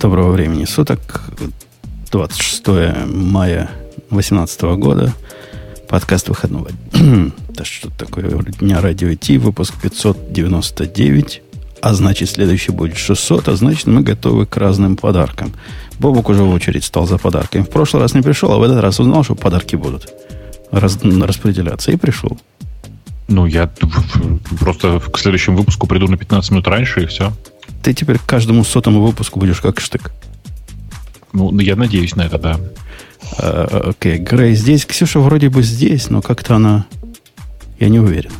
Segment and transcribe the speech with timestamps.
[0.00, 1.24] Доброго времени суток.
[2.12, 2.68] 26
[3.08, 3.68] мая
[4.10, 5.12] 2018 года.
[5.88, 6.70] Подкаст выходного.
[7.48, 8.30] да что такое?
[8.60, 11.42] Дня радио Ти, выпуск 599.
[11.82, 13.48] А значит, следующий будет 600.
[13.48, 15.52] А значит, мы готовы к разным подаркам.
[15.98, 17.62] Бобок уже в очередь стал за подарками.
[17.62, 20.14] В прошлый раз не пришел, а в этот раз узнал, что подарки будут
[20.70, 21.90] раз, распределяться.
[21.90, 22.38] И пришел.
[23.26, 23.68] Ну, я
[24.60, 27.32] просто к следующему выпуску приду на 15 минут раньше, и все.
[27.82, 30.10] Ты теперь к каждому сотому выпуску будешь как штык.
[31.32, 32.60] Ну, я надеюсь на это, да.
[33.38, 34.22] А, окей, okay.
[34.22, 34.84] Грей здесь.
[34.84, 36.86] Ксюша вроде бы здесь, но как-то она...
[37.78, 38.32] Я не уверен.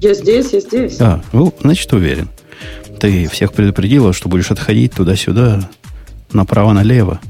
[0.00, 1.00] Я здесь, я здесь.
[1.00, 2.28] А, ну, значит, уверен.
[3.00, 5.68] Ты всех предупредила, что будешь отходить туда-сюда,
[6.32, 7.20] направо-налево,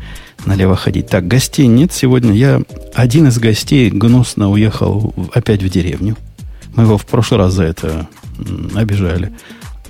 [0.45, 1.09] налево ходить.
[1.09, 2.33] Так, гостей нет сегодня.
[2.33, 2.63] Я
[2.95, 6.17] один из гостей гнусно уехал опять в деревню.
[6.75, 8.09] Мы его в прошлый раз за это
[8.75, 9.33] обижали.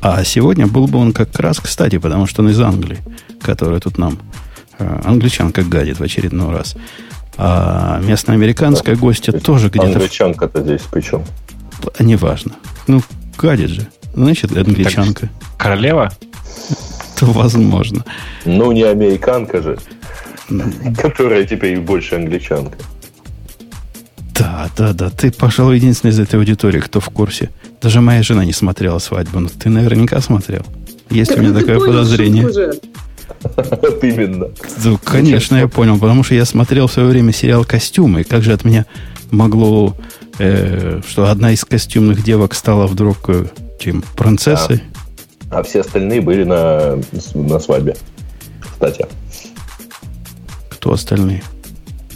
[0.01, 2.99] А сегодня был бы он как раз кстати, потому что он из Англии,
[3.41, 4.19] которая тут нам
[4.79, 6.77] э, англичанка гадит в очередной раз.
[7.39, 9.01] А местная американская да.
[9.01, 9.87] гостья тоже где-то...
[9.87, 11.25] Англичанка-то здесь причем?
[11.99, 12.53] Неважно.
[12.87, 13.03] Ну,
[13.37, 13.89] гадит же.
[14.15, 15.23] Значит, англичанка.
[15.23, 16.11] Так, королева?
[17.19, 18.05] То возможно.
[18.45, 19.79] Ну, не американка же,
[20.99, 22.79] которая теперь больше англичанка.
[24.39, 25.11] Да, да, да.
[25.11, 27.51] Ты, пожалуй, единственный из этой аудитории, кто в курсе.
[27.81, 30.63] Даже моя жена не смотрела свадьбу, но ты наверняка смотрел.
[31.11, 32.45] Есть у меня такое подозрение.
[33.43, 34.49] Вот именно.
[34.85, 38.53] Ну, конечно, я понял, потому что я смотрел в свое время сериал «Костюмы», как же
[38.53, 38.87] от меня
[39.31, 39.97] могло,
[40.39, 43.47] э, что одна из костюмных девок стала вдруг э,
[43.79, 44.83] чем, принцессой?
[45.51, 46.99] А, а все остальные были на,
[47.35, 47.97] на свадьбе,
[48.61, 49.07] кстати.
[50.71, 51.43] Кто остальные?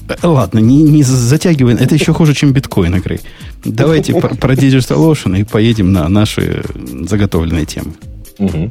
[0.08, 1.74] Э, ладно, не, не затягивай.
[1.74, 3.20] Это еще хуже, чем биткоин игры.
[3.64, 7.92] Давайте про Digital Ocean и поедем на наши заготовленные темы.
[8.38, 8.70] Угу.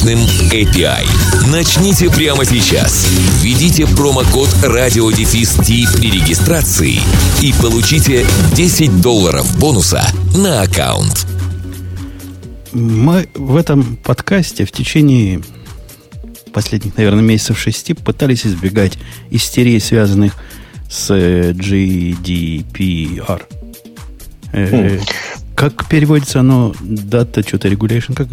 [0.01, 0.19] мощным
[0.51, 1.05] API.
[1.51, 3.07] Начните прямо сейчас.
[3.41, 6.99] Введите промокод радиодефис при регистрации
[7.41, 8.25] и получите
[8.55, 10.03] 10 долларов бонуса
[10.35, 11.27] на аккаунт.
[12.73, 15.41] Мы в этом подкасте в течение
[16.51, 18.97] последних, наверное, месяцев шести пытались избегать
[19.29, 20.33] истерии, связанных
[20.89, 23.43] с GDPR.
[24.53, 25.01] Mm.
[25.55, 26.73] Как переводится оно?
[26.81, 28.15] Data что-то regulation?
[28.15, 28.29] Как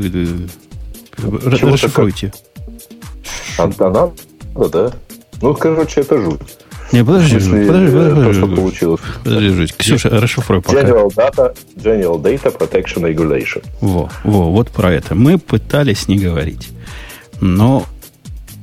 [1.19, 2.33] Расшифруйте.
[3.59, 4.13] А, а надо,
[4.69, 4.93] да?
[5.43, 6.41] Ну, короче, это жуть.
[6.93, 9.01] Не, подожди, подожди, подожди, подожди, то, что получилось.
[9.23, 9.77] Подожди, жуть.
[9.77, 10.81] Ксюша, расшифруй пока.
[10.81, 13.63] General Data, General Data Protection Regulation.
[13.81, 15.15] Во, во, вот про это.
[15.15, 16.71] Мы пытались не говорить.
[17.41, 17.85] Но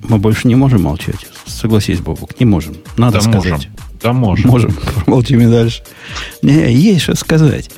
[0.04, 1.28] мы больше не можем молчать.
[1.46, 2.78] Согласись, Бобук, не можем.
[2.98, 3.52] Надо да сказать.
[3.52, 3.72] Можем.
[4.02, 4.50] Да можем.
[4.50, 4.74] Можем.
[5.06, 5.84] Промолчим и дальше.
[6.42, 7.70] Не, есть что сказать.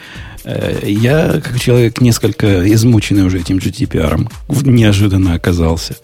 [0.47, 4.31] Э, я, как человек несколько измученный уже этим GDPR,
[4.63, 5.97] неожиданно оказался.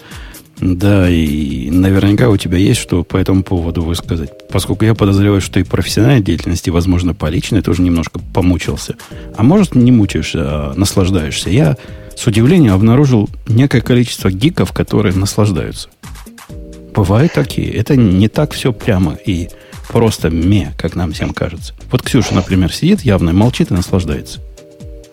[0.59, 4.31] Да, и наверняка у тебя есть что по этому поводу высказать.
[4.49, 8.95] Поскольку я подозреваю, что и профессиональной деятельности, возможно, по личной тоже немножко помучился.
[9.35, 11.49] А может, не мучаешься, а наслаждаешься.
[11.49, 11.77] Я
[12.15, 15.87] с удивлением обнаружил некое количество гиков, которые наслаждаются.
[16.93, 17.71] Бывают такие.
[17.71, 19.49] Это не так все прямо и
[19.89, 21.73] просто ме, как нам всем кажется.
[21.91, 24.39] Вот Ксюша, например, сидит явно, молчит и наслаждается.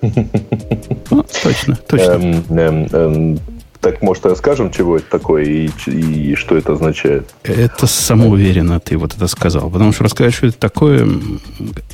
[1.43, 2.13] Точно, точно.
[2.13, 3.41] Эм, эм, эм,
[3.81, 7.35] так, может, расскажем, чего это такое и, и что это означает?
[7.45, 9.71] Это самоуверенно ты вот это сказал.
[9.71, 11.09] Потому что рассказать, что это такое,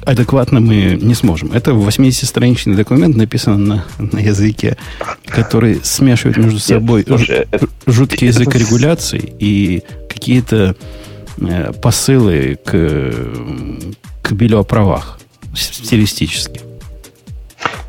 [0.05, 1.53] адекватно мы не сможем.
[1.53, 4.77] Это 80-страничный документ, написан на, на языке,
[5.27, 7.47] который смешивает между собой Нет, слушай,
[7.87, 8.41] жуткий это...
[8.41, 10.75] язык регуляции и какие-то Э,
[11.83, 13.13] посылы к,
[14.23, 15.19] к Билю о правах
[15.55, 16.61] стилистически?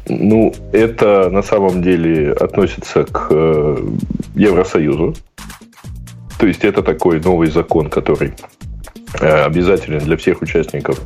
[0.10, 3.78] Ну, это на самом деле относится к э,
[4.36, 5.16] Евросоюзу.
[6.40, 8.34] То есть это такой новый закон, который
[9.20, 11.02] э, обязателен для всех участников,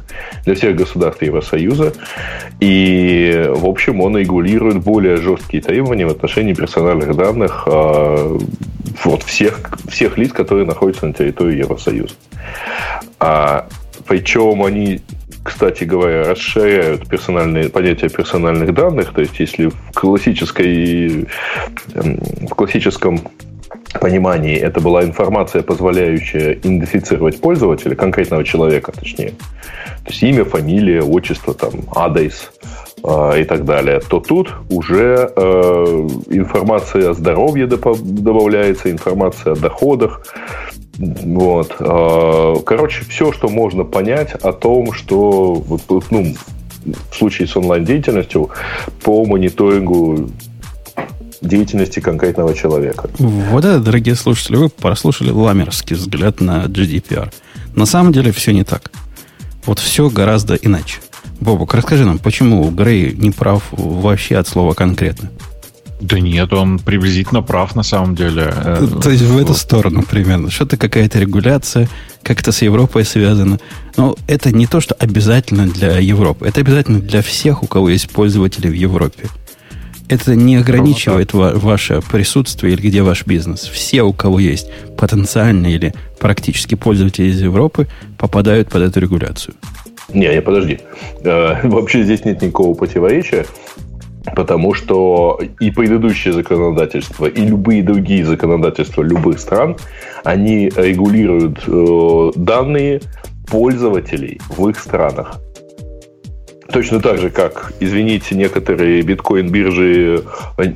[0.46, 1.94] для всех государств Евросоюза.
[2.60, 7.68] И, в общем, он регулирует более жесткие требования в отношении персональных данных
[9.04, 9.60] вот, всех,
[9.90, 12.16] всех лиц, которые находятся на территории Евросоюза.
[13.20, 13.68] А,
[14.08, 15.02] причем они,
[15.44, 19.14] кстати говоря, расширяют персональные, понятие персональных данных.
[19.14, 21.28] То есть, если в, классической,
[21.94, 23.22] эм, в классическом
[24.00, 29.34] понимании это была информация, позволяющая идентифицировать пользователя, конкретного человека, точнее.
[30.04, 32.52] То есть имя, фамилия, отчество, там, адрес
[33.04, 34.00] и так далее.
[34.00, 35.42] То тут уже э,
[36.30, 40.22] информация о здоровье добавляется, информация о доходах.
[40.98, 41.76] Вот.
[41.80, 45.64] Э, короче, все, что можно понять о том, что
[46.12, 46.36] ну,
[46.86, 48.50] в случае с онлайн-деятельностью
[49.04, 50.30] по мониторингу
[51.42, 53.10] деятельности конкретного человека.
[53.18, 57.32] Вот это, дорогие слушатели, вы прослушали ламерский взгляд на GDPR.
[57.76, 58.92] На самом деле все не так.
[59.66, 61.00] Вот все гораздо иначе.
[61.42, 65.32] Бобок, расскажи нам, почему Грей не прав вообще от слова конкретно?
[66.00, 68.54] Да нет, он приблизительно прав на самом деле.
[69.04, 70.50] То, есть в эту сторону примерно.
[70.50, 71.90] Что-то какая-то регуляция,
[72.24, 73.60] как это с Европой связано.
[73.98, 76.48] Но это не то, что обязательно для Европы.
[76.48, 79.28] Это обязательно для всех, у кого есть пользователи в Европе.
[80.10, 83.62] Это не ограничивает ва- ваше присутствие или где ваш бизнес.
[83.62, 84.68] Все, у кого есть
[84.98, 87.88] потенциальные или практически пользователи из Европы,
[88.18, 89.56] попадают под эту регуляцию.
[90.14, 90.80] Не, не, подожди.
[91.24, 93.46] Э, вообще здесь нет никакого противоречия.
[94.36, 99.78] Потому что и предыдущее законодательство, и любые другие законодательства любых стран,
[100.24, 103.02] они регулируют э, данные
[103.48, 105.40] пользователей в их странах.
[106.72, 110.24] Точно так же, как, извините, некоторые биткоин-биржи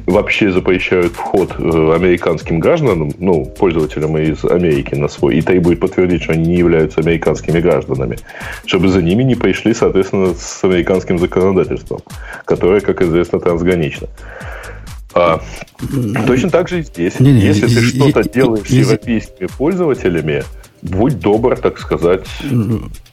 [0.06, 6.24] вообще запрещают вход э, американским гражданам, ну, пользователям из Америки на свой, и требуют подтвердить,
[6.24, 8.18] что они не являются американскими гражданами,
[8.66, 12.02] чтобы за ними не пришли, соответственно, с американским законодательством,
[12.44, 14.08] которое, как известно, трансгранично.
[15.14, 15.42] А,
[16.28, 17.22] точно так же и здесь.
[17.22, 20.44] Не, не, Если ты что-то делаешь с европейскими пользователями,
[20.90, 22.26] будь добр, так сказать.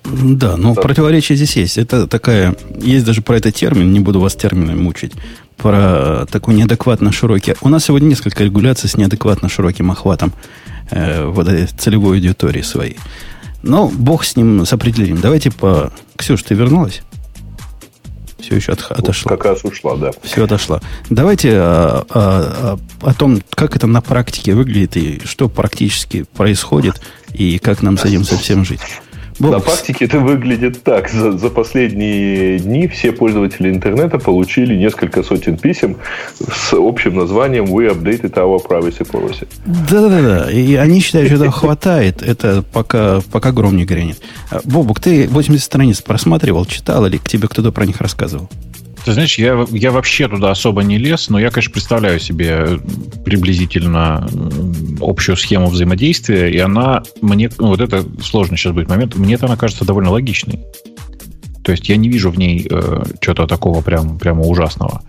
[0.05, 0.81] Да, но да.
[0.81, 1.79] противоречие здесь есть.
[1.79, 2.57] Это такая...
[2.81, 5.13] Есть даже про этот термин, не буду вас терминами мучить,
[5.57, 7.55] про такой неадекватно широкий...
[7.63, 10.33] У нас сегодня несколько регуляций с неадекватно широким охватом
[10.91, 12.97] э, вот этой целевой аудитории своей.
[13.63, 15.21] Но бог с ним, с определением.
[15.21, 15.93] Давайте по...
[16.17, 17.03] Ксюш, ты вернулась?
[18.43, 19.31] Все еще от, отошла.
[19.31, 20.11] Как раз ушла, да.
[20.23, 20.81] Все отошла.
[21.09, 27.01] Давайте о, о, о, о том, как это на практике выглядит и что практически происходит,
[27.33, 28.81] и как нам с этим совсем жить.
[29.51, 31.09] На практике это выглядит так.
[31.09, 35.97] За, за последние дни все пользователи интернета получили несколько сотен писем
[36.39, 39.49] с общим названием We updated our privacy policy.
[39.67, 40.51] Да-да-да.
[40.51, 42.23] И они считают, что этого хватает.
[42.23, 44.21] Это пока, пока гром не грянет.
[44.65, 48.49] Бобук, ты 80 страниц просматривал, читал или к тебе кто-то про них рассказывал?
[49.05, 52.79] Ты знаешь, я, я вообще туда особо не лез, но я, конечно, представляю себе
[53.25, 54.29] приблизительно
[55.01, 59.47] общую схему взаимодействия, и она мне, ну, вот это сложный сейчас будет момент, мне это
[59.47, 60.61] она кажется довольно логичной.
[61.65, 65.03] То есть я не вижу в ней э, чего-то такого прям, прямо ужасного.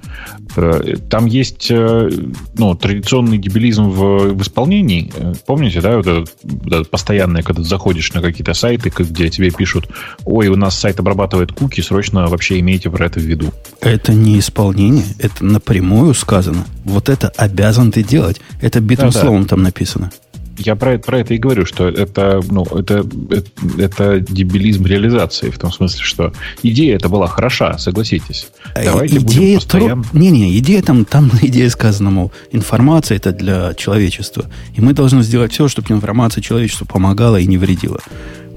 [0.55, 2.09] Э, там есть э,
[2.57, 5.11] ну, традиционный дебилизм в, в исполнении.
[5.15, 9.29] Э, помните, да, вот это, вот это постоянное, когда ты заходишь на какие-то сайты, где
[9.29, 9.89] тебе пишут,
[10.25, 13.51] ой, у нас сайт обрабатывает куки, срочно вообще имейте про это в виду.
[13.81, 16.65] Это не исполнение, это напрямую сказано.
[16.83, 18.39] Вот это обязан ты делать.
[18.61, 19.49] Это битым да, словом да.
[19.49, 20.11] там написано
[20.57, 25.57] я про, про это и говорю, что это, ну, это, это, это дебилизм реализации, в
[25.57, 28.47] том смысле, что идея это была хороша, согласитесь.
[28.75, 30.03] Э, Давайте идея будем постоянно...
[30.03, 30.19] Тру...
[30.19, 34.45] Не-не, идея там, там идея сказана, мол, информация это для человечества.
[34.75, 37.99] И мы должны сделать все, чтобы информация человечеству помогала и не вредила.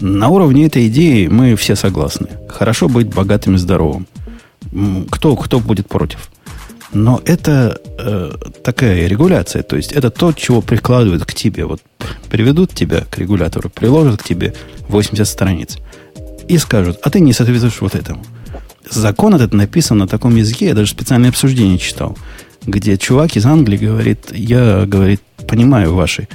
[0.01, 2.29] На уровне этой идеи мы все согласны.
[2.49, 4.07] Хорошо быть богатым и здоровым.
[5.11, 6.29] Кто, кто будет против?
[6.93, 11.65] Но это э, такая регуляция, то есть это то, чего прикладывают к тебе.
[11.65, 11.81] Вот
[12.31, 14.55] приведут тебя к регулятору, приложат к тебе
[14.89, 15.79] 80 страниц
[16.49, 18.25] и скажут, а ты не соответствуешь вот этому.
[18.89, 22.17] Закон этот написан на таком языке, я даже специальное обсуждение читал,
[22.65, 26.29] где чувак из Англии говорит, я, говорит, понимаю ваши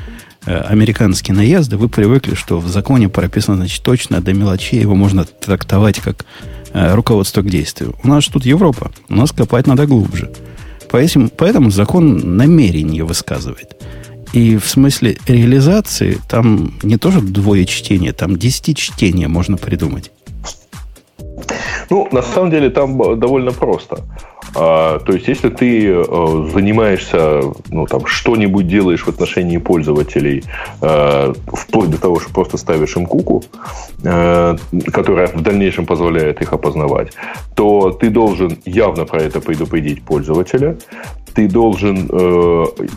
[0.45, 5.23] э, американские наезды, вы привыкли, что в законе прописано, значит, точно до мелочей, его можно
[5.23, 6.25] трактовать как
[6.73, 7.95] руководство к действию.
[8.03, 8.91] У нас тут Европа.
[9.09, 10.31] У нас копать надо глубже.
[10.89, 13.75] Поэтому, поэтому закон намерение высказывает.
[14.33, 20.11] И в смысле реализации там не тоже двое чтения, там десяти чтения можно придумать.
[21.89, 23.99] Ну, на самом деле там довольно просто.
[24.55, 30.43] А, то есть, если ты э, занимаешься, ну, там, что-нибудь делаешь в отношении пользователей,
[30.81, 33.43] э, вплоть до того, что просто ставишь им куку,
[34.03, 34.55] э,
[34.91, 37.13] которая в дальнейшем позволяет их опознавать,
[37.55, 40.75] то ты должен явно про это предупредить пользователя,
[41.33, 42.09] ты должен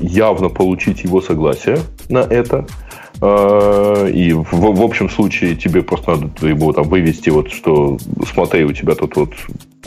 [0.00, 2.66] явно получить его согласие на это,
[3.16, 7.98] и в, в общем случае тебе просто надо его там вывести, вот что
[8.32, 9.30] смотри, у тебя тут вот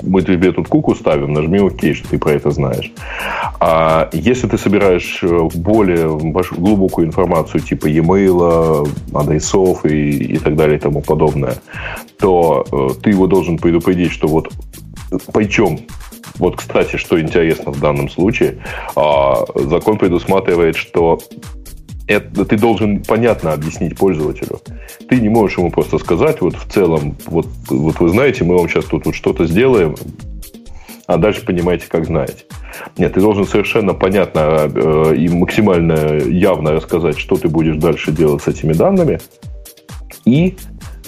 [0.01, 2.91] мы тебе тут куку ставим, нажми ОК, что ты про это знаешь.
[3.59, 6.07] А если ты собираешь э, более
[6.51, 11.55] глубокую информацию, типа e-mail, адресов и, и так далее и тому подобное,
[12.19, 14.51] то э, ты его должен предупредить, что вот
[15.33, 15.79] причем
[16.37, 18.59] вот, кстати, что интересно в данном случае,
[18.95, 21.19] а, закон предусматривает, что
[22.07, 24.61] это ты должен понятно объяснить пользователю.
[25.09, 28.69] Ты не можешь ему просто сказать, вот в целом, вот, вот вы знаете, мы вам
[28.69, 29.95] сейчас тут вот что-то сделаем,
[31.05, 32.45] а дальше понимаете, как знаете.
[32.97, 38.43] Нет, ты должен совершенно понятно э, и максимально явно рассказать, что ты будешь дальше делать
[38.43, 39.19] с этими данными,
[40.25, 40.57] и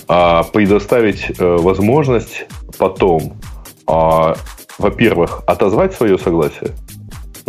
[0.07, 2.45] э, предоставить э, возможность
[2.77, 3.33] потом,
[3.87, 4.33] э,
[4.77, 6.71] во-первых, отозвать свое согласие,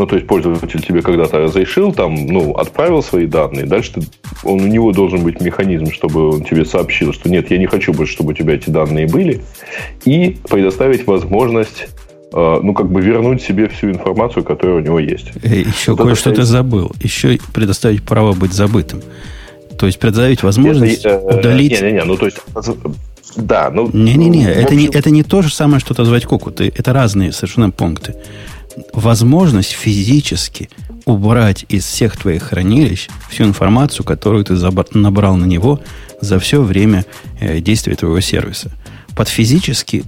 [0.01, 3.67] ну, то есть пользователь тебе когда-то разрешил, там, ну, отправил свои данные.
[3.67, 4.01] Дальше ты,
[4.45, 7.93] он, у него должен быть механизм, чтобы он тебе сообщил, что нет, я не хочу
[7.93, 9.43] больше, чтобы у тебя эти данные были.
[10.07, 11.89] И предоставить возможность
[12.33, 15.33] э, ну, как бы вернуть себе всю информацию, которая у него есть.
[15.43, 16.93] Э, Еще вот кое-что ты забыл.
[17.03, 19.03] Еще предоставить право быть забытым.
[19.79, 21.73] То есть предоставить возможность это, э, удалить...
[21.73, 22.39] Не-не-не, ну, то есть...
[23.37, 23.91] Да, ну...
[23.93, 26.51] Не-не-не, это, не, это не то же самое, что отозвать куку.
[26.57, 28.15] Это разные совершенно пункты
[28.93, 30.71] возможность физически
[31.05, 34.55] убрать из всех твоих хранилищ всю информацию, которую ты
[34.95, 35.81] набрал на него
[36.21, 37.05] за все время
[37.41, 38.71] э, действия твоего сервиса.
[39.17, 40.05] Под физически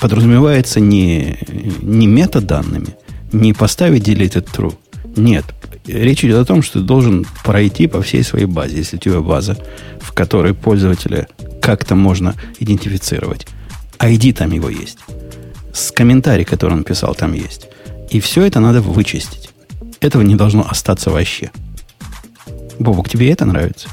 [0.00, 1.38] подразумевается не,
[1.82, 2.96] не метаданными,
[3.32, 4.74] не поставить deleted true.
[5.16, 5.44] Нет.
[5.86, 9.20] Речь идет о том, что ты должен пройти по всей своей базе, если у тебя
[9.20, 9.56] база,
[10.00, 11.28] в которой пользователя
[11.62, 13.46] как-то можно идентифицировать.
[13.98, 14.98] ID там его есть.
[15.72, 17.68] С комментарием, который он писал, там есть.
[18.10, 19.50] И все это надо вычистить.
[20.00, 21.50] Этого не должно остаться вообще.
[22.78, 23.88] Бобок, тебе это нравится?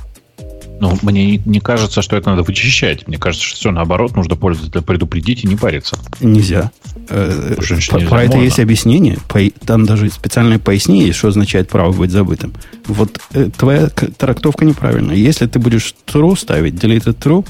[0.80, 3.08] Ну, мне не кажется, что это надо вычищать.
[3.08, 5.98] Мне кажется, что все наоборот, нужно пользователя предупредить и не париться.
[6.20, 6.72] Нельзя.
[7.10, 8.10] Э, Женщине нельзя.
[8.10, 9.18] Про это есть объяснение.
[9.66, 12.54] Там даже специальное пояснение, что означает право быть забытым.
[12.88, 15.16] Вот э, твоя трактовка неправильная.
[15.16, 17.46] Если ты будешь true ставить, deleted true,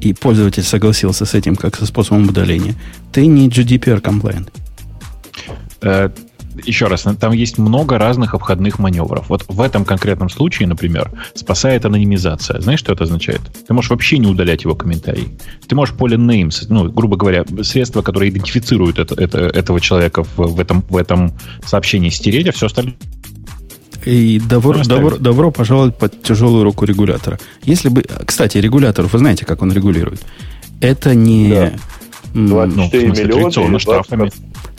[0.00, 2.74] и пользователь согласился с этим как со способом удаления,
[3.10, 4.48] ты не GDPR compliant.
[5.82, 6.10] Э,
[6.64, 9.28] еще раз, там есть много разных обходных маневров.
[9.28, 12.60] Вот в этом конкретном случае, например, спасает анонимизация.
[12.60, 13.42] Знаешь, что это означает?
[13.66, 15.36] Ты можешь вообще не удалять его комментарий.
[15.68, 20.36] Ты можешь поле names, ну, грубо говоря, средства, которые идентифицируют это, это, этого человека в,
[20.36, 21.32] в, этом, в этом
[21.64, 22.96] сообщении стереть, а все остальное
[24.04, 27.40] и добро, добро, добро пожаловать под тяжелую руку регулятора.
[27.64, 30.24] Если бы, кстати, регулятор, вы знаете, как он регулирует?
[30.80, 31.72] Это не да
[32.36, 34.30] 24 ну, миллиона штрафами.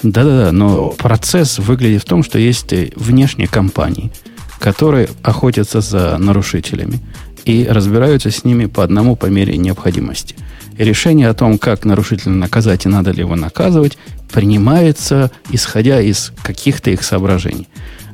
[0.03, 4.11] Да-да-да, но, но процесс выглядит в том, что есть внешние компании,
[4.59, 6.99] которые охотятся за нарушителями
[7.45, 10.35] и разбираются с ними по одному по мере необходимости.
[10.77, 13.97] И решение о том, как нарушителя наказать и надо ли его наказывать,
[14.31, 17.67] принимается исходя из каких-то их соображений.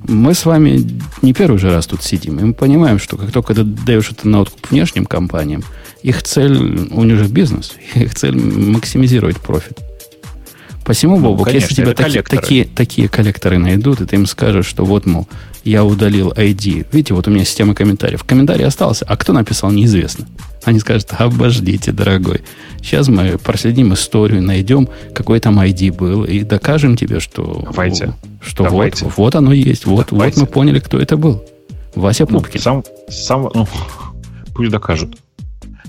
[0.07, 0.85] Мы с вами
[1.21, 4.27] не первый же раз тут сидим, и мы понимаем, что как только ты даешь это
[4.27, 5.63] на откуп внешним компаниям,
[6.03, 9.79] их цель, у них же бизнес, их цель максимизировать профит.
[10.85, 14.65] Посему, ну, Бобок, конечно, если тебя таки, такие, такие коллекторы найдут, и ты им скажешь,
[14.65, 15.27] что вот, мол,
[15.63, 16.87] я удалил ID.
[16.91, 18.23] Видите, вот у меня система комментариев.
[18.23, 20.25] Комментарий остался, а кто написал, неизвестно.
[20.65, 22.41] Они скажут, обождите, дорогой.
[22.81, 28.13] Сейчас мы проследим историю, найдем, какой там ID был, и докажем тебе, что, Давайте.
[28.41, 29.05] что Давайте.
[29.05, 29.85] Вот, вот оно есть.
[29.85, 31.43] Вот, вот мы поняли, кто это был.
[31.95, 32.53] Вася ну, Пупкин.
[32.55, 33.67] Ну, сам, сам, ну,
[34.53, 35.17] пусть докажут.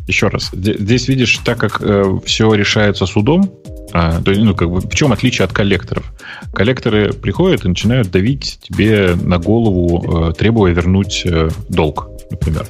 [0.06, 3.50] Еще раз, здесь видишь, так как э, все решается судом,
[3.92, 6.12] а, то, ну, как бы, в чем отличие от коллекторов?
[6.52, 12.66] Коллекторы приходят и начинают давить тебе на голову, э, требуя вернуть э, долг, например.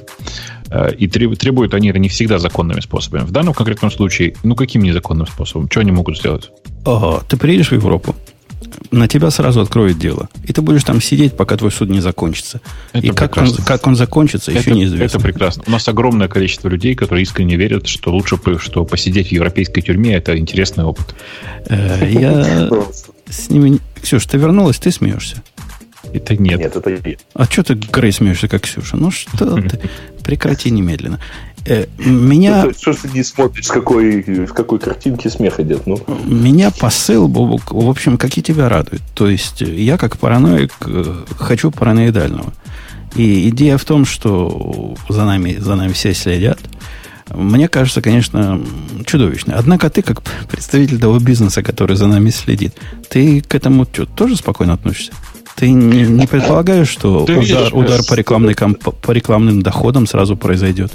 [0.69, 3.23] Э, и требуют они это не всегда законными способами.
[3.23, 5.69] В данном конкретном случае, ну каким незаконным способом?
[5.69, 6.51] Что они могут сделать?
[6.85, 8.15] Ага, ты приедешь в Европу,
[8.91, 10.29] на тебя сразу откроют дело.
[10.45, 12.61] И ты будешь там сидеть, пока твой суд не закончится.
[12.93, 15.17] Это и как он, как он закончится, это, еще неизвестно.
[15.17, 15.63] Это прекрасно.
[15.67, 20.15] У нас огромное количество людей, которые искренне верят, что лучше, что посидеть в европейской тюрьме
[20.15, 21.15] это интересный опыт.
[21.67, 22.69] Э, я
[23.29, 23.79] с ними...
[24.01, 25.43] Ксюша, ты вернулась, ты смеешься.
[26.13, 26.59] Это нет.
[26.59, 27.19] Нет, это нет.
[27.33, 28.97] А что ты, Грей, смеешься, как Ксюша?
[28.97, 29.79] Ну что ты?
[30.23, 31.19] Прекрати немедленно.
[31.65, 32.65] Э, меня...
[32.65, 35.87] Ну, что ты не смотришь, с какой, с какой картинки смех идет?
[35.87, 35.99] Ну?
[36.25, 39.01] Меня посыл, Бобук, в общем, как и тебя радует.
[39.15, 42.53] То есть, я как параноик э, хочу параноидального.
[43.15, 46.59] И идея в том, что за нами, за нами все следят,
[47.33, 48.61] мне кажется, конечно,
[49.05, 49.55] чудовищно.
[49.57, 52.75] Однако ты, как представитель того бизнеса, который за нами следит,
[53.09, 55.13] ты к этому что, тоже спокойно относишься?
[55.55, 60.91] Ты не, не предполагаешь, что удар, удар по, рекламной, по рекламным доходам сразу произойдет?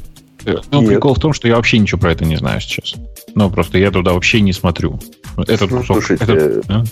[0.70, 2.94] Ну, прикол в том, что я вообще ничего про это не знаю сейчас.
[3.34, 4.98] Ну, просто я туда вообще не смотрю.
[5.36, 6.84] Этот ну, слушайте, этот, а?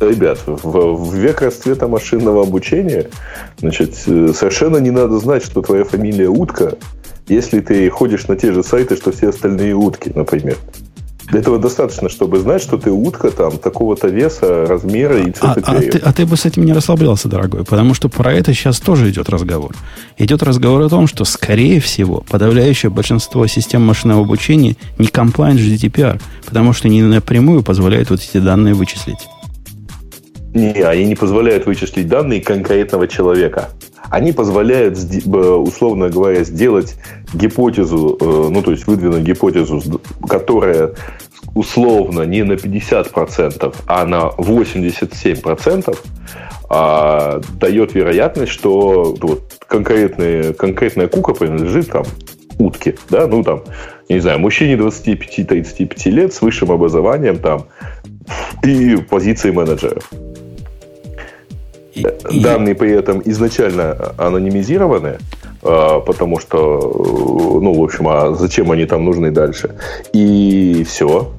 [0.00, 3.08] ребят, в, в век расцвета машинного обучения,
[3.58, 6.76] значит, совершенно не надо знать, что твоя фамилия утка,
[7.26, 10.56] если ты ходишь на те же сайты, что все остальные утки, например.
[11.28, 15.76] Для этого достаточно, чтобы знать, что ты утка там такого-то веса, размера и цвета а,
[15.76, 18.80] а, ты, а ты бы с этим не расслаблялся, дорогой, потому что про это сейчас
[18.80, 19.74] тоже идет разговор.
[20.18, 25.60] Идет разговор о том, что, скорее всего, подавляющее большинство систем машинного обучения не compliant с
[25.60, 29.18] GDPR, потому что не напрямую позволяют вот эти данные вычислить.
[30.54, 33.70] Не, они не позволяют вычислить данные конкретного человека
[34.10, 36.96] они позволяют, условно говоря, сделать
[37.32, 40.92] гипотезу, э, ну, то есть выдвинуть гипотезу, которая
[41.54, 45.98] условно не на 50%, а на 87%,
[46.68, 52.04] а дает вероятность, что вот, конкретная, конкретная кука принадлежит там
[52.58, 53.62] утке, да, ну там,
[54.08, 57.66] не знаю, мужчине 25-35 лет с высшим образованием там
[58.62, 60.00] и позицией менеджера.
[61.94, 62.06] И,
[62.40, 65.18] Данные при этом изначально анонимизированы,
[65.62, 69.74] а, потому что, ну, в общем, а зачем они там нужны дальше?
[70.12, 71.32] И все.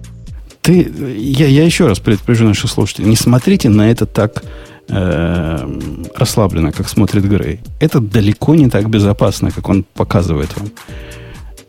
[0.62, 4.44] Ты, я, я еще раз предупрежу наших слушателей, не смотрите на это так
[4.90, 5.80] э,
[6.16, 7.60] расслабленно, как смотрит Грей.
[7.80, 10.72] Это далеко не так безопасно, как он показывает вам.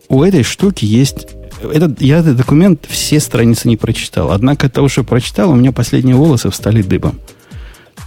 [0.09, 1.27] У этой штуки есть
[1.61, 4.31] этот, я этот документ все страницы не прочитал.
[4.31, 7.19] Однако того, что прочитал, у меня последние волосы встали дыбом.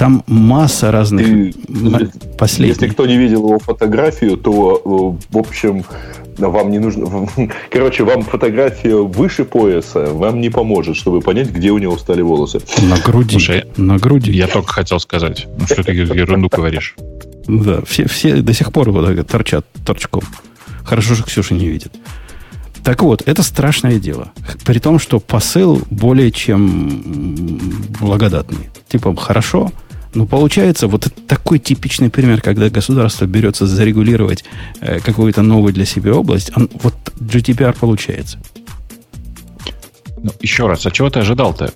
[0.01, 1.55] Там масса разных Ты,
[2.39, 2.77] последних.
[2.77, 5.85] Если кто не видел его фотографию, то, э, в общем,
[6.39, 7.29] вам не нужно...
[7.71, 12.63] Короче, вам фотография выше пояса вам не поможет, чтобы понять, где у него стали волосы.
[12.81, 13.33] На груди.
[13.33, 14.33] Слушай, на груди.
[14.33, 15.47] Я только хотел сказать.
[15.59, 16.95] Ну, что ты ерунду говоришь.
[17.47, 20.23] Да, все, все до сих пор вот торчат торчком.
[20.83, 21.93] Хорошо, что Ксюша не видит.
[22.83, 24.33] Так вот, это страшное дело.
[24.65, 27.61] При том, что посыл более чем
[28.01, 28.71] благодатный.
[28.89, 29.71] Типа, хорошо,
[30.15, 34.45] ну, получается, вот это такой типичный пример, когда государство берется зарегулировать
[34.81, 38.39] э, какую-то новую для себя область, он, вот GDPR получается.
[40.23, 41.73] Ну, еще раз, а чего ты ожидал-то?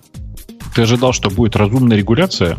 [0.74, 2.58] Ты ожидал, что будет разумная регуляция?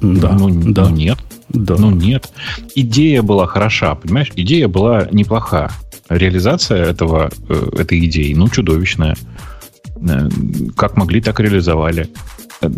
[0.00, 0.32] Да.
[0.32, 0.88] Ну, да.
[0.88, 1.18] ну нет.
[1.50, 1.76] Да.
[1.78, 2.30] Ну нет.
[2.74, 4.32] Идея была хороша, понимаешь?
[4.34, 5.70] Идея была неплоха.
[6.08, 9.16] Реализация этого, э, этой идеи, ну, чудовищная.
[9.96, 10.28] Э,
[10.76, 12.08] как могли, так и реализовали.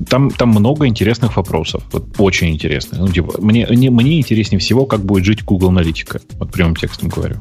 [0.09, 1.83] Там, там много интересных вопросов.
[1.93, 3.01] Вот очень интересных.
[3.01, 6.21] Ну, типа, мне, не, мне интереснее всего, как будет жить Google Аналитика.
[6.39, 7.37] Вот прямым текстом говорю.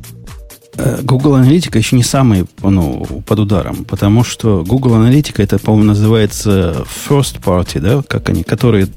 [0.76, 5.86] Э, Google Аналитика еще не самый ну, под ударом, потому что Google Аналитика это, по-моему,
[5.86, 8.88] называется first party, да, как они, которые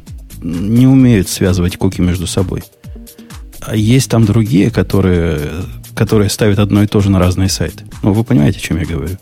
[0.42, 2.62] не умеют связывать куки между собой.
[3.61, 5.40] А есть там другие, которые,
[5.94, 7.85] которые ставят одно и то же на разные сайты.
[8.02, 9.16] Ну, вы понимаете, о чем я говорю?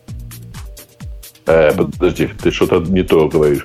[1.47, 3.65] Э, подожди, ты что-то не то говоришь.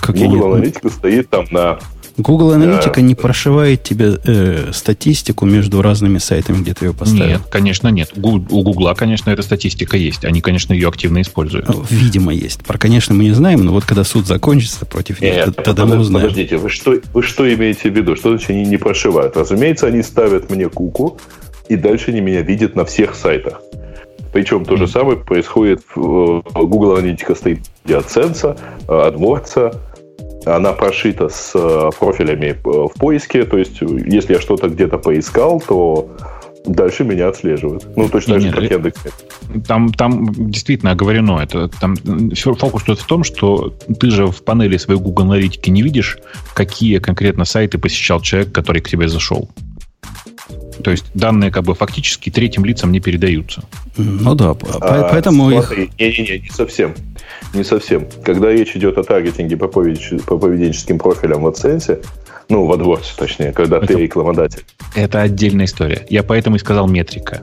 [0.00, 1.78] Как Google Аналитика стоит там на...
[2.18, 7.26] Google Аналитика не прошивает тебе э, статистику между разными сайтами, где ты ее поставил.
[7.26, 8.12] Нет, конечно, нет.
[8.16, 10.24] У Гугла, конечно, эта статистика есть.
[10.24, 11.68] Они, конечно, ее активно используют.
[11.68, 12.64] Ну, видимо, есть.
[12.64, 15.98] Про, конечно, мы не знаем, но вот когда суд закончится против них, нет, тогда мы
[15.98, 16.28] узнаем.
[16.28, 18.16] Подождите, вы что, вы что имеете в виду?
[18.16, 19.36] Что значит они не прошивают?
[19.36, 21.18] Разумеется, они ставят мне куку,
[21.68, 23.60] и дальше они меня видят на всех сайтах.
[24.32, 29.76] Причем то же самое происходит в э, Google Аналитика стоит от Sense, AdWords,
[30.46, 35.60] она прошита с э, профилями э, в поиске, то есть если я что-то где-то поискал,
[35.60, 36.08] то
[36.64, 37.86] дальше меня отслеживают.
[37.96, 39.00] Ну, точно так же, как Яндекс.
[39.66, 41.40] Там, там действительно оговорено.
[41.40, 45.82] Это, там, фокус тут в том, что ты же в панели своей Google аналитики не
[45.82, 46.18] видишь,
[46.54, 49.48] какие конкретно сайты посещал человек, который к тебе зашел.
[50.82, 53.62] То есть данные как бы фактически третьим лицам не передаются.
[53.96, 55.98] Ну да, а, поэтому смотри, их...
[55.98, 56.94] Не-не-не, не совсем.
[57.54, 58.06] Не совсем.
[58.24, 59.80] Когда речь идет о таргетинге по, по
[60.38, 62.04] поведенческим профилям в AdSense,
[62.48, 64.64] ну, в AdWords, точнее, когда это, ты рекламодатель.
[64.94, 66.06] Это отдельная история.
[66.08, 67.42] Я поэтому и сказал метрика.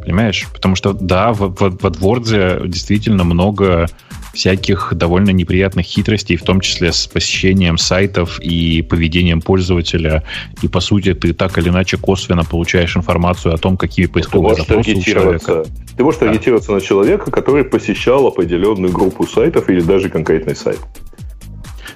[0.00, 0.46] Понимаешь?
[0.52, 3.88] Потому что, да, в, в, в AdWords действительно много
[4.32, 10.24] всяких довольно неприятных хитростей, в том числе с посещением сайтов и поведением пользователя.
[10.62, 14.94] И, по сути, ты так или иначе косвенно получаешь информацию о том, какие поисковые запросы
[14.94, 15.64] у человека.
[15.96, 16.72] Ты можешь да.
[16.72, 20.78] на человека, который посещал определенную группу сайтов или даже конкретный сайт.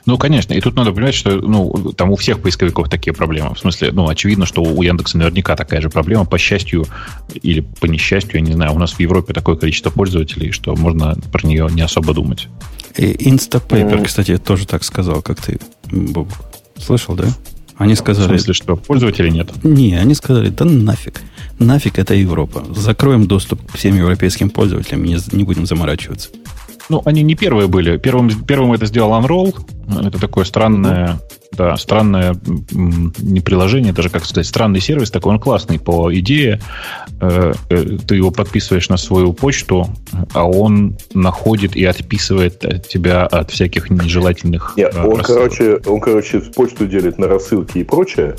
[0.04, 0.52] Ну, конечно.
[0.52, 3.54] И тут надо понимать, что ну, там у всех поисковиков такие проблемы.
[3.54, 6.24] В смысле, ну, очевидно, что у Яндекса наверняка такая же проблема.
[6.24, 6.86] По счастью
[7.34, 11.16] или по несчастью, я не знаю, у нас в Европе такое количество пользователей, что можно
[11.30, 12.48] про нее не особо думать.
[12.96, 14.04] И Instapaper, mm.
[14.04, 15.58] кстати, тоже так сказал, как ты,
[15.90, 16.28] Бобок.
[16.76, 17.26] Слышал, да?
[17.76, 18.26] Они сказали...
[18.26, 19.50] В смысле, что пользователей нет?
[19.64, 21.22] Не, они сказали, да нафиг.
[21.58, 22.64] Нафиг это Европа.
[22.74, 26.28] Закроем доступ к всем европейским пользователям не, не будем заморачиваться.
[26.92, 27.96] Ну, они не первые были.
[27.96, 29.54] Первым, первым это сделал Unroll.
[30.06, 31.18] Это такое странное,
[31.52, 32.36] да, странное
[32.70, 35.32] не приложение, даже как сказать, странный сервис такой.
[35.32, 36.60] Он классный по идее.
[37.22, 39.86] Э, э, ты его подписываешь на свою почту,
[40.34, 46.86] а он находит и отписывает тебя от всяких нежелательных Нет, он, короче, он, короче, почту
[46.86, 48.36] делит на рассылки и прочее.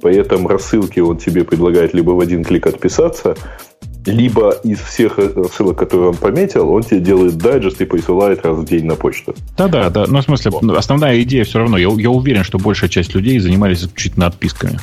[0.00, 3.34] По этом рассылке он тебе предлагает либо в один клик отписаться,
[4.06, 5.18] либо из всех
[5.52, 9.34] ссылок, которые он пометил, он тебе делает дайджест и присылает раз в день на почту.
[9.56, 10.06] Да-да, да.
[10.08, 11.76] Ну, в смысле, основная идея все равно.
[11.76, 14.78] Я, я уверен, что большая часть людей занимались исключительно отписками.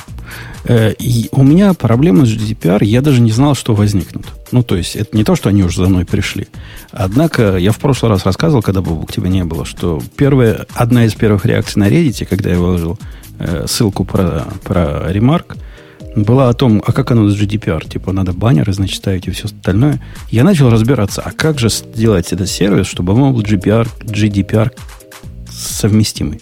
[0.64, 4.26] Э, и у меня проблемы с GDPR, я даже не знал, что возникнут.
[4.52, 6.48] Ну, то есть, это не то, что они уже за мной пришли.
[6.92, 11.14] Однако, я в прошлый раз рассказывал, когда Бобук тебя не было, что первая, одна из
[11.14, 12.98] первых реакций на Reddit, когда я выложил
[13.38, 15.56] э, ссылку про, про ремарк,
[16.16, 19.44] была о том, а как оно с GDPR, типа надо баннеры, значит, ставить и все
[19.44, 20.00] остальное.
[20.30, 24.72] Я начал разбираться, а как же сделать этот сервис, чтобы он был GDPR, GDPR
[25.50, 26.40] совместимый.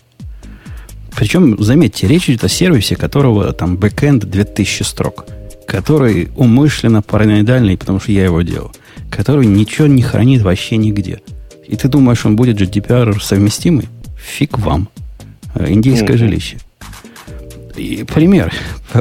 [1.16, 5.26] Причем, заметьте, речь идет о сервисе, которого там бэкэнд 2000 строк,
[5.66, 8.72] который умышленно параноидальный, потому что я его делал,
[9.10, 11.20] который ничего не хранит вообще нигде.
[11.66, 13.88] И ты думаешь, он будет GDPR совместимый?
[14.18, 14.88] Фиг вам.
[15.54, 16.18] Э, индийское mm-hmm.
[16.18, 16.58] жилище.
[17.76, 18.52] И пример,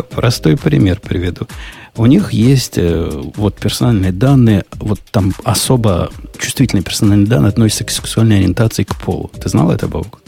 [0.09, 1.47] простой пример приведу.
[1.95, 6.09] У них есть э, вот персональные данные, вот там особо
[6.39, 9.29] чувствительные персональные данные относятся к сексуальной ориентации к полу.
[9.39, 10.21] Ты знал это, Бабук?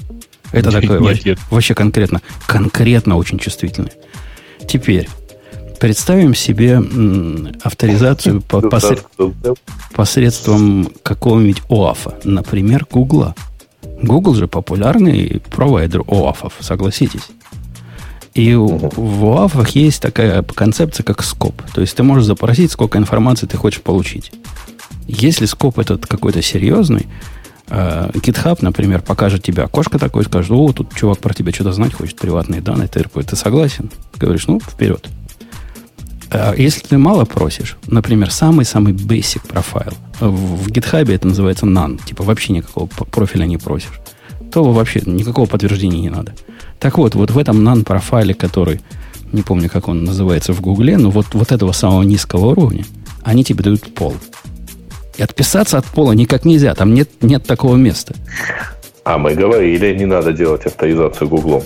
[0.52, 1.40] Это нет, такое нет, нет.
[1.50, 3.92] вообще конкретно, конкретно очень чувствительное.
[4.68, 5.10] Теперь
[5.80, 6.82] представим себе
[7.64, 9.06] авторизацию по, посред,
[9.94, 13.36] посредством какого-нибудь ОАФа, например, Гугла.
[14.02, 17.30] Google же популярный провайдер ОАФов, согласитесь.
[18.36, 21.62] И в УАФах есть такая концепция, как скоп.
[21.74, 24.34] То есть ты можешь запросить, сколько информации ты хочешь получить.
[25.08, 27.08] Если скоп этот какой-то серьезный,
[27.70, 31.94] э, GitHub, например, покажет тебе окошко такое, скажет, о, тут чувак про тебя что-то знать
[31.94, 33.90] хочет, приватные данные, ты, ты согласен?
[34.18, 35.08] говоришь, ну, вперед.
[36.30, 42.24] А если ты мало просишь, например, самый-самый basic профайл, в GitHub это называется none, типа
[42.24, 44.02] вообще никакого профиля не просишь,
[44.52, 46.34] то вообще никакого подтверждения не надо.
[46.86, 48.80] Так вот, вот в этом нан-профайле, который,
[49.32, 52.86] не помню, как он называется в Гугле, но вот, вот этого самого низкого уровня,
[53.24, 54.16] они тебе дают пол.
[55.18, 58.14] И отписаться от пола никак нельзя, там нет, нет такого места.
[59.04, 61.64] А мы говорили, не надо делать авторизацию Гуглом.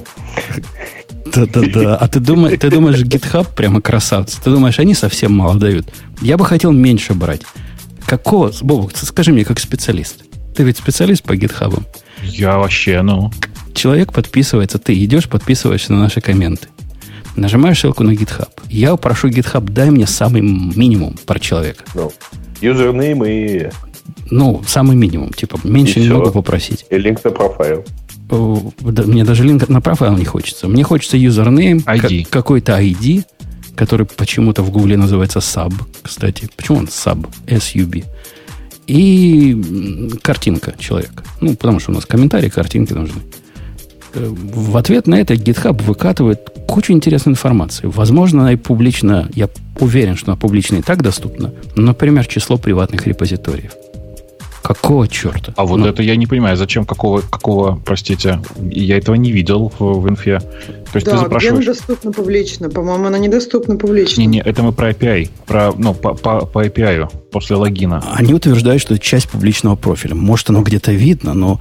[1.25, 1.97] Да-да-да.
[1.97, 4.41] А ты думаешь, ты думаешь, GitHub прямо красавцы?
[4.41, 5.89] Ты думаешь, они совсем мало дают?
[6.21, 7.41] Я бы хотел меньше брать.
[8.05, 8.53] Какого?
[8.61, 10.23] Бобок, скажи мне, как специалист.
[10.55, 11.83] Ты ведь специалист по GitHub.
[12.23, 13.33] Я вообще, ну
[13.79, 16.67] человек подписывается, ты идешь, подписываешься на наши комменты.
[17.37, 18.49] Нажимаешь ссылку на GitHub.
[18.69, 21.85] Я прошу GitHub, дай мне самый минимум про человека.
[21.95, 22.11] Ну,
[22.59, 23.69] юзернейм и...
[24.29, 25.31] Ну, самый минимум.
[25.31, 26.31] Типа, меньше и не все.
[26.31, 26.85] попросить.
[26.89, 27.85] И линк на профайл.
[28.81, 30.67] Мне даже линк на профайл не хочется.
[30.67, 31.81] Мне хочется юзернейм,
[32.29, 33.23] какой-то ID,
[33.75, 36.49] который почему-то в Гугле называется sub, кстати.
[36.57, 37.29] Почему он sub?
[37.47, 38.03] S-U-B.
[38.87, 41.23] И картинка человека.
[41.39, 43.21] Ну, потому что у нас комментарии, картинки нужны
[44.13, 47.87] в ответ на это GitHub выкатывает кучу интересной информации.
[47.87, 53.07] Возможно, она и публично, я уверен, что она публично и так доступна, например, число приватных
[53.07, 53.71] репозиториев.
[54.61, 55.51] Какого черта?
[55.55, 59.71] А вот ну, это я не понимаю, зачем какого, какого, простите, я этого не видел
[59.79, 60.39] в, в инфе.
[60.39, 61.61] То есть да, ты запрашиваешь...
[61.63, 62.69] где она доступна публично?
[62.69, 64.21] По-моему, она недоступна публично.
[64.21, 68.03] Не-не, это мы про API, про, ну, по, по, по API после логина.
[68.13, 70.13] Они утверждают, что это часть публичного профиля.
[70.13, 71.59] Может, оно где-то видно, но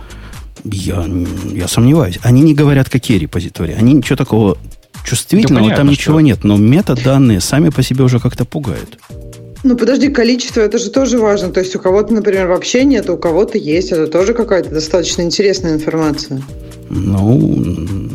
[0.70, 1.04] я,
[1.52, 2.18] я сомневаюсь.
[2.22, 3.74] Они не говорят, какие репозитории.
[3.74, 4.59] Они ничего такого
[5.04, 6.20] чувствительного, да понятно, там ничего что...
[6.20, 6.44] нет.
[6.44, 8.98] Но метаданные сами по себе уже как-то пугают.
[9.64, 11.50] Ну, подожди, количество, это же тоже важно.
[11.50, 13.90] То есть у кого-то, например, вообще нет, у кого-то есть.
[13.90, 16.40] Это тоже какая-то достаточно интересная информация.
[16.90, 18.11] Ну,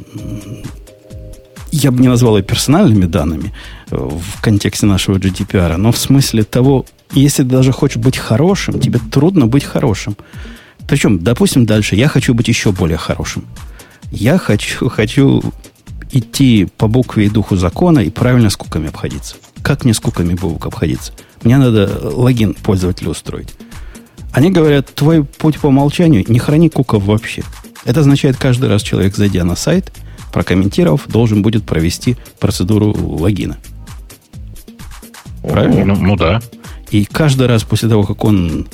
[1.72, 3.54] я бы не назвал ее персональными данными
[3.90, 9.00] в контексте нашего GDPR, но в смысле того, если ты даже хочешь быть хорошим, тебе
[9.12, 10.16] трудно быть хорошим.
[10.88, 13.46] Причем, допустим, дальше я хочу быть еще более хорошим.
[14.12, 15.42] Я хочу, хочу
[16.12, 19.36] идти по букве и духу закона и правильно с куками обходиться.
[19.62, 21.14] Как мне с куками букв обходиться?
[21.44, 23.56] Мне надо логин пользователю устроить.
[24.32, 27.44] Они говорят, твой путь по умолчанию не храни куков вообще.
[27.86, 29.92] Это означает, каждый раз человек, зайдя на сайт,
[30.32, 33.58] прокомментировав, должен будет провести процедуру логина.
[35.44, 35.94] Правильно?
[35.94, 36.42] Ну, ну да.
[36.90, 38.68] И каждый раз после того, как он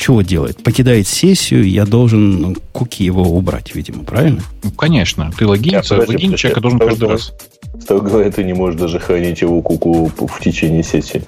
[0.00, 0.62] чего делает?
[0.62, 4.42] Покидает сессию, я должен ну, куки его убрать, видимо, правильно?
[4.62, 5.30] Ну, конечно.
[5.38, 7.32] Ты логиниться, логин человека должен каждый раз.
[7.80, 11.22] Строго говоря, ты не можешь даже хранить его куку в течение сессии.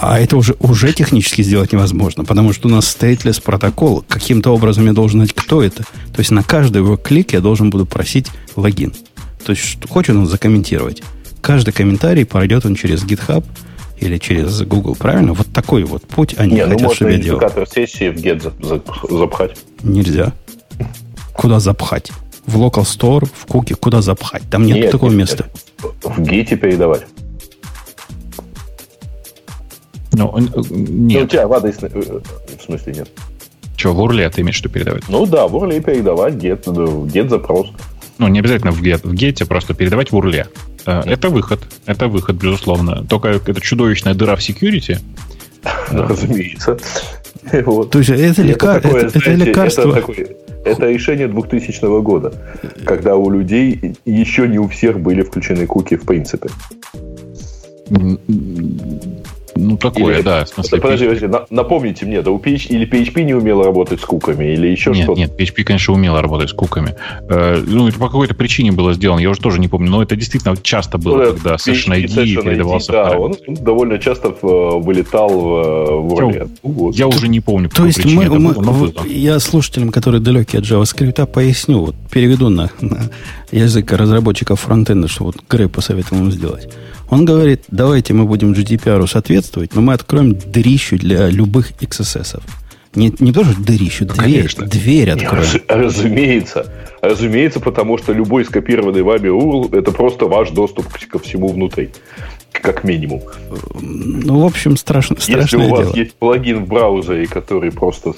[0.00, 4.04] А это уже, уже технически сделать невозможно, потому что у нас stateless протокол.
[4.08, 5.82] Каким-то образом я должен знать, кто это.
[5.82, 8.94] То есть на каждый его клик я должен буду просить логин.
[9.44, 11.02] То есть хочет он закомментировать.
[11.40, 13.44] Каждый комментарий пройдет он через GitHub
[13.98, 15.32] или через Google, правильно?
[15.32, 17.38] Вот такой вот путь они Не, ну хотят, можно чтобы я делал.
[17.38, 19.56] идентификатор сессии в get зап- зап- запхать.
[19.82, 20.32] Нельзя.
[21.34, 22.10] Куда запхать?
[22.46, 24.42] В local store, в куки, куда запхать?
[24.50, 25.46] Там нет, Нет, такого нет, места.
[26.02, 27.02] В гете передавать.
[30.12, 31.30] Ну, э, Ну, у нет.
[31.30, 31.76] тебя в адрес...
[31.82, 33.08] э, В смысле нет?
[33.76, 35.02] Что, в урле ты имеешь что передавать?
[35.08, 37.68] Ну да, в URL передавать get, э, get запрос.
[38.18, 40.46] Ну, не обязательно в, get, в гете, просто передавать в урле.
[40.86, 41.60] Э, Это выход.
[41.86, 43.04] Это выход, безусловно.
[43.08, 44.98] Только это чудовищная дыра в security.
[45.90, 46.78] Разумеется.
[47.64, 47.90] Вот.
[47.90, 49.82] То есть это, лека- такое, это- это знаете, лекарство.
[49.90, 50.26] Это, такое-
[50.64, 52.32] это решение 2000 года,
[52.84, 56.48] когда у людей еще не у всех были включены куки в принципе.
[59.82, 60.44] Ну, такое, Или- да.
[60.44, 64.00] В смысле, Подожди, подожди, на- напомните мне, да у PHP, или PHP не умела работать
[64.00, 65.20] с куками, или еще Нет, что-то?
[65.20, 66.94] нет, PHP, конечно, умело работать с куками.
[67.28, 70.16] Э, ну, это по какой-то причине было сделано, я уже тоже не помню, но это
[70.16, 74.80] действительно часто было, Ну, когда Session ID Session передавался да, в он довольно часто в-
[74.80, 76.46] вылетал в, в Я-.
[76.62, 76.94] Ну, вот.
[76.96, 78.80] Я уже не помню, по То какой есть причине мы, это мы- было, но в-
[78.92, 79.06] было.
[79.06, 83.00] я слушателям, которые далеки от JavaScript, поясню, вот переведу на, на
[83.52, 86.68] язык разработчиков фронтенда, что вот Грей посоветовал ему сделать.
[87.10, 92.40] Он говорит, давайте мы будем GDPR соответствовать, но мы откроем дырищу для любых XSS.
[92.94, 94.66] Не, не тоже дырищу, Ну, дверь, конечно.
[94.66, 95.36] дверь откроем.
[95.44, 96.72] раз- разумеется.
[97.02, 101.90] Разумеется, потому что любой скопированный вами URL это просто ваш доступ ко всему внутри.
[102.52, 103.20] Как минимум.
[103.80, 105.94] Ну, в общем, страшно, Если страшное у вас дело.
[105.96, 108.14] есть плагин в браузере, который просто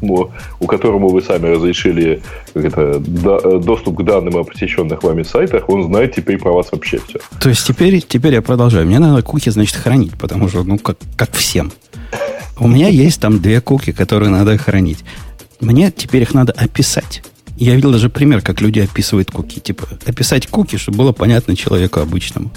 [0.00, 2.22] у которому вы сами разрешили
[2.54, 7.00] это, э, доступ к данным о посещенных вами сайтах, он знает теперь про вас вообще
[7.06, 7.18] все.
[7.40, 8.86] То есть теперь, теперь я продолжаю.
[8.86, 11.72] Мне надо куки, значит, хранить, потому что, ну, как, как всем.
[12.58, 15.04] У меня есть там две куки, которые надо хранить.
[15.60, 17.22] Мне теперь их надо описать.
[17.56, 19.60] Я видел даже пример, как люди описывают куки.
[19.60, 22.50] Типа, описать куки, чтобы было понятно человеку обычному.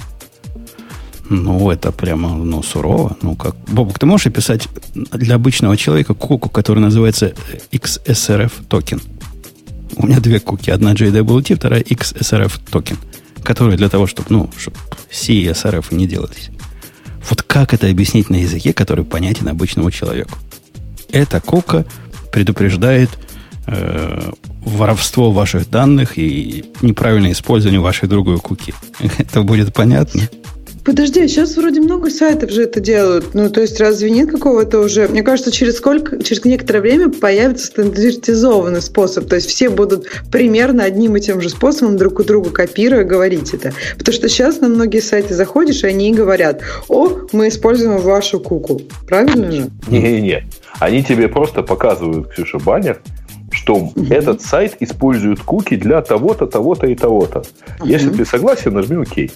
[1.29, 3.15] Ну, это прямо, ну, сурово.
[3.21, 3.55] Ну, как...
[3.67, 7.33] Бобок, ты можешь описать для обычного человека куку, который называется
[7.71, 8.99] XSRF токен?
[9.95, 10.71] У меня две куки.
[10.71, 12.97] Одна JWT, вторая XSRF token.
[13.43, 14.77] Которые для того, чтобы, ну, чтобы
[15.11, 16.49] CSRF не делались.
[17.29, 20.37] Вот как это объяснить на языке, который понятен обычному человеку?
[21.11, 21.85] Эта кука
[22.31, 23.09] предупреждает
[23.67, 28.73] э, воровство ваших данных и неправильное использование вашей другой куки.
[29.19, 30.21] Это будет понятно?
[30.89, 33.35] Подожди, сейчас вроде много сайтов же это делают.
[33.35, 35.07] Ну, то есть разве нет какого-то уже...
[35.07, 39.29] Мне кажется, через сколько, через некоторое время появится стандартизованный способ.
[39.29, 43.53] То есть все будут примерно одним и тем же способом друг у друга копируя говорить
[43.53, 43.71] это.
[43.99, 48.39] Потому что сейчас на многие сайты заходишь, и они и говорят, о, мы используем вашу
[48.39, 48.81] куку.
[49.07, 49.69] Правильно же?
[49.89, 50.47] Не-не-не.
[50.79, 52.99] Они тебе просто показывают, Ксюша, баннер,
[53.51, 57.43] что этот сайт использует куки для того-то, того-то и того-то.
[57.83, 59.29] Если ты согласен, нажми ОК.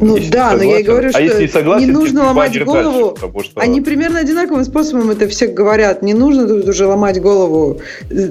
[0.00, 0.86] Ну Если да, но я и согласен.
[0.86, 2.82] говорю, А что если согласен, не нужно тебе ломать голову.
[3.08, 6.02] дальше, потому что- Они примерно одинаковым способом это все говорят.
[6.02, 7.80] Не нужно тут уже ломать голову.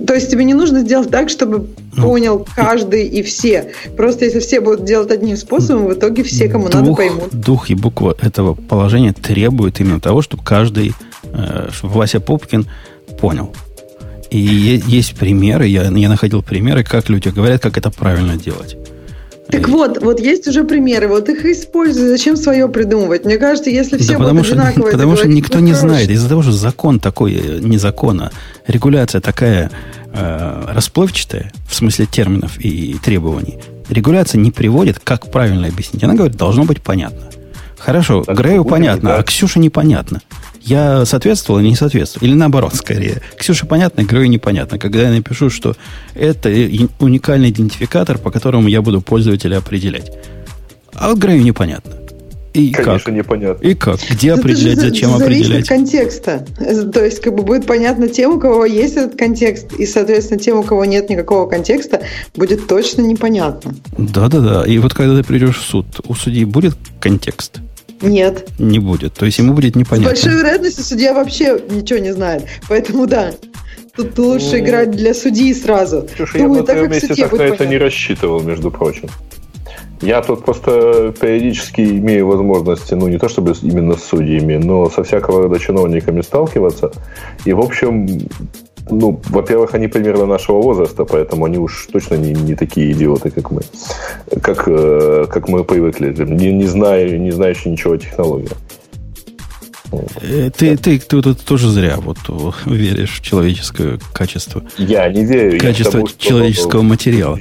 [0.07, 3.73] То есть тебе не нужно сделать так, чтобы Ну, понял каждый и все.
[3.97, 7.29] Просто если все будут делать одним способом, в итоге все, кому надо, дух, поймут.
[7.33, 12.65] дух и буква этого положения требуют именно того, чтобы каждый, э, чтобы Вася Пупкин
[13.19, 13.53] понял.
[14.29, 18.77] И есть примеры, я, я находил примеры, как люди говорят, как это правильно делать.
[19.49, 22.09] Так вот, вот есть уже примеры, вот их используй.
[22.09, 23.25] Зачем свое придумывать?
[23.25, 25.65] Мне кажется, если все да потому будут что, одинаково это потому что говорить, никто ну,
[25.65, 25.89] не хорош.
[25.89, 26.09] знает.
[26.09, 28.31] Из-за того, что закон такой, э, не закон, а
[28.67, 29.71] регуляция такая
[30.13, 36.03] э, расплывчатая, в смысле терминов и требований, регуляция не приводит, как правильно объяснить.
[36.03, 37.29] Она говорит, должно быть понятно.
[37.77, 39.23] Хорошо, Так, Грею понятно, не а.
[39.23, 40.21] Ксюше непонятно.
[40.67, 42.27] Я соответствовал или не соответствовал?
[42.27, 43.21] Или наоборот, скорее.
[43.37, 44.77] Ксюше понятно, Грею непонятно.
[44.77, 45.75] Когда я напишу, что
[46.13, 46.49] это
[46.99, 50.11] уникальный идентификатор, по которому я буду пользователя определять.
[50.93, 51.93] А вот Грею непонятно.
[52.53, 53.13] И Конечно, как?
[53.13, 53.65] непонятно.
[53.65, 53.99] И как?
[54.09, 55.63] Где Это определять, же зачем зависит определять?
[55.63, 56.45] от контекста.
[56.91, 60.57] То есть, как бы будет понятно тем, у кого есть этот контекст, и, соответственно, тем,
[60.57, 62.01] у кого нет никакого контекста,
[62.35, 63.75] будет точно непонятно.
[63.97, 64.65] Да-да-да.
[64.65, 67.59] И вот когда ты придешь в суд, у судьи будет контекст?
[68.01, 68.47] Нет.
[68.59, 69.13] Не будет.
[69.13, 70.11] То есть ему будет С непонятно.
[70.11, 72.45] большой вероятностью судья вообще ничего не знает.
[72.69, 73.33] Поэтому да.
[73.95, 76.07] Тут лучше Ну, играть для судьи сразу.
[76.15, 79.09] Слушай, я Думаю, на так твоем как месте так на это не рассчитывал, между прочим.
[80.01, 85.03] Я тут просто периодически имею возможности, ну, не то чтобы именно с судьями, но со
[85.03, 86.91] всякого рода чиновниками сталкиваться.
[87.45, 88.07] И, в общем,
[88.89, 93.51] ну, во-первых, они примерно нашего возраста, поэтому они уж точно не, не такие идиоты, как
[93.51, 93.61] мы.
[94.41, 98.57] Как, э, как мы привыкли, не, не, зная, не знающие ничего о технологиях.
[100.21, 102.17] Э, ты, ты, ты тут тоже зря вот
[102.65, 104.63] веришь в человеческое качество.
[104.77, 105.59] Я не верю.
[105.59, 107.39] Качество тому, человеческого материала.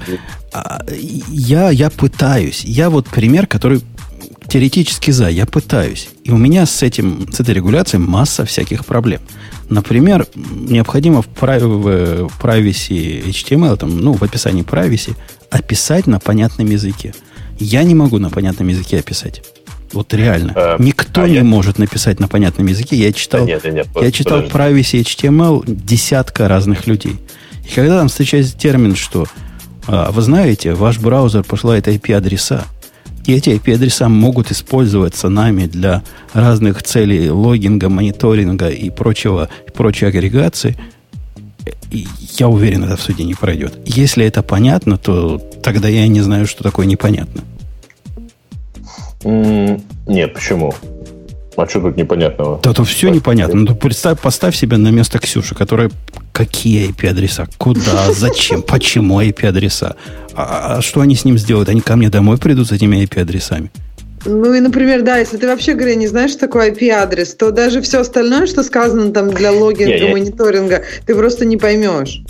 [0.53, 2.65] А, я, я пытаюсь.
[2.65, 3.81] Я вот пример, который
[4.49, 5.29] теоретически за.
[5.29, 6.09] Я пытаюсь.
[6.25, 9.21] И у меня с, этим, с этой регуляцией масса всяких проблем.
[9.69, 11.63] Например, необходимо в, прав...
[11.63, 15.17] в privacy HTML, там, ну, в описании privacy,
[15.51, 17.15] описать на понятном языке.
[17.59, 19.43] Я не могу на понятном языке описать.
[19.93, 20.53] Вот реально.
[20.55, 21.45] А, Никто а не я...
[21.45, 22.97] может написать на понятном языке.
[22.97, 27.17] Я читал, да нет, нет, я читал Privacy HTML десятка разных людей.
[27.69, 29.27] И когда там встречается термин, что
[29.87, 32.65] а, вы знаете, ваш браузер посылает IP-адреса,
[33.27, 40.77] и эти IP-адреса могут использоваться нами для разных целей логинга, мониторинга и прочего, прочей агрегации.
[41.91, 42.07] И
[42.39, 43.75] я уверен, это в суде не пройдет.
[43.85, 47.43] Если это понятно, то тогда я не знаю, что такое непонятно.
[49.25, 50.73] Нет, почему?
[51.57, 52.61] А что тут непонятного?
[52.63, 53.61] Да тут все непонятно.
[53.61, 55.91] Ну, представь, поставь себя на место Ксюши, которая
[56.33, 59.97] какие IP-адреса, куда, зачем, почему IP-адреса.
[60.35, 61.69] А, а что они с ним сделают?
[61.69, 63.71] Они ко мне домой придут с этими IP-адресами.
[64.27, 67.81] Ну и, например, да, если ты вообще, говоря, не знаешь, что такое IP-адрес, то даже
[67.81, 72.23] все остальное, что сказано там для логинга, мониторинга, ты просто не поймешь.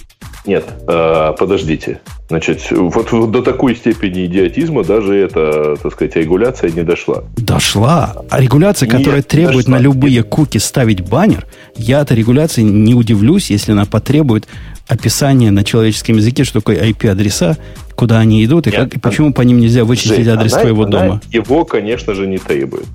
[0.44, 2.00] Нет, э, подождите.
[2.28, 7.22] Значит, вот, вот до такой степени идиотизма даже эта, так сказать, регуляция не дошла.
[7.36, 8.16] Дошла.
[8.30, 9.78] А регуляция, которая Нет, требует дошла.
[9.78, 14.48] на любые куки ставить баннер, я от регуляции не удивлюсь, если она потребует
[14.88, 17.58] описания на человеческом языке, что такое IP-адреса,
[17.94, 20.62] куда они идут, и, Нет, как, и почему по ним нельзя вычислить Жень, адрес она,
[20.62, 21.20] твоего она дома.
[21.30, 22.86] Его, конечно же, не требует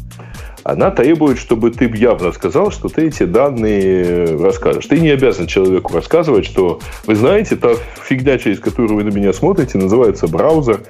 [0.64, 4.86] она требует, чтобы ты явно сказал, что ты эти данные расскажешь.
[4.86, 7.70] Ты не обязан человеку рассказывать, что вы знаете, та
[8.04, 10.82] фигня, через которую вы на меня смотрите, называется браузер,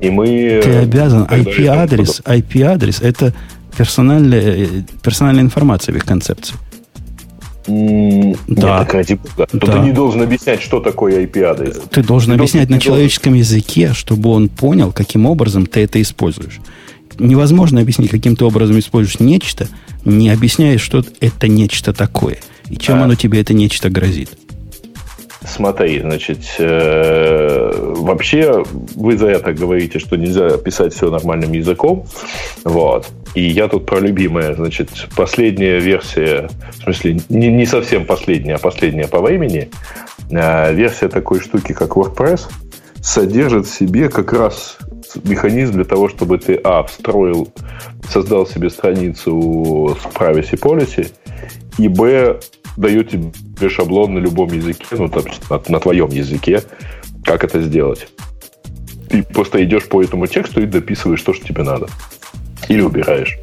[0.00, 0.60] и мы...
[0.62, 1.24] Ты обязан.
[1.24, 3.32] IP-адрес, IP-адрес– это
[3.76, 6.56] персональная, персональная информация в их концепции.
[7.68, 8.80] Нет, да.
[8.80, 9.48] так ради бога.
[9.52, 9.72] Да.
[9.72, 11.80] ты не должен объяснять, что такое IP-адрес.
[11.90, 13.56] Ты должен ты объяснять должен, на человеческом должен...
[13.56, 16.60] языке, чтобы он понял, каким образом ты это используешь
[17.18, 19.68] невозможно объяснить, каким-то образом используешь нечто,
[20.04, 22.38] не объясняя, что это нечто такое.
[22.68, 24.30] И чем а, оно тебе это нечто грозит.
[25.44, 32.06] Смотри, значит, э, вообще вы за это говорите, что нельзя писать все нормальным языком.
[32.64, 33.08] Вот.
[33.34, 38.58] И я тут про любимое, значит, последняя версия, в смысле, не, не совсем последняя, а
[38.58, 39.68] последняя по времени,
[40.30, 42.42] э, версия такой штуки, как WordPress,
[43.02, 44.78] содержит в себе как раз
[45.24, 47.48] механизм для того, чтобы ты, а, встроил,
[48.08, 51.10] создал себе страницу с privacy policy,
[51.78, 52.40] и, б,
[52.76, 56.62] дает тебе шаблон на любом языке, ну, там, на, на твоем языке,
[57.24, 58.08] как это сделать.
[59.08, 61.88] Ты просто идешь по этому тексту и дописываешь то, что тебе надо.
[62.68, 63.38] Или убираешь.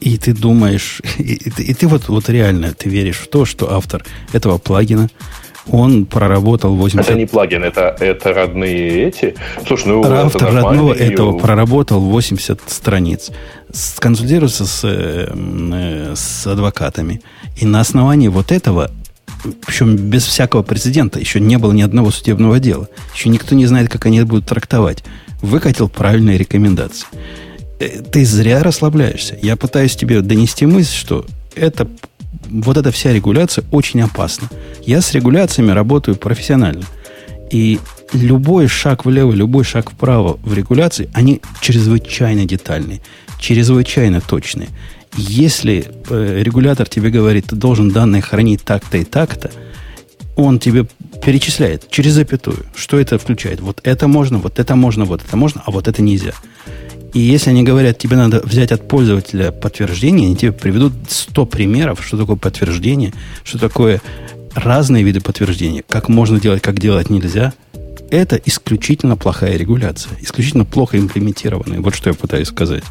[0.00, 3.72] И ты думаешь, и, и, и ты вот, вот реально, ты веришь в то, что
[3.72, 5.08] автор этого плагина
[5.70, 7.08] он проработал 80...
[7.08, 9.34] Это не плагин, это, это родные эти.
[9.66, 13.30] Слушай, ну Автор это родного этого проработал 80 страниц.
[13.72, 17.20] Сконсультировался с, э, с адвокатами.
[17.56, 18.90] И на основании вот этого
[19.66, 22.88] причем без всякого прецедента, еще не было ни одного судебного дела.
[23.14, 25.04] Еще никто не знает, как они это будут трактовать.
[25.42, 27.06] Выкатил правильные рекомендации.
[27.78, 29.38] Э, ты зря расслабляешься.
[29.42, 31.88] Я пытаюсь тебе донести мысль, что это
[32.48, 34.48] вот эта вся регуляция очень опасна.
[34.84, 36.84] Я с регуляциями работаю профессионально.
[37.50, 37.78] И
[38.12, 43.00] любой шаг влево, любой шаг вправо в регуляции, они чрезвычайно детальные,
[43.38, 44.68] чрезвычайно точные.
[45.16, 49.50] Если э, регулятор тебе говорит, ты должен данные хранить так-то и так-то,
[50.36, 50.86] он тебе
[51.24, 53.60] перечисляет через запятую, что это включает.
[53.60, 56.32] Вот это можно, вот это можно, вот это можно, а вот это нельзя.
[57.12, 62.04] И если они говорят, тебе надо взять от пользователя подтверждение, они тебе приведут 100 примеров,
[62.04, 63.12] что такое подтверждение,
[63.44, 64.02] что такое
[64.54, 67.52] разные виды подтверждения, как можно делать, как делать нельзя.
[68.10, 71.80] Это исключительно плохая регуляция, исключительно плохо имплементированная.
[71.80, 72.84] Вот что я пытаюсь сказать.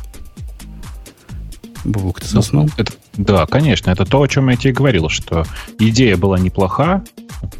[1.86, 2.66] Бубук, ты заснул?
[2.66, 3.92] Ну, это, да, конечно.
[3.92, 5.46] Это то, о чем я тебе говорил, что
[5.80, 7.04] идея была неплоха,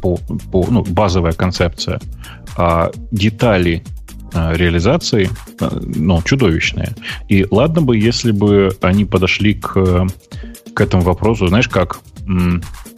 [0.00, 0.16] по,
[0.50, 2.00] по, ну, базовая концепция,
[2.56, 3.84] а детали
[4.54, 5.30] реализации,
[5.60, 6.94] э, ну, чудовищные.
[7.28, 10.06] И ладно бы, если бы они подошли к,
[10.74, 12.00] к этому вопросу, знаешь как,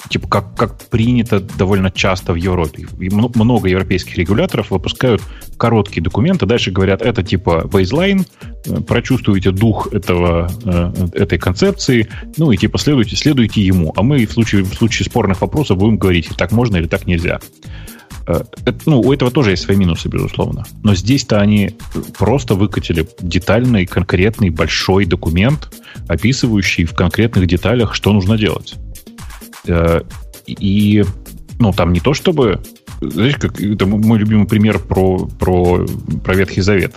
[0.09, 2.87] типа как, как принято довольно часто в Европе.
[2.99, 5.23] И много европейских регуляторов выпускают
[5.57, 8.25] короткие документы, дальше говорят, это типа бейзлайн,
[8.67, 13.93] э, прочувствуйте дух этого, э, этой концепции, ну и типа следуйте, следуйте ему.
[13.97, 17.41] А мы в случае, в случае спорных вопросов будем говорить, так можно или так нельзя.
[18.29, 18.43] Э,
[18.85, 20.65] ну, у этого тоже есть свои минусы, безусловно.
[20.83, 21.77] Но здесь-то они
[22.19, 25.73] просто выкатили детальный, конкретный, большой документ,
[26.09, 28.75] описывающий в конкретных деталях, что нужно делать.
[29.67, 30.03] Э,
[30.47, 31.05] и,
[31.59, 32.61] ну, там не то чтобы...
[33.01, 35.87] Знаешь, как это мой любимый пример про, про,
[36.23, 36.97] про Ветхий Завет.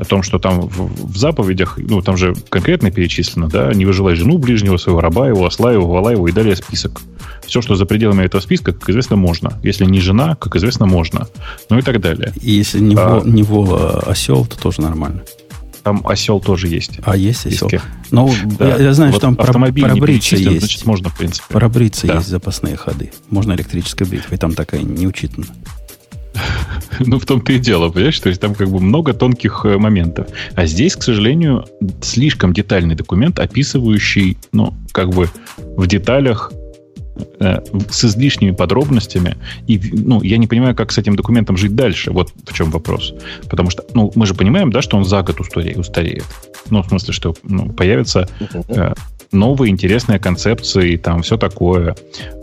[0.00, 4.14] О том, что там в, в заповедях, ну, там же конкретно перечислено, да, не выжелай
[4.14, 7.02] жену ближнего своего, раба его, осла его, вала его, и далее список.
[7.46, 9.58] Все, что за пределами этого списка, как известно, можно.
[9.62, 11.28] Если не жена, как известно, можно.
[11.68, 12.32] Ну и так далее.
[12.40, 15.20] И если не, а, вол, не вола, а осел, то тоже нормально.
[15.82, 17.00] Там осел тоже есть.
[17.02, 17.68] А, есть осел.
[18.10, 18.68] Ну, да.
[18.68, 20.60] я, я знаю, вот что там автомобиль про, бритве есть.
[20.60, 21.46] Значит, можно, в принципе.
[21.48, 21.80] Про да.
[21.80, 23.12] есть запасные ходы.
[23.28, 24.38] Можно электрической бритвой.
[24.38, 25.46] Там такая не учитана.
[27.00, 28.20] Ну, в том-то и дело, понимаешь?
[28.20, 30.26] То есть там как бы много тонких э, моментов.
[30.54, 31.64] А здесь, к сожалению,
[32.02, 35.30] слишком детальный документ, описывающий, ну, как бы
[35.76, 36.52] в деталях
[37.38, 37.58] Э,
[37.90, 39.36] с излишними подробностями.
[39.66, 42.12] И ну, я не понимаю, как с этим документом жить дальше.
[42.12, 43.14] Вот в чем вопрос.
[43.48, 45.76] Потому что ну, мы же понимаем, да, что он за год устареет.
[45.76, 46.24] устареет.
[46.70, 48.28] Ну, в смысле, что ну, появятся
[48.68, 48.94] э,
[49.32, 51.96] новые интересные концепции, там все такое.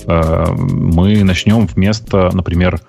[0.06, 2.80] Э, мы начнем вместо, например,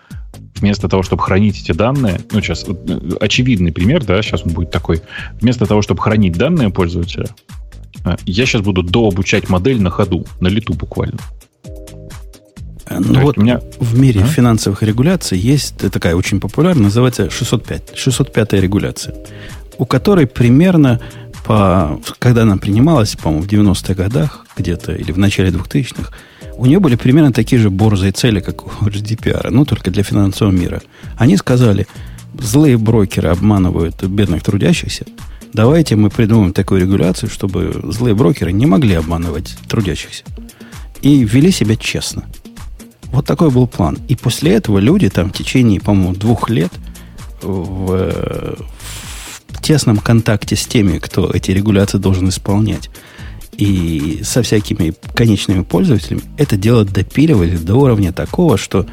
[0.61, 4.71] вместо того, чтобы хранить эти данные, ну, сейчас э, очевидный пример, да, сейчас он будет
[4.71, 5.03] такой,
[5.41, 7.29] вместо того, чтобы хранить данные пользователя,
[8.05, 11.19] э, я сейчас буду дообучать модель на ходу, на лету буквально.
[12.91, 13.61] Ну вот у меня...
[13.79, 14.27] в мире а?
[14.27, 17.93] финансовых регуляций есть такая очень популярная, называется 605.
[17.95, 19.15] 605 регуляция,
[19.77, 21.01] у которой примерно
[21.45, 26.13] по, когда она принималась, по-моему, в 90-х годах где-то или в начале 2000-х,
[26.59, 30.53] у нее были примерно такие же борзые цели, как у GDPR, ну, только для финансового
[30.53, 30.83] мира.
[31.17, 31.87] Они сказали,
[32.35, 35.07] злые брокеры обманывают бедных трудящихся,
[35.53, 40.25] давайте мы придумаем такую регуляцию, чтобы злые брокеры не могли обманывать трудящихся.
[41.01, 42.25] И вели себя честно.
[43.05, 43.97] Вот такой был план.
[44.09, 46.73] И после этого люди там в течение, по-моему, двух лет
[47.41, 48.57] в,
[49.49, 52.91] в тесном контакте с теми, кто эти регуляции должен исполнять,
[53.59, 58.87] и со всякими конечными пользователями, это дело допиливали до уровня такого, что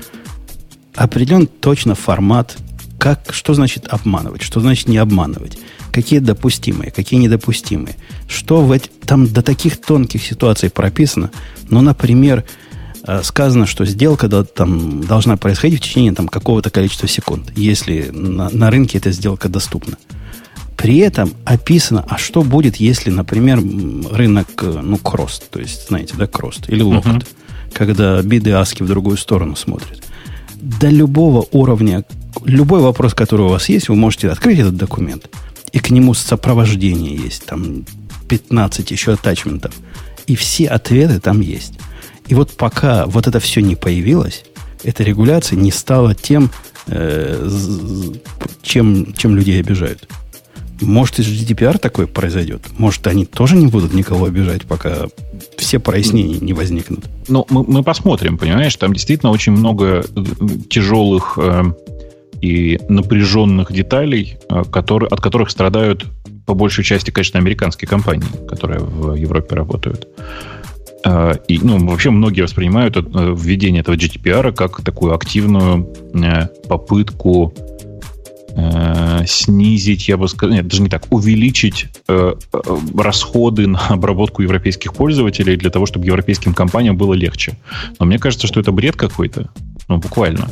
[0.95, 2.57] определен точно формат,
[2.99, 5.57] как, что значит обманывать, что значит не обманывать,
[5.93, 7.95] какие допустимые, какие недопустимые,
[8.28, 11.32] что в эти, там до таких тонких ситуаций прописано.
[11.70, 12.43] Ну, например,
[13.07, 18.49] Э, сказано, что сделка там, должна происходить в течение там, какого-то количества секунд, если на,
[18.49, 19.97] на рынке эта сделка доступна.
[20.78, 23.61] При этом описано, а что будет, если, например,
[24.11, 27.73] рынок, э, ну, крост, то есть, знаете, да, крост или локот, uh-huh.
[27.73, 30.03] когда биды аски в другую сторону смотрят.
[30.55, 32.03] До любого уровня,
[32.43, 35.30] любой вопрос, который у вас есть, вы можете открыть этот документ,
[35.71, 37.86] и к нему сопровождение есть, там
[38.28, 39.73] 15 еще атачментов,
[40.28, 41.73] и все ответы там есть.
[42.28, 44.45] И вот пока вот это все не появилось,
[44.84, 46.49] эта регуляция не стала тем,
[46.88, 47.49] э,
[48.61, 50.07] чем, чем людей обижают.
[50.82, 52.61] Может, из GDPR такое произойдет?
[52.78, 55.07] Может, они тоже не будут никого обижать, пока
[55.57, 57.05] все прояснения не возникнут?
[57.28, 58.76] Ну, мы, мы посмотрим, понимаешь?
[58.76, 60.23] Там действительно очень много э,
[60.69, 61.63] тяжелых э,
[62.41, 66.05] и напряженных деталей, э, которые, от которых страдают
[66.45, 70.07] по большей части, конечно, американские компании, которые в Европе работают.
[71.05, 77.53] А, и, ну, вообще многие воспринимают э, введение этого GDPR как такую активную э, попытку
[78.55, 81.87] э, снизить, я бы сказал, нет, даже не так, увеличить
[82.97, 87.57] расходы на обработку европейских пользователей для того, чтобы европейским компаниям было легче.
[87.99, 89.49] Но мне кажется, что это бред какой-то.
[89.87, 90.49] Ну, буквально.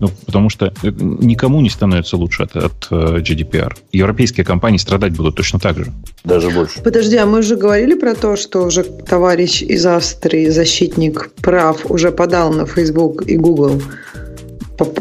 [0.00, 3.72] Ну, потому что э, никому не становится лучше от, от э, GDPR.
[3.92, 5.92] Европейские компании страдать будут точно так же.
[6.24, 6.82] Даже больше.
[6.82, 12.10] Подожди, а мы уже говорили про то, что уже товарищ из Австрии, защитник прав, уже
[12.10, 13.80] подал на Facebook и Google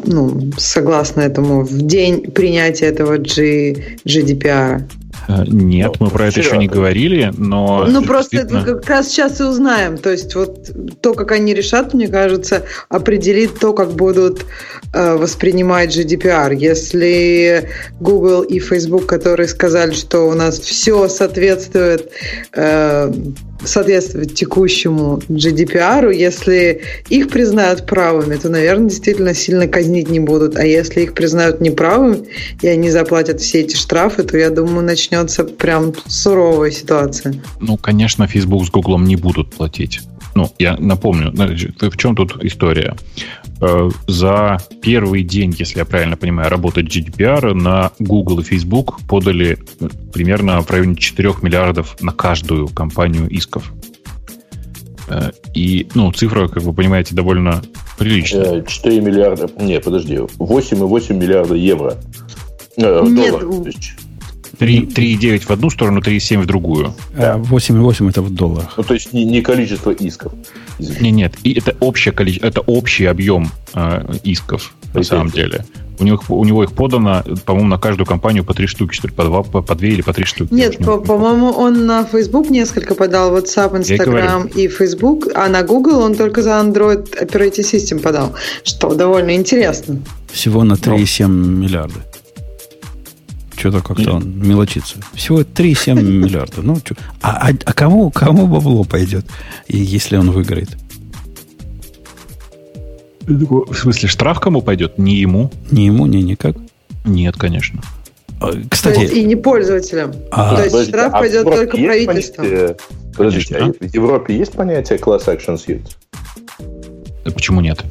[0.05, 4.83] ну, согласно этому, в день принятия этого G, GDPR.
[5.27, 7.85] Э, нет, мы про это еще не говорили, но...
[7.87, 8.63] Ну, просто действительно...
[8.63, 9.97] как раз сейчас и узнаем.
[9.97, 10.69] То есть, вот
[11.01, 14.45] то, как они решат, мне кажется, определит то, как будут
[14.93, 16.55] э, воспринимать GDPR.
[16.55, 17.69] Если
[17.99, 22.11] Google и Facebook, которые сказали, что у нас все соответствует
[22.53, 23.11] э,
[23.65, 30.55] соответствовать текущему GDPR, если их признают правыми, то, наверное, действительно сильно казнить не будут.
[30.55, 32.25] А если их признают неправыми,
[32.61, 37.35] и они заплатят все эти штрафы, то, я думаю, начнется прям суровая ситуация.
[37.59, 40.01] Ну, конечно, Facebook с Google не будут платить.
[40.35, 42.95] Ну, я напомню, значит, в чем тут история?
[43.61, 49.57] Э, за первый день, если я правильно понимаю, работы GDPR на Google и Facebook подали
[49.79, 53.71] э, примерно в районе 4 миллиардов на каждую компанию исков.
[55.07, 57.61] Э, и, ну, цифра, как вы понимаете, довольно
[57.97, 58.63] приличная.
[58.63, 61.97] 4 миллиарда, не, подожди, 8,8 миллиарда евро.
[62.75, 63.67] Нет, долларов.
[64.59, 66.93] 3,9 в одну сторону, 3,7 в другую.
[67.15, 68.73] А 8,8 это в долларах.
[68.77, 70.33] Ну, то есть не, не количество исков.
[70.79, 75.03] Нет, нет, и это общее количество, это общий объем э, исков на Окей.
[75.03, 75.65] самом деле.
[75.99, 79.13] У него, у него их подано, по-моему, на каждую компанию по три штуки, что ли,
[79.13, 80.51] по два, по, по две или по три штуки.
[80.53, 85.61] Нет, не по- по-моему, он на Facebook несколько подал, WhatsApp, Instagram и Facebook, а на
[85.63, 88.33] Google он только за Android Operating System подал,
[88.63, 89.99] что довольно интересно.
[90.31, 91.99] Всего на 3,7 миллиарда.
[93.63, 94.97] Что-то как-то он мелочится.
[95.13, 96.61] Всего 3,7 миллиарда.
[96.61, 96.95] Ну, чё.
[97.21, 99.25] А, а- а кому, кому бабло пойдет,
[99.69, 100.67] если он выиграет?
[103.25, 104.97] В смысле, штраф кому пойдет?
[104.97, 105.49] Не ему?
[105.71, 106.57] Ни ему, ни никак.
[107.05, 107.81] Нет, конечно.
[108.41, 110.11] А, То есть Кстати, и не пользователям.
[110.29, 110.55] А.
[110.57, 112.43] То есть Подождите, штраф а пойдет только правительству.
[113.15, 113.75] Подождите, Конечно.
[113.79, 115.87] а в Европе есть понятие class action suit?
[117.23, 117.81] Да почему нет?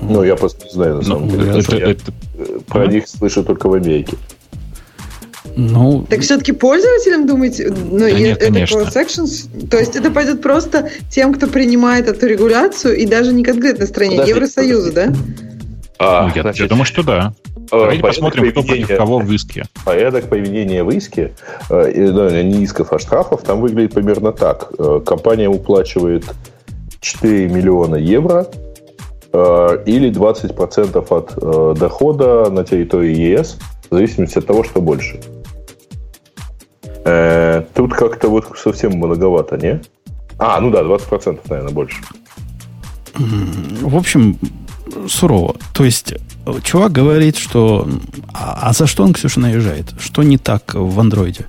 [0.00, 1.50] Ну, я просто не знаю, на самом Ну, деле.
[1.50, 4.16] это- что я, это- э, про них слышу только в Америке.
[5.56, 8.78] Ну, Так все-таки пользователям, думаете, ну, Да и нет, это конечно.
[8.78, 9.68] class actions?
[9.68, 14.12] То есть это пойдет просто тем, кто принимает эту регуляцию, и даже не конкретной стране,
[14.12, 15.12] Подождите, Евросоюза, да?
[15.98, 17.34] А, ну, я, значит, я думаю, что да.
[17.56, 19.64] э, Давайте посмотрим, кто против кого в иске.
[19.84, 21.32] Порядок поведения в иске,
[21.68, 24.72] э, не исков, а штрафов, там выглядит примерно так.
[24.78, 26.24] Э, Компания уплачивает
[27.00, 28.46] 4 миллиона евро
[29.32, 33.58] э, или 20% от э, дохода на территории ЕС,
[33.90, 35.20] в зависимости от того, что больше.
[37.04, 39.80] Э, Тут как-то вот совсем многовато, не?
[40.38, 41.98] А, ну да, 20%, наверное, больше.
[43.14, 44.38] в общем,
[45.08, 45.56] сурово.
[45.74, 46.18] То есть, э,
[46.62, 47.86] чувак говорит, что...
[48.32, 49.86] А, а за что он, Ксюша, наезжает?
[49.98, 51.46] Что не так в андроиде?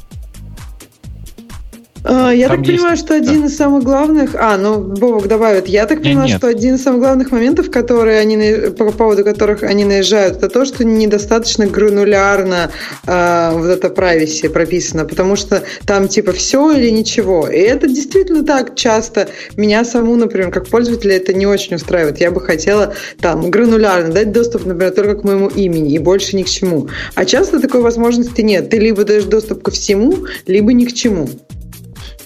[2.04, 4.36] А, Я Там так есть- понимаю, что один из самых главных...
[4.36, 5.68] А, ну, Бобок добавит.
[5.68, 6.38] Я так понимаю, нет.
[6.38, 10.66] что один из самых главных моментов, которые они, по поводу которых они наезжают, это то,
[10.66, 12.72] что недостаточно гранулярно
[13.06, 17.48] а, вот это privacy прописано, потому что там типа все или ничего.
[17.48, 19.30] И это действительно так часто.
[19.56, 22.20] Меня саму, например, как пользователя это не очень устраивает.
[22.20, 26.44] Я бы хотела там гранулярно дать доступ, например, только к моему имени и больше ни
[26.44, 26.90] к чему.
[27.16, 28.70] А часто такой возможности нет.
[28.70, 31.30] Ты либо даешь доступ ко всему, либо ни к чему.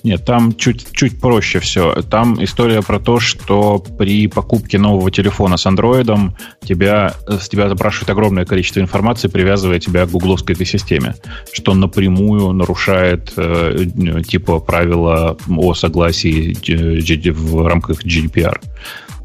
[0.05, 2.03] Нет, там чуть, чуть проще все.
[2.03, 8.11] Там история про то, что при покупке нового телефона с андроидом тебя, с тебя запрашивают
[8.11, 11.15] огромное количество информации, привязывая тебя к гугловской этой системе,
[11.51, 18.61] что напрямую нарушает э, э, типа правила о согласии э, в рамках GDPR.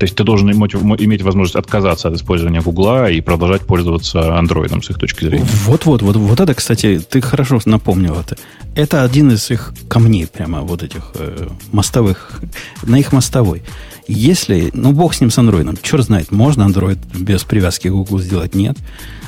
[0.01, 4.83] То есть ты должен иметь, иметь возможность отказаться от использования Гугла и продолжать пользоваться андроидом
[4.83, 5.47] с их точки зрения.
[5.67, 8.39] Вот-вот, вот, вот это, кстати, ты хорошо напомнил это.
[8.75, 12.41] Это один из их камней, прямо вот этих э, мостовых,
[12.83, 13.63] на их мостовой.
[14.09, 18.21] Если, ну, бог с ним с андроидом, черт знает, можно андроид без привязки к Google
[18.21, 18.79] сделать, нет.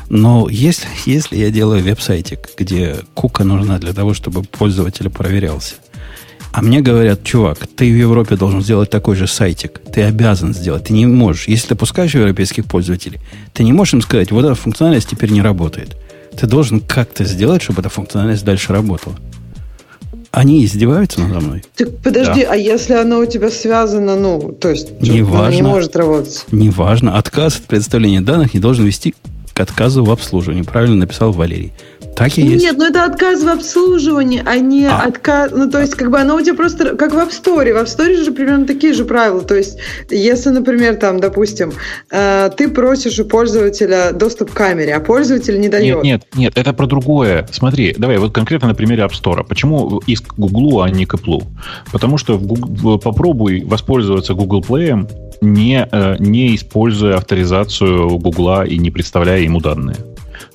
[0.09, 5.75] Но если, если я делаю веб-сайтик, где кука нужна для того, чтобы пользователь проверялся,
[6.53, 9.81] а мне говорят, чувак, ты в Европе должен сделать такой же сайтик.
[9.93, 10.85] Ты обязан сделать.
[10.85, 11.49] Ты не можешь.
[11.49, 13.21] Если ты пускаешь европейских пользователей,
[13.55, 15.97] ты не можешь им сказать, вот эта функциональность теперь не работает.
[16.39, 19.17] Ты должен как-то сделать, чтобы эта функциональность дальше работала.
[20.31, 21.65] Они издеваются надо мной?
[21.77, 25.55] Так подожди, а если оно у тебя связано, ну, то есть Не важно.
[25.55, 26.47] не может работать?
[26.51, 27.19] Неважно.
[27.19, 29.15] Отказ от предоставления данных не должен вести
[29.53, 30.63] к отказу в обслуживании.
[30.63, 31.73] Правильно написал Валерий.
[32.17, 32.63] Так и есть.
[32.63, 35.05] Нет, ну это отказ в обслуживании, а не А.
[35.07, 35.51] отказ.
[35.55, 37.73] Ну, то есть, как бы оно у тебя просто как в App Store.
[37.73, 39.41] В App Store же примерно такие же правила.
[39.43, 39.79] То есть,
[40.11, 41.73] если, например, там, допустим,
[42.11, 46.03] э, ты просишь у пользователя доступ к камере, а пользователь не дает.
[46.03, 47.47] Нет, нет, нет, это про другое.
[47.51, 49.45] Смотри, давай вот конкретно на примере App Store.
[49.49, 51.45] Почему иск к Гуглу, а не к Apple?
[51.93, 55.09] Потому что в Гуг- попробуй воспользоваться Google Play,
[55.41, 59.97] не, э, не используя авторизацию Гугла и не представляя ему данные.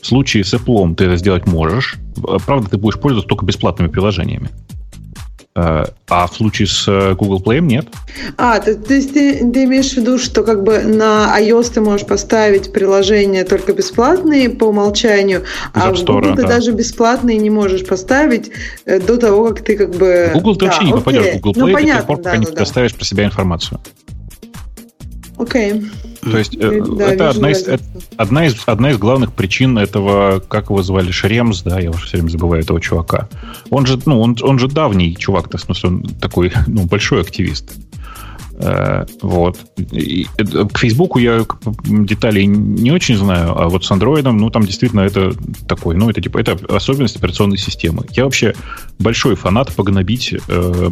[0.08, 1.98] В случае с Apple ты это сделать можешь.
[2.26, 4.50] Э, Правда, ты будешь пользоваться только бесплатными приложениями.
[5.54, 7.88] Э, А в случае с э, Google Play нет.
[8.38, 11.82] А, то, то есть ты, ты имеешь в виду, что как бы на iOS ты
[11.82, 15.44] можешь поставить приложения только бесплатные по умолчанию,
[15.74, 16.48] а в Google ты да.
[16.48, 18.50] даже бесплатные не можешь поставить
[18.86, 20.32] до того, как ты как бы...
[20.36, 21.38] Google ты Да, вообще не попадешь окей.
[21.40, 23.26] в Google Ну, Play до понятно, тех пор, пока да, не да, предоставишь про себя
[23.26, 23.82] информацию.
[25.38, 25.84] Окей.
[26.32, 27.92] То есть э, Да, это одна из, разницу.
[28.18, 32.18] одна, из, одна из главных причин этого, как его звали, Шремс, да, я уже все
[32.18, 33.28] время забываю этого чувака.
[33.70, 37.74] Он же, ну, он, он же давний чувак, в смысле, он такой, ну, большой активист.
[38.60, 39.60] Э, вот.
[39.92, 40.26] И,
[40.74, 41.46] к Фейсбуку я
[41.86, 45.34] деталей не очень знаю, а вот с Андроидом, ну, там действительно это
[45.68, 48.06] такой, ну, это типа, это особенность операционной системы.
[48.12, 48.56] Я вообще
[48.98, 50.90] большой фанат погнобить э,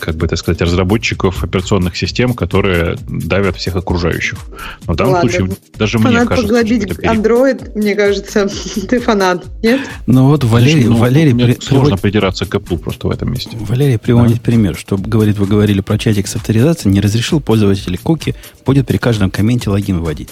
[0.00, 4.38] как бы это сказать, разработчиков операционных систем, которые давят всех окружающих.
[4.86, 5.30] Но в данном Ладно.
[5.30, 7.16] случае даже фанат мне кажется, это перебор.
[7.16, 8.48] Android, мне кажется,
[8.88, 9.80] ты фанат, нет?
[10.06, 13.30] Ну вот Валерий, Ну, Валерий мне при- сложно приводит- придираться к Apple просто в этом
[13.32, 13.56] месте.
[13.60, 18.34] Валерий приводит пример, что, говорит, вы говорили про чатик с авторизацией, не разрешил пользователю куки,
[18.66, 20.30] будет при каждом комменте логин вводить.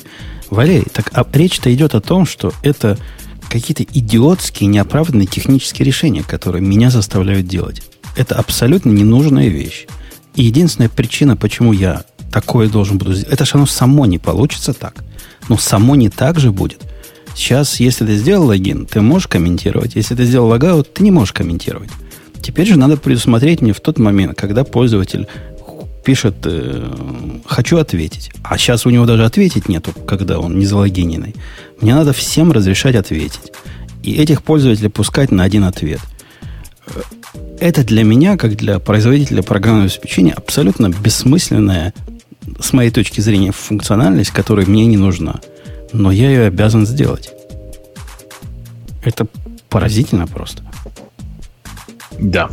[0.51, 2.99] Валерий, так а речь-то идет о том, что это
[3.51, 7.83] какие-то идиотские, неоправданные технические решения, которые меня заставляют делать.
[8.19, 9.87] Это абсолютно ненужная вещь.
[10.35, 12.03] И единственная причина, почему я
[12.33, 15.05] такое должен буду сделать, это что оно само не получится так.
[15.49, 16.83] Но само не так же будет.
[17.37, 19.95] Сейчас, если ты сделал логин, ты можешь комментировать.
[19.95, 21.91] Если ты сделал логаут, ты не можешь комментировать.
[22.43, 25.29] Теперь же надо предусмотреть мне в тот момент, когда пользователь
[26.05, 26.93] пишет э,
[27.47, 28.33] «хочу ответить».
[28.43, 31.37] А сейчас у него даже ответить нету, когда он не залогиненный.
[31.81, 33.53] Мне надо всем разрешать ответить.
[34.03, 36.01] И этих пользователей пускать на один ответ.
[37.61, 41.93] Это для меня, как для производителя программного обеспечения, абсолютно бессмысленная,
[42.61, 45.41] с моей точки зрения, функциональность, которая мне не нужна.
[45.93, 47.31] Но я ее обязан сделать.
[49.03, 49.27] Это
[49.69, 50.63] поразительно просто.
[52.19, 52.49] Да.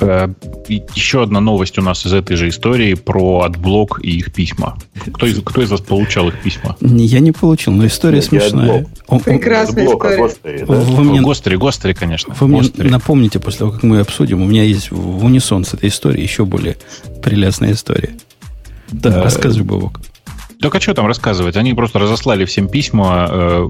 [0.00, 0.28] Э,
[0.68, 4.76] Еще одна новость у нас из этой же истории про AdBlock и их письма.
[5.12, 6.76] Кто из, кто из вас получал их письма?
[6.80, 8.86] Не, Я не получил, но история Нет, я смешная.
[9.06, 10.66] Он- Прекрасная а история.
[10.66, 10.74] да?
[10.74, 12.34] Вы мне, Гостери, Гостери, конечно.
[12.40, 14.42] вы мне напомните после того, как мы обсудим.
[14.42, 16.76] У меня есть в унисон с этой историей еще более
[17.22, 18.10] прелестная история.
[18.90, 19.22] Да, Да.
[19.22, 20.00] расскажи, Бобок.
[20.64, 21.56] Так а что там рассказывать?
[21.58, 23.68] Они просто разослали всем письма э,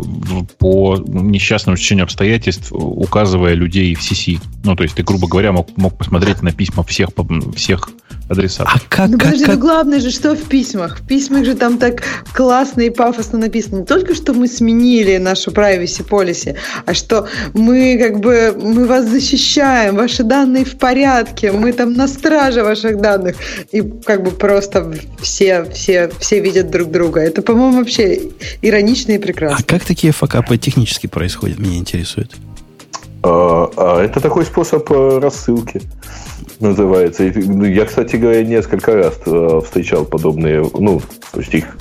[0.58, 4.38] по несчастному стечению обстоятельств, указывая людей в CC.
[4.62, 7.08] Ну, то есть ты, грубо говоря, мог, мог посмотреть на письма всех,
[7.56, 7.90] всех
[8.28, 8.74] адресатов.
[8.76, 11.00] А как, Ну как, подожди, как- ну главное же, что в письмах?
[11.00, 13.80] В письмах же там так классно и пафосно написано.
[13.80, 19.06] Не только, что мы сменили нашу privacy policy, а что мы как бы, мы вас
[19.06, 23.36] защищаем, ваши данные в порядке, мы там на страже ваших данных.
[23.72, 27.20] И как бы просто все, все, все видят друг друга.
[27.20, 28.20] Это, по-моему, вообще
[28.62, 29.64] иронично и а прекрасно.
[29.66, 32.32] как такие факапы технически происходят, меня интересует.
[33.22, 35.80] А, а это такой способ э, рассылки
[36.60, 37.24] называется.
[37.34, 41.00] Ну, Я, кстати говоря, несколько раз э, встречал подобные, ну,
[41.32, 41.76] то есть их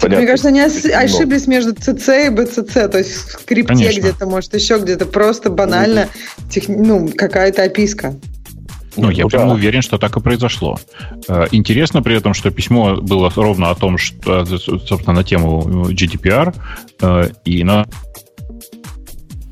[0.00, 0.18] понятно.
[0.18, 4.00] Мне кажется, они ошиблись между CC и BCC, то есть в скрипте Конечно.
[4.00, 5.06] где-то, может, еще где-то.
[5.06, 6.08] Просто банально
[6.50, 8.14] тех- ну, какая-то описка.
[8.96, 9.54] Ну, я Ну, прям да.
[9.54, 10.78] уверен, что так и произошло.
[11.28, 15.88] Э, Интересно при этом, что письмо было ровно о том, что, э, собственно, на тему
[15.90, 16.54] GDPR,
[17.00, 17.86] э, и на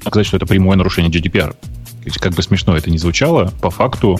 [0.07, 1.55] сказать, что это прямое нарушение GDPR.
[2.20, 4.18] Как бы смешно это ни звучало, по факту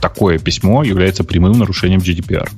[0.00, 2.48] такое письмо является прямым нарушением GDPR.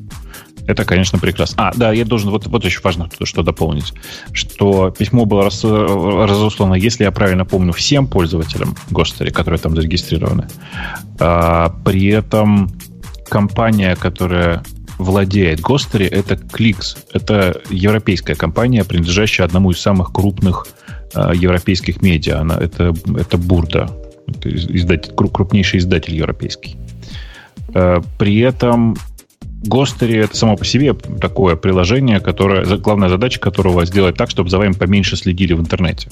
[0.66, 1.68] Это, конечно, прекрасно.
[1.68, 3.92] А, да, я должен, вот, вот еще важно что, дополнить,
[4.32, 10.48] что письмо было рас- разослано, если я правильно помню, всем пользователям Гостери, которые там зарегистрированы.
[11.20, 12.70] А, при этом
[13.28, 14.62] компания, которая
[14.98, 16.96] владеет Гостери, это Кликс.
[17.12, 20.66] Это европейская компания, принадлежащая одному из самых крупных
[21.14, 22.40] а, европейских медиа.
[22.40, 23.90] Она, это, это Бурда.
[24.26, 26.76] Это из- издатель, кру- крупнейший издатель европейский.
[27.74, 28.96] Э, При этом
[29.64, 34.58] Гостери это само по себе такое приложение, которое, главная задача которого сделать так, чтобы за
[34.58, 36.08] вами поменьше следили в интернете.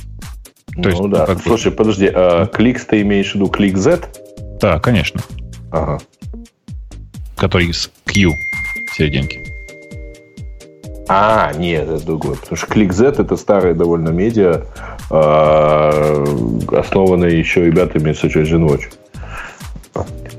[0.77, 1.27] Ну То есть, да.
[1.27, 4.09] как бы- Слушай, подожди, а кликс ты имеешь в виду клик Z?
[4.61, 5.21] Да, конечно.
[5.71, 6.01] Ага.
[7.37, 8.31] Который с Q
[8.91, 9.45] в серединке.
[11.07, 12.37] А, нет, это другое.
[12.37, 14.63] Потому что ClickZ это старая довольно медиа,
[15.11, 16.25] а,
[16.73, 18.85] основанная еще ребятами с Origin Watch.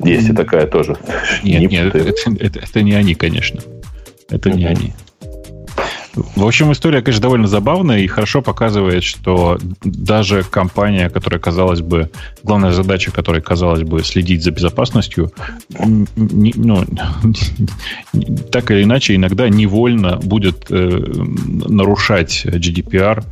[0.04, 0.98] Есть и такая тоже.
[1.44, 3.62] Нет, Не нет, это, это- это не они, конечно.
[4.30, 4.94] Это не они.
[6.36, 12.10] В общем, история, конечно, довольно забавная и хорошо показывает, что даже компания, которая, казалось бы,
[12.42, 15.34] главная задача которой, казалось бы, следить за безопасностью,
[16.16, 16.86] не- ну,
[18.52, 23.24] так или иначе, иногда невольно будет э, нарушать GDPR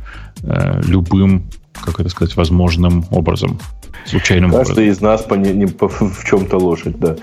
[0.42, 1.44] э, любым,
[1.82, 3.58] как это сказать, возможным образом.
[4.06, 4.66] Случайным образом.
[4.66, 7.16] Каждый из нас по, не- не- по- в чем-то лошадь, да.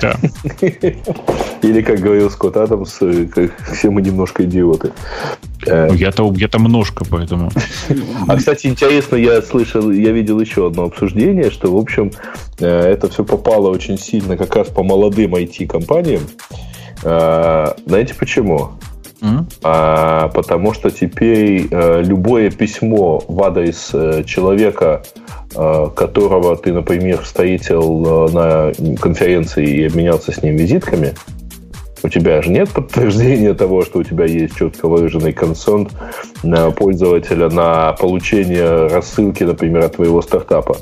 [0.00, 0.16] Да.
[1.62, 3.26] Или, как говорил Скотт Адамс, э,
[3.72, 4.92] все мы немножко идиоты.
[5.66, 7.50] Э, Ну, Я-то, я-то множко, поэтому...
[8.28, 12.10] А, кстати, интересно, я слышал, я видел еще одно обсуждение, что, в общем,
[12.58, 16.22] э, это все попало очень сильно как раз по молодым IT-компаниям.
[17.00, 18.70] Знаете почему?
[19.62, 25.02] А, потому что теперь э, любое письмо в адрес э, человека,
[25.54, 31.14] э, которого ты, например, встретил э, на конференции и обменялся с ним визитками,
[32.02, 35.90] У тебя же нет подтверждения того, что у тебя есть четко выраженный консент
[36.44, 40.76] на пользователя на получение рассылки, например, от твоего стартапа.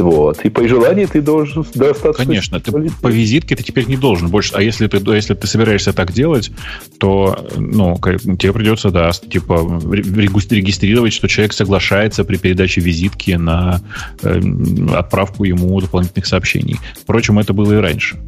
[0.00, 0.44] Вот.
[0.44, 2.24] И по желанию ты должен достаточно...
[2.24, 4.54] Конечно, ты, по визитке ты теперь не должен больше.
[4.54, 6.50] А если ты, если ты собираешься так делать,
[6.98, 7.98] то ну,
[8.38, 13.80] тебе придется, да, типа регистрировать, что человек соглашается при передаче визитки на
[14.22, 14.40] э,
[14.94, 16.78] отправку ему дополнительных сообщений.
[17.02, 18.18] Впрочем, это было и раньше.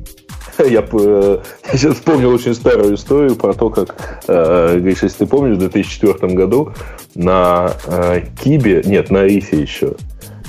[0.59, 1.39] Я, э,
[1.73, 5.61] я сейчас вспомнил очень старую историю про то, как, э, Гриша, если ты помнишь, в
[5.61, 6.73] 2004 году
[7.15, 9.95] на э, Кибе, нет, на Рисе еще,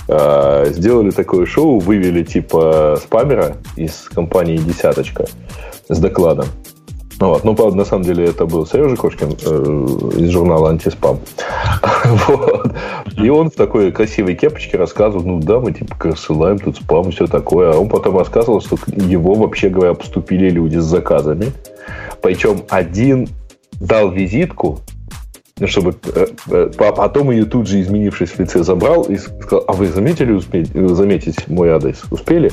[0.07, 5.25] э, сделали такое шоу, вывели типа спамера из компании «Десяточка»
[5.89, 6.47] с докладом.
[7.19, 7.43] Ну, вот.
[7.43, 11.19] Ну, правда, на самом деле это был Сережа Кошкин э, из журнала «Антиспам».
[12.27, 12.73] вот.
[13.17, 17.27] И он в такой красивой кепочке рассказывал, ну да, мы типа рассылаем тут спам, все
[17.27, 17.71] такое.
[17.71, 21.53] А он потом рассказывал, что его, вообще говоря, поступили люди с заказами.
[22.21, 23.29] Причем один
[23.79, 24.79] дал визитку,
[25.67, 29.73] чтобы э, э, а потом ее тут же, изменившись в лице, забрал и сказал, а
[29.73, 32.03] вы заметили успеть, заметить мой адрес?
[32.11, 32.51] Успели?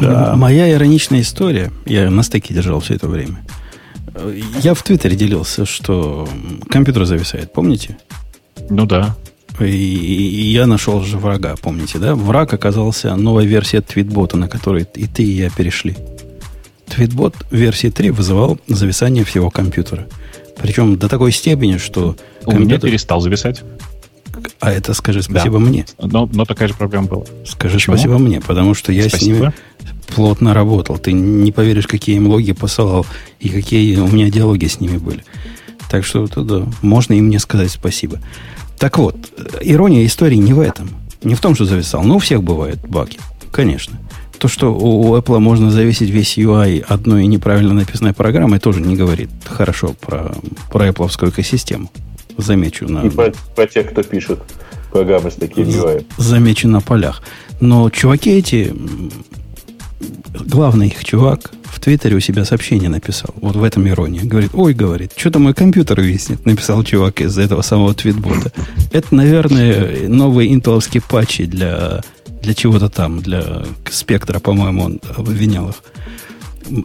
[0.00, 3.38] Моя ироничная история, я на стеке держал все это время.
[4.60, 6.28] Я в Твиттере делился, что
[6.68, 7.96] компьютер зависает, помните?
[8.70, 9.16] Ну да.
[9.60, 12.14] И, я нашел же врага, помните, да?
[12.14, 15.96] Враг оказался новая версия твитбота, на которой и ты, и я перешли.
[16.86, 20.06] Твитбот версии 3 вызывал зависание всего компьютера.
[20.56, 22.16] Причем до такой степени, что...
[22.42, 22.66] У компьютер...
[22.66, 23.62] меня перестал зависать.
[24.60, 25.64] А это скажи спасибо да.
[25.64, 25.86] мне.
[25.98, 27.24] Но, но такая же проблема была.
[27.46, 27.96] Скажи Почему?
[27.96, 29.18] спасибо мне, потому что я спасибо.
[29.18, 29.52] с ними
[30.14, 30.98] плотно работал.
[30.98, 33.06] Ты не поверишь, какие им логи посылал
[33.40, 35.24] и какие у меня диалоги с ними были.
[35.90, 38.20] Так что да, можно им мне сказать спасибо.
[38.78, 39.16] Так вот,
[39.60, 40.90] ирония истории не в этом.
[41.22, 42.02] Не в том, что зависал.
[42.02, 43.18] Ну, у всех бывают баги.
[43.50, 43.98] Конечно.
[44.44, 49.30] То, что у Apple можно зависеть весь UI одной неправильно написанной программой, тоже не говорит
[49.46, 50.34] хорошо про,
[50.70, 51.90] про Apple экосистему.
[52.36, 53.06] Замечу на...
[53.06, 54.40] И про, про тех, кто пишет
[54.92, 56.04] программы с таким UI.
[56.18, 57.22] Замечу на полях.
[57.60, 58.74] Но чуваки эти,
[60.44, 63.30] главный их чувак в Твиттере у себя сообщение написал.
[63.36, 64.24] Вот в этом ирония.
[64.24, 66.44] Говорит, ой, говорит, что-то мой компьютер виснет.
[66.44, 68.52] Написал чувак из этого самого твитбота.
[68.92, 72.02] Это, наверное, новые интеловские патчи для,
[72.44, 75.76] для чего-то там, для спектра, по-моему, он обвинял их.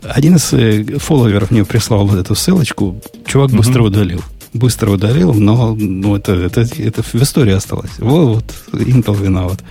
[0.04, 3.02] Один из э, фолловеров мне прислал вот эту ссылочку.
[3.26, 7.92] Чувак быстро удалил быстро удалил, но ну, это, это, это в истории осталось.
[8.00, 9.64] Вот, вот Intel виноват.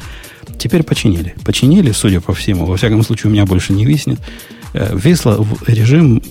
[0.58, 1.34] Теперь починили.
[1.44, 2.64] Починили, судя по всему.
[2.64, 4.20] Во всяком случае, у меня больше не виснет.
[4.74, 6.22] Э, Весло в режим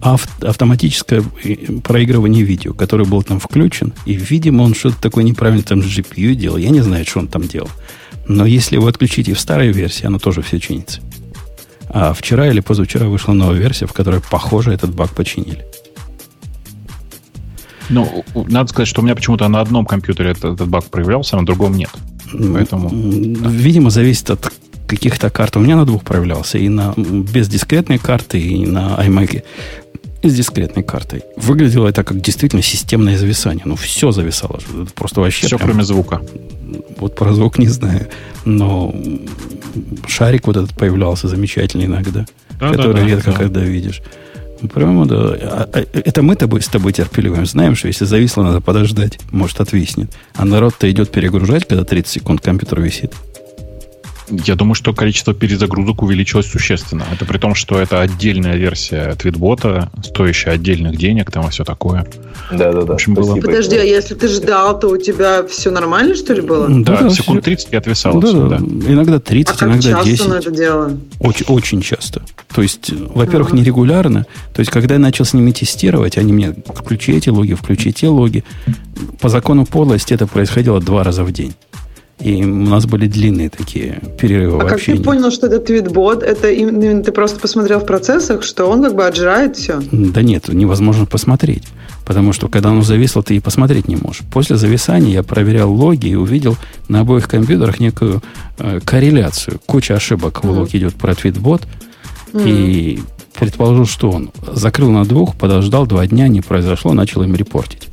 [0.00, 1.22] авто, автоматическое
[1.82, 3.92] проигрывание видео, который был там включен.
[4.04, 6.56] И, видимо, он что-то такое неправильно там с GPU делал.
[6.56, 7.70] Я не знаю, что он там делал.
[8.28, 11.00] Но если вы отключите в старой версии, оно тоже все чинится.
[11.88, 15.64] А вчера или позавчера вышла новая версия, в которой, похоже, этот баг починили.
[17.88, 21.40] Ну, надо сказать, что у меня почему-то на одном компьютере этот, этот баг проявлялся, а
[21.40, 21.90] на другом нет.
[22.32, 22.90] Поэтому...
[22.90, 24.52] Видимо, зависит от
[24.86, 25.56] каких-то карт.
[25.56, 26.58] У меня на двух проявлялся.
[26.58, 29.42] И на без дискретной карты, и на iMac
[30.22, 31.22] с дискретной картой.
[31.36, 33.64] Выглядело это как действительно системное зависание.
[33.64, 34.60] Ну, все зависало.
[34.94, 35.46] Просто вообще...
[35.46, 35.70] Все, прям...
[35.70, 36.20] кроме звука.
[36.98, 38.08] Вот про звук не знаю.
[38.44, 38.94] Но
[40.06, 42.26] шарик вот этот появлялся замечательный иногда.
[42.58, 43.36] Да, который да, да, редко да.
[43.36, 44.02] когда видишь.
[44.72, 45.16] Прямо, да.
[45.16, 49.18] А, а, это мы тобой, с тобой терпеливым знаем, что если зависло, надо подождать.
[49.30, 50.10] Может, отвиснет.
[50.34, 53.12] А народ-то идет перегружать, когда 30 секунд компьютер висит.
[54.28, 57.04] Я думаю, что количество перезагрузок увеличилось существенно.
[57.12, 62.06] Это при том, что это отдельная версия твитбота, стоящая отдельных денег, там и все такое.
[62.50, 62.86] Да, да, да.
[62.86, 63.36] В общем, было...
[63.36, 66.68] Подожди, а если ты ждал, то у тебя все нормально, что ли, было?
[66.68, 68.48] Да, да секунд 30 и отвисало да, да.
[68.48, 68.56] да.
[68.56, 70.28] Иногда 30, а иногда часто 10.
[70.28, 70.98] на это дело?
[71.20, 72.22] Очень, очень часто.
[72.54, 73.58] То есть, во-первых, ага.
[73.58, 74.26] нерегулярно.
[74.54, 78.08] То есть, когда я начал с ними тестировать, они мне включи эти логи, включи те
[78.08, 78.44] логи.
[79.20, 81.54] По закону подлости это происходило два раза в день.
[82.18, 86.22] И у нас были длинные такие перерывы а как ты понял, что это твитбот?
[86.22, 89.80] Это именно ты просто посмотрел в процессах, что он как бы отжирает все?
[89.92, 91.64] Да нет, невозможно посмотреть.
[92.06, 94.22] Потому что когда оно зависло, ты и посмотреть не можешь.
[94.32, 96.56] После зависания я проверял логи и увидел
[96.88, 98.22] на обоих компьютерах некую
[98.58, 99.60] э, корреляцию.
[99.66, 101.62] Куча ошибок в лог идет про твитбот.
[102.32, 102.48] Mm.
[102.48, 103.00] И
[103.38, 107.88] предположил, что он закрыл на двух, подождал два дня, не произошло, начал им репортить.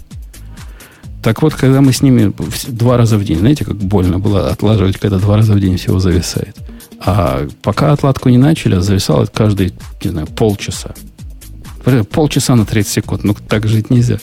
[1.24, 2.34] Так вот, когда мы с ними
[2.67, 5.99] два раза в день, знаете, как больно было отлаживать, когда два раза в день всего
[5.99, 6.57] зависает.
[6.99, 9.71] А пока отладку не начали, зависало каждые,
[10.03, 10.93] не знаю, полчаса.
[12.11, 13.24] Полчаса на 30 секунд.
[13.24, 14.19] Ну, так жить нельзя.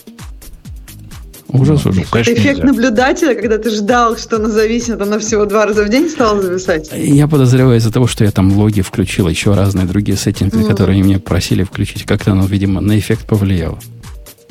[1.49, 2.07] Ужас, ужас.
[2.13, 2.65] Ну, Эффект нельзя.
[2.65, 6.91] наблюдателя, когда ты ждал, что она зависнет, она всего два раза в день стала зависать.
[6.95, 10.69] Я подозреваю из-за того, что я там логи включил, еще разные другие сеттинги, mm-hmm.
[10.69, 12.05] которые они мне просили включить.
[12.05, 13.79] Как-то оно, видимо, на эффект повлияло.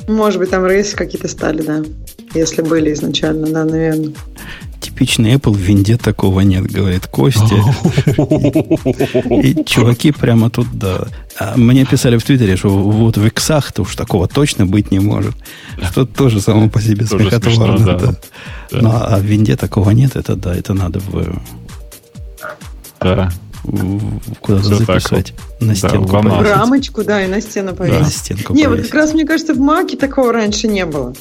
[0.08, 1.82] Может быть, там рейсы какие-то стали, да.
[2.34, 4.12] Если были изначально, да, наверное.
[4.80, 7.56] Типичный Apple, в винде такого нет, говорит Костя.
[9.30, 11.08] И чуваки прямо тут, да.
[11.38, 15.34] А мне писали в Твиттере, что вот в иксах-то уж такого точно быть не может.
[15.90, 17.98] Что тоже само по себе смехотворно.
[17.98, 18.14] Да.
[18.70, 21.40] Ну, а в винде такого нет, это да, это надо в...
[23.00, 23.30] Да
[24.40, 25.34] куда-то Все записать.
[25.34, 25.68] Так.
[25.68, 27.98] На стенку да, В рамочку, да, и на стену повесить.
[27.98, 28.04] Да.
[28.04, 28.84] На стенку не, повесить.
[28.84, 31.14] вот как раз, мне кажется, в Маке такого раньше не было.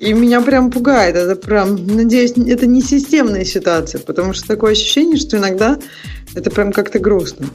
[0.00, 1.14] И меня прям пугает.
[1.14, 5.78] Это прям, надеюсь, это не системная ситуация, потому что такое ощущение, что иногда
[6.34, 7.46] это прям как-то грустно.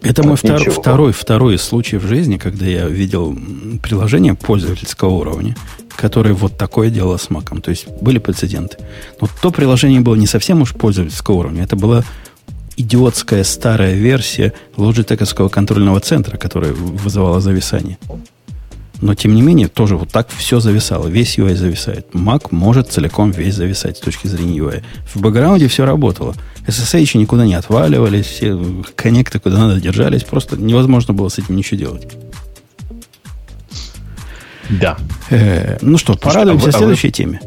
[0.00, 3.36] Это мой втор, второй, второй случай в жизни, когда я видел
[3.82, 5.54] приложение пользовательского уровня,
[5.94, 7.60] которое вот такое дело с маком.
[7.60, 8.78] То есть были прецеденты.
[9.20, 11.64] Но то приложение было не совсем уж пользовательского уровня.
[11.64, 12.06] Это было
[12.78, 17.98] идиотская старая версия Logitech контрольного центра, которая вызывала зависание.
[19.04, 21.08] Но, тем не менее, тоже вот так все зависало.
[21.08, 22.06] Весь UI зависает.
[22.14, 24.82] Mac может целиком весь зависать с точки зрения UI.
[25.12, 26.34] В бэкграунде все работало.
[26.66, 28.58] SSH никуда не отваливались, все
[28.96, 30.24] коннекты куда надо держались.
[30.24, 32.08] Просто невозможно было с этим ничего делать.
[34.70, 34.96] Да.
[35.28, 37.12] Э, ну что, порадуемся а вы, следующей а вы...
[37.12, 37.40] теме.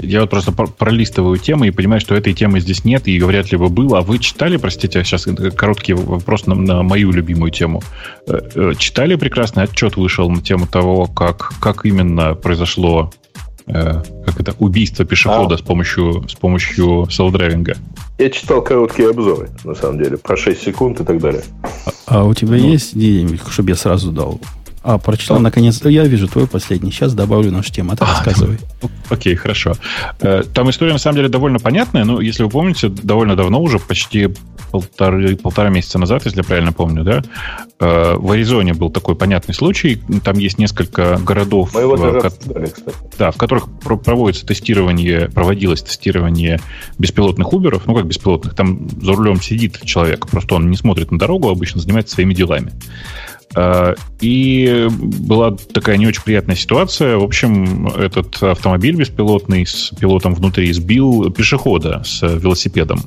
[0.00, 3.50] Я вот просто пролистываю темы и понимаю, что этой темы здесь нет, и ее вряд
[3.52, 3.98] ли бы было.
[3.98, 5.26] А вы читали, простите, сейчас
[5.56, 7.82] короткий вопрос на, на мою любимую тему.
[8.26, 13.12] Э, э, читали прекрасный отчет вышел на тему того, как, как именно произошло
[13.66, 15.58] э, как это, убийство пешехода а.
[15.58, 17.76] с помощью, с помощью селф-драйвинга?
[18.18, 21.42] Я читал короткие обзоры, на самом деле, про 6 секунд и так далее.
[21.62, 22.56] А, а у тебя ну.
[22.56, 24.40] есть деньги, чтобы я сразу дал
[24.88, 25.84] а, прочитал, наконец.
[25.84, 26.90] Я вижу твой последний.
[26.90, 27.92] Сейчас добавлю нашу тему.
[27.92, 28.56] А ты рассказывай.
[29.10, 29.74] Окей, хорошо.
[30.20, 32.04] Э, там история, на самом деле, довольно понятная.
[32.04, 34.30] Но, если вы помните, довольно давно уже, почти
[34.70, 37.22] полторы, полтора месяца назад, если я правильно помню, да,
[37.80, 40.00] э, в Аризоне был такой понятный случай.
[40.24, 42.72] Там есть несколько городов, Мы его в, обсуждали,
[43.18, 43.68] да, в которых
[44.02, 46.60] проводится тестирование, проводилось тестирование
[46.98, 47.82] беспилотных Уберов.
[47.84, 48.54] Ну, как беспилотных?
[48.54, 52.72] Там за рулем сидит человек, просто он не смотрит на дорогу, обычно занимается своими делами.
[53.56, 57.16] Э, и была такая не очень приятная ситуация.
[57.16, 63.00] В общем, этот автомобиль беспилотный с пилотом внутри сбил пешехода с велосипедом.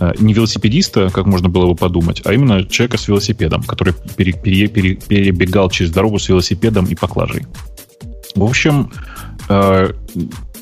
[0.00, 4.32] Э, не велосипедиста, как можно было бы подумать, а именно человека с велосипедом, который пере,
[4.32, 7.46] пере, пере, перебегал через дорогу с велосипедом и поклажей.
[8.34, 8.90] В общем,
[9.48, 9.92] э,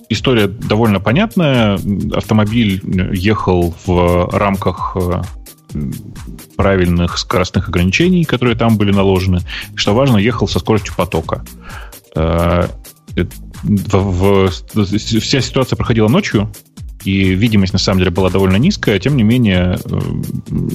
[0.08, 1.78] история довольно понятная.
[2.12, 2.82] Автомобиль
[3.14, 4.96] ехал в рамках
[6.56, 9.40] правильных скоростных ограничений, которые там были наложены.
[9.74, 11.44] Что важно, ехал со скоростью потока.
[12.14, 12.68] Э,
[13.62, 16.50] в, в, вся ситуация проходила ночью,
[17.04, 20.00] и видимость на самом деле была довольно низкая, тем не менее э,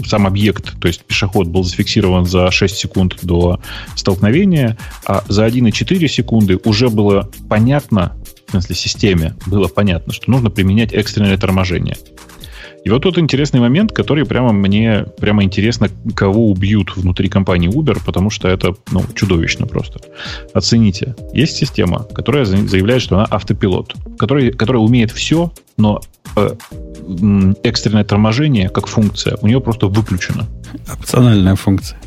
[0.05, 3.59] сам объект, то есть пешеход был зафиксирован за 6 секунд до
[3.95, 8.15] столкновения, а за 1,4 секунды уже было понятно,
[8.47, 11.97] в смысле системе было понятно, что нужно применять экстренное торможение.
[12.85, 17.99] И вот тут интересный момент, который прямо мне прямо интересно, кого убьют внутри компании Uber,
[18.05, 19.99] потому что это ну, чудовищно просто.
[20.53, 21.15] Оцените.
[21.33, 25.99] Есть система, которая заявляет, что она автопилот, который, которая умеет все, но
[26.35, 26.49] э,
[27.63, 30.45] экстренное торможение как функция у нее просто выключено.
[30.87, 31.99] Опциональная функция.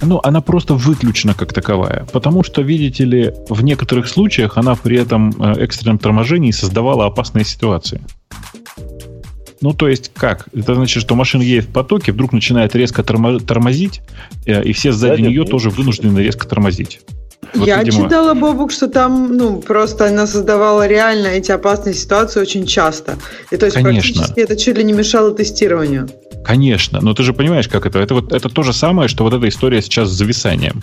[0.00, 2.06] Ну, она просто выключена как таковая.
[2.12, 7.44] Потому что, видите ли, в некоторых случаях она при этом э, экстренном торможении создавала опасные
[7.44, 8.00] ситуации.
[9.64, 10.46] Ну, то есть как?
[10.52, 14.02] Это значит, что машина едет в потоке, вдруг начинает резко тормозить,
[14.44, 15.50] э, и все сзади да, нее нет.
[15.50, 17.00] тоже вынуждены резко тормозить.
[17.54, 18.04] Вот, Я видимо...
[18.04, 23.16] читала, Бобук, что там, ну, просто она создавала реально эти опасные ситуации очень часто.
[23.50, 24.02] И то есть Конечно.
[24.02, 26.10] практически это чуть ли не мешало тестированию.
[26.44, 28.00] Конечно, но ты же понимаешь, как это.
[28.00, 30.82] Это, вот, это то же самое, что вот эта история сейчас с зависанием.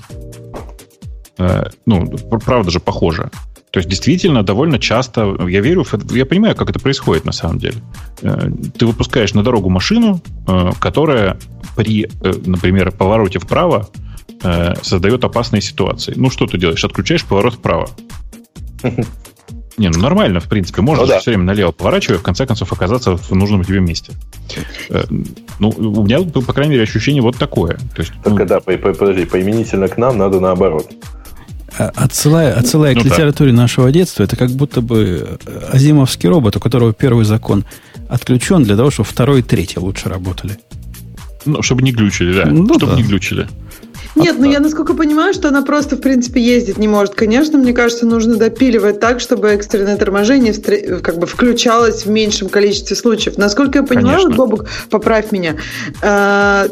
[1.37, 2.07] Э, ну,
[2.43, 3.29] правда же похоже.
[3.71, 7.77] То есть действительно довольно часто, я верю, я понимаю, как это происходит на самом деле.
[8.21, 11.37] Э, ты выпускаешь на дорогу машину, э, которая
[11.77, 13.89] при, э, например, повороте вправо
[14.81, 16.13] создает опасные ситуации.
[16.15, 16.83] Ну что ты делаешь?
[16.83, 17.87] Отключаешь поворот вправо.
[19.77, 20.81] Не, ну нормально, в принципе.
[20.81, 21.19] Можно ну, да.
[21.19, 24.13] все время налево поворачивая, в конце концов оказаться в нужном тебе месте.
[25.59, 27.77] Ну, у меня, по крайней мере, ощущение вот такое.
[27.95, 28.49] То есть, Только ну...
[28.49, 30.89] да, подожди, поименительно к нам надо наоборот.
[31.77, 33.57] А, отсылая, отсылая ну, к литературе да.
[33.57, 37.65] нашего детства, это как будто бы э, азимовский робот, у которого первый закон
[38.09, 40.57] отключен для того, чтобы второй и третий лучше работали.
[41.45, 42.45] Ну, чтобы не глючили, да.
[42.45, 42.97] Ну, чтобы да.
[42.97, 43.47] не глючили.
[44.15, 47.15] Нет, ну я насколько понимаю, что она просто, в принципе, ездить не может.
[47.15, 50.53] Конечно, мне кажется, нужно допиливать так, чтобы экстренное торможение
[50.99, 53.37] как бы включалось в меньшем количестве случаев.
[53.37, 55.55] Насколько я понимаю, вот, Бобук, поправь меня,
[56.01, 56.67] э,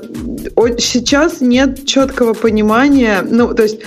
[0.80, 3.80] сейчас нет четкого понимания, ну, то есть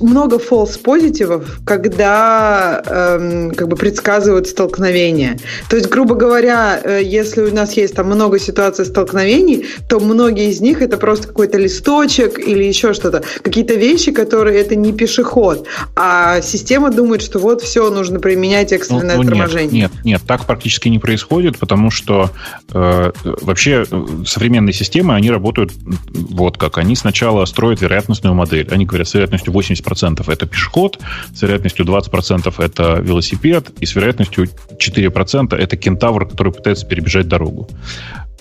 [0.00, 5.38] много false позитивов, когда эм, как бы предсказывают столкновения.
[5.68, 10.50] То есть, грубо говоря, э, если у нас есть там много ситуаций столкновений, то многие
[10.50, 13.22] из них это просто какой-то листочек или еще что-то.
[13.42, 15.66] Какие-то вещи, которые это не пешеход,
[15.96, 19.82] а система думает, что вот все, нужно применять экстренное ну, ну, торможение.
[19.82, 22.30] Нет, нет, нет, так практически не происходит, потому что
[22.72, 25.72] э, вообще э, современные системы, они работают
[26.12, 26.78] вот как.
[26.78, 28.68] Они сначала строят вероятностную модель.
[28.70, 30.98] Они говорят, с вероятностью 8 80% это пешеход,
[31.34, 34.48] с вероятностью 20% это велосипед, и с вероятностью
[34.78, 37.68] 4% это кентавр, который пытается перебежать дорогу.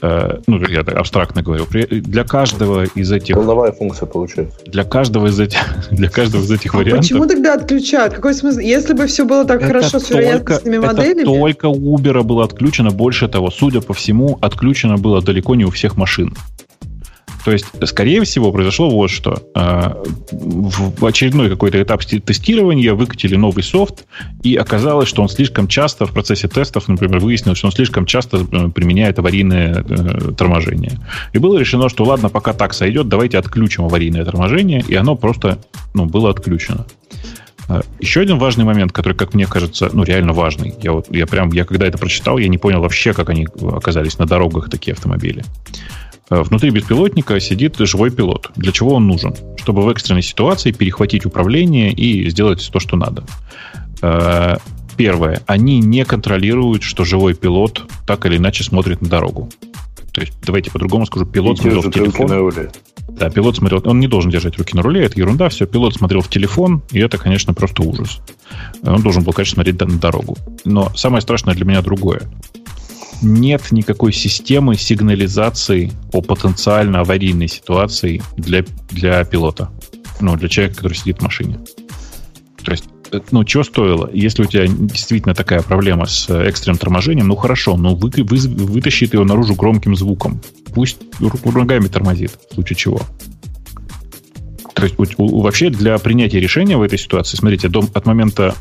[0.01, 3.35] Э, ну, я так абстрактно говорю, для каждого из этих...
[3.35, 4.57] Волновая функция получается.
[4.65, 5.59] Для каждого из этих,
[5.91, 7.01] для каждого из этих а вариантов...
[7.01, 8.13] Почему тогда отключают?
[8.13, 8.59] Какой смысл?
[8.59, 11.21] Если бы все было так это хорошо с вероятностными только, моделями...
[11.21, 12.91] Это только у Uber было отключено.
[12.91, 16.33] Больше того, судя по всему, отключено было далеко не у всех машин.
[17.49, 19.41] То есть, скорее всего, произошло вот что.
[19.55, 24.05] А, в очередной какой-то этап тестирования выкатили новый софт,
[24.43, 28.37] и оказалось, что он слишком часто в процессе тестов, например, выяснилось, что он слишком часто
[28.51, 30.99] э, применяет аварийное э, торможение.
[31.33, 35.57] И было решено, что ладно, пока так сойдет, давайте отключим аварийное торможение, и оно просто
[35.95, 36.85] ну, было отключено.
[37.67, 40.75] А, еще один важный момент, который, как мне кажется, ну, реально важный.
[40.83, 44.19] Я вот, я прям, я когда это прочитал, я не понял вообще, как они оказались
[44.19, 45.43] на дорогах, такие автомобили.
[46.29, 48.51] Э, внутри беспилотника сидит живой пилот.
[48.55, 49.35] Для чего он нужен?
[49.57, 53.23] Чтобы в экстренной ситуации перехватить управление и сделать то, что надо.
[54.01, 54.57] Э,
[54.97, 55.41] первое.
[55.47, 59.49] Они не контролируют, что живой пилот так или иначе смотрит на дорогу.
[60.11, 62.51] То есть, давайте по-другому скажу, пилот и смотрел в телефон.
[63.09, 66.21] Да, пилот смотрел, он не должен держать руки на руле, это ерунда, все, пилот смотрел
[66.21, 68.21] в телефон, и это, конечно, просто ужас.
[68.83, 70.37] Он должен был, конечно, смотреть на дорогу.
[70.63, 72.21] Но самое страшное для меня другое
[73.21, 79.69] нет никакой системы сигнализации о потенциально аварийной ситуации для, для пилота.
[80.21, 81.59] Ну, для человека, который сидит в машине.
[82.63, 84.09] То есть, э, ну, что стоило?
[84.13, 89.09] Если у тебя действительно такая проблема с экстренным торможением, ну, хорошо, ну, вы, вы, вытащи
[89.11, 90.41] его наружу громким звуком.
[90.73, 90.97] Пусть
[91.45, 93.01] ногами тормозит, в случае чего.
[94.79, 98.55] То есть, у, у, вообще для принятия решения в этой ситуации, смотрите, до, от момента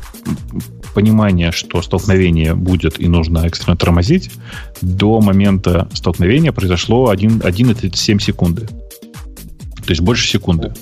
[0.93, 4.31] понимания, что столкновение будет и нужно экстренно тормозить,
[4.81, 8.67] до момента столкновения произошло 1,37 секунды.
[8.67, 10.73] То есть больше секунды.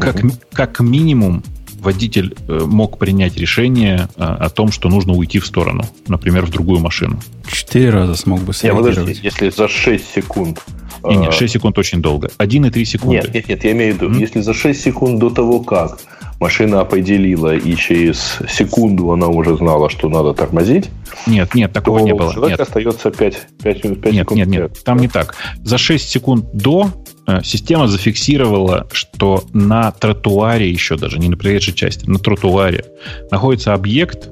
[0.00, 0.20] Как,
[0.52, 1.42] как минимум
[1.84, 6.50] водитель э, мог принять решение э, о том, что нужно уйти в сторону, например, в
[6.50, 7.20] другую машину.
[7.46, 9.20] Четыре раза смог бы среагировать.
[9.22, 10.62] если за 6 секунд
[11.10, 12.28] не, нет, 6 секунд очень долго.
[12.38, 13.16] 1,3 секунды.
[13.16, 14.20] Нет, нет, нет, я имею в виду, mm-hmm.
[14.20, 15.98] если за 6 секунд до того, как
[16.40, 20.90] машина определила, и через секунду она уже знала, что надо тормозить.
[21.26, 22.32] Нет, нет, такого не было.
[22.32, 22.68] Человек нет.
[22.68, 24.38] остается 5, 5 минут, 5 нет, секунд.
[24.38, 25.36] Нет, нет, нет, там не так.
[25.62, 26.90] За 6 секунд до
[27.26, 32.84] э, система зафиксировала, что на тротуаре еще даже, не на проезжей части, на тротуаре
[33.30, 34.28] находится объект,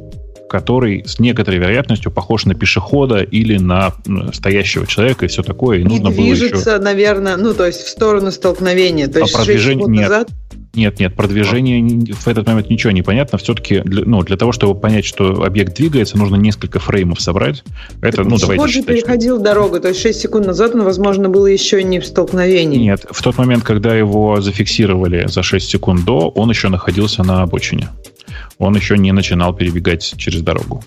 [0.53, 3.95] который с некоторой вероятностью похож на пешехода или на
[4.35, 5.79] стоящего человека и все такое.
[5.79, 6.85] И, и нужно движется, было еще...
[6.85, 9.09] наверное, ну, то есть в сторону столкновения.
[9.09, 9.87] То а есть продвижение...
[9.87, 10.29] Нет, назад...
[10.75, 13.39] нет, нет, продвижение в этот момент ничего не понятно.
[13.39, 17.65] Все-таки для, ну, для того, чтобы понять, что объект двигается, нужно несколько фреймов собрать.
[18.03, 19.45] Это, так ну, давайте же переходил что...
[19.45, 22.77] дорогу, то есть 6 секунд назад он, возможно, был еще не в столкновении.
[22.77, 27.41] Нет, в тот момент, когда его зафиксировали за 6 секунд до, он еще находился на
[27.41, 27.89] обочине
[28.63, 30.85] он еще не начинал перебегать через дорогу.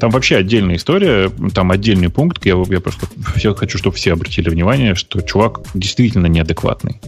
[0.00, 2.44] Там вообще отдельная история, там отдельный пункт.
[2.44, 3.06] Я, я просто
[3.36, 7.00] все хочу, чтобы все обратили внимание, что чувак действительно неадекватный.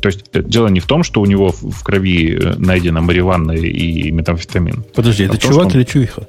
[0.00, 3.52] То есть э, дело не в том, что у него в крови э, найдено мариванна
[3.52, 4.84] и метамфетамин.
[4.94, 6.26] Подожди, это том, чувак или чуиха?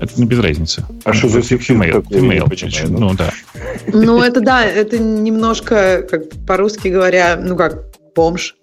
[0.00, 0.84] Это ну, без разницы.
[1.04, 2.02] А что за фимейл?
[2.02, 2.48] Фимейл.
[2.88, 3.30] Ну, да.
[3.86, 7.84] Ну, это да, это немножко, как по-русски говоря, ну как,
[8.16, 8.56] бомж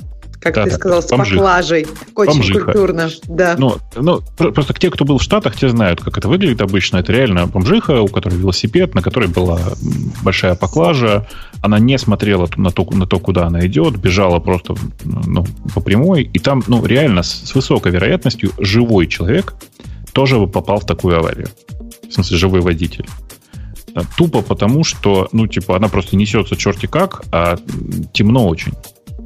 [0.43, 1.37] как да, ты сказал, с бомжих.
[1.37, 1.87] поклажей.
[2.15, 2.65] Очень Бомжиха.
[2.65, 3.09] культурно.
[3.23, 3.55] Да.
[3.57, 6.97] Ну, ну, просто те, кто был в Штатах, те знают, как это выглядит обычно.
[6.97, 9.59] Это реально бомжиха, у которой велосипед, на которой была
[10.21, 11.27] большая поклажа.
[11.61, 14.75] Она не смотрела на то, на то куда она идет, бежала просто
[15.05, 16.23] ну, по прямой.
[16.23, 19.53] И там, ну, реально, с, с высокой вероятностью живой человек
[20.11, 21.47] тоже бы попал в такую аварию.
[22.09, 23.07] В смысле, живой водитель.
[24.17, 27.57] Тупо потому, что, ну, типа, она просто несется черти как, а
[28.11, 28.73] темно очень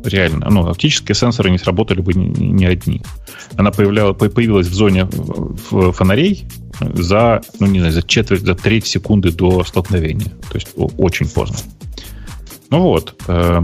[0.07, 0.49] реально.
[0.49, 3.01] Ну, оптические сенсоры не сработали бы ни одни.
[3.55, 5.07] Она появляла, появилась в зоне
[5.93, 6.45] фонарей
[6.79, 10.31] за, ну, не знаю, за четверть, за треть секунды до столкновения.
[10.49, 11.57] То есть очень поздно.
[12.69, 13.15] Ну вот.
[13.27, 13.63] Э,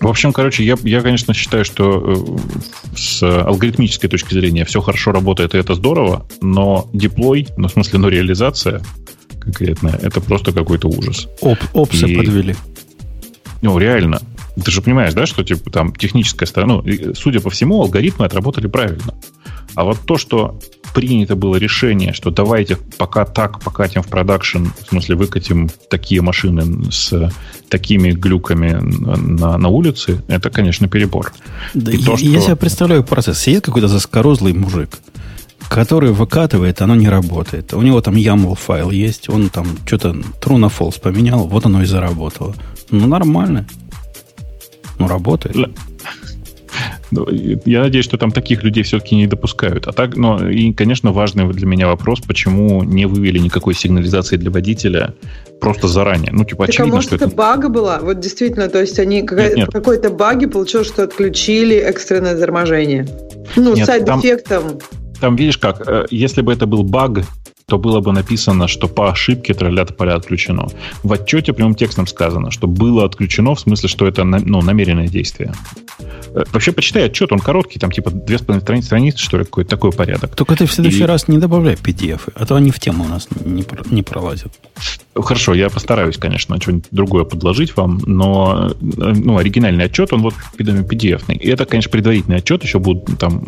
[0.00, 5.12] В общем, короче, я, я, конечно, считаю, что э, с алгоритмической точки зрения все хорошо
[5.12, 8.82] работает, и это здорово, но деплой, ну, в смысле, ну, реализация
[9.40, 11.28] конкретная, это просто какой-то ужас.
[11.40, 12.56] Оп, опсы и, подвели.
[13.62, 14.20] Ну, реально.
[14.62, 18.66] Ты же понимаешь, да, что типа там техническая сторона, ну, судя по всему, алгоритмы отработали
[18.66, 19.14] правильно.
[19.74, 20.58] А вот то, что
[20.94, 26.90] принято было решение, что давайте пока так покатим в продакшн, в смысле выкатим такие машины
[26.90, 27.30] с
[27.68, 31.34] такими глюками на, на улице, это, конечно, перебор.
[31.74, 32.26] Да И я, то, что...
[32.26, 33.38] я себе представляю процесс.
[33.38, 34.88] Сидит какой-то заскорозлый мужик,
[35.68, 37.74] который выкатывает, оно не работает.
[37.74, 41.82] У него там YAML файл есть, он там что-то true на false поменял, вот оно
[41.82, 42.54] и заработало.
[42.90, 43.66] Ну, нормально.
[44.98, 45.70] Ну, работает.
[47.10, 47.26] Ну,
[47.64, 49.86] я надеюсь, что там таких людей все-таки не допускают.
[49.86, 54.50] А так, ну, и, конечно, важный для меня вопрос, почему не вывели никакой сигнализации для
[54.50, 55.14] водителя
[55.60, 56.32] просто заранее.
[56.32, 57.24] Ну, типа, так, а очевидно, а может, что это...
[57.26, 58.00] это бага была?
[58.00, 63.06] Вот действительно, то есть они нет, какой-то баги получилось, что отключили экстренное торможение.
[63.54, 64.62] Ну, нет, сайд-эффектом.
[64.70, 64.78] Там,
[65.20, 67.20] там, видишь как, э, если бы это был баг,
[67.68, 70.68] то было бы написано, что по ошибке троллята поля отключено.
[71.02, 75.52] В отчете прямым текстом сказано, что было отключено, в смысле, что это ну, намеренное действие.
[76.32, 79.70] Э, вообще, почитай отчет, он короткий, там типа две с половиной страницы, что ли, какой-то
[79.70, 80.36] такой порядок.
[80.36, 81.06] Только ты в следующий И...
[81.06, 84.52] раз не добавляй PDF, а то они в тему у нас не, не пролазят.
[85.16, 90.34] Хорошо, я постараюсь, конечно, что-нибудь другое подложить вам, но э, ну, оригинальный отчет, он вот
[90.56, 91.26] PDF.
[91.26, 91.36] -ный.
[91.36, 93.42] И это, конечно, предварительный отчет, еще будут там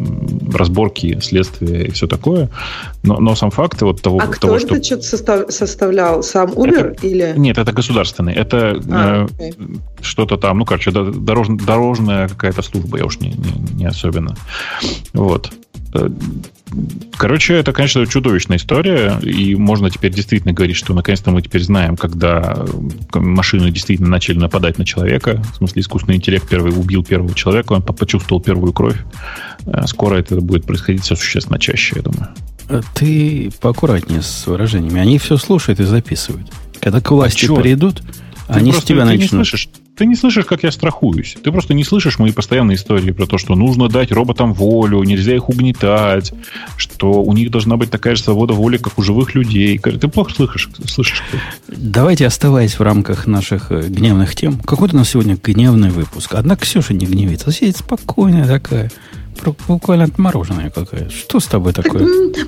[0.52, 2.48] разборки, следствия и все такое.
[3.04, 4.66] Но, но сам факт вот того, а того кто что...
[4.66, 6.22] этот отчет состав, составлял?
[6.22, 7.34] Сам Uber это, или...
[7.36, 8.34] Нет, это государственный.
[8.34, 9.52] Это а, э,
[10.00, 14.34] что-то там, ну, короче, дорож, дорожная какая-то служба, я уж не, не, не особенно.
[15.12, 15.52] Вот.
[15.94, 16.08] Э,
[17.16, 21.96] короче, это, конечно, чудовищная история, и можно теперь действительно говорить, что наконец-то мы теперь знаем,
[21.96, 22.64] когда
[23.14, 27.82] машины действительно начали нападать на человека, в смысле искусственный интеллект первый убил первого человека, он
[27.82, 28.98] почувствовал первую кровь.
[29.66, 32.28] Э, скоро это будет происходить все существенно чаще, я думаю.
[32.94, 35.00] Ты поаккуратнее с выражениями.
[35.00, 36.48] Они все слушают и записывают.
[36.80, 38.04] Когда к власти а придут, ты
[38.48, 39.22] они с тебя начнут.
[39.22, 41.36] Не слышишь, ты не слышишь, как я страхуюсь.
[41.42, 45.34] Ты просто не слышишь мои постоянные истории про то, что нужно дать роботам волю, нельзя
[45.34, 46.32] их угнетать,
[46.76, 49.78] что у них должна быть такая же свобода воли, как у живых людей.
[49.78, 50.70] Ты плохо слышишь.
[50.86, 51.22] слышишь.
[51.66, 56.34] Давайте, оставаясь в рамках наших э, гневных тем, какой-то у нас сегодня гневный выпуск.
[56.34, 57.50] Однако Ксюша не гневится.
[57.50, 58.92] Сидит спокойная такая
[59.66, 61.08] буквально отмороженная какая.
[61.10, 62.02] Что с тобой такое?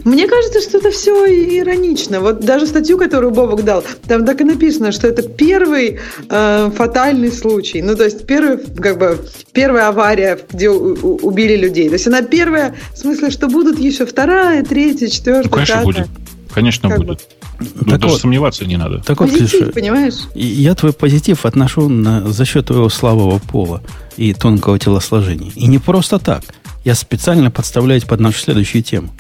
[0.04, 1.26] Мне кажется, что это все
[1.58, 2.20] иронично.
[2.20, 7.32] Вот даже статью, которую Бобок дал, там так и написано, что это первый э, фатальный
[7.32, 7.82] случай.
[7.82, 9.18] Ну, то есть первый, как бы,
[9.52, 11.88] первая авария, где убили людей.
[11.88, 15.86] То есть она первая, в смысле, что будут еще вторая, третья, четвертая, ну, конечно, пятая.
[15.86, 16.08] будет.
[16.52, 17.20] Конечно, как будет.
[17.60, 19.00] Ну, так даже вот, сомневаться не надо.
[19.00, 20.14] Так вот, позитив, Ксюша, понимаешь?
[20.34, 23.82] Я твой позитив отношу на, за счет твоего слабого пола
[24.16, 25.52] и тонкого телосложения.
[25.54, 26.42] И не просто так–
[26.84, 29.10] я специально подставляюсь под нашу следующую тему.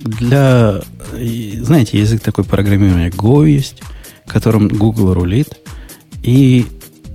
[0.00, 0.80] Для,
[1.12, 3.82] знаете, язык такой программирования Go есть,
[4.26, 5.58] которым Google рулит.
[6.22, 6.66] И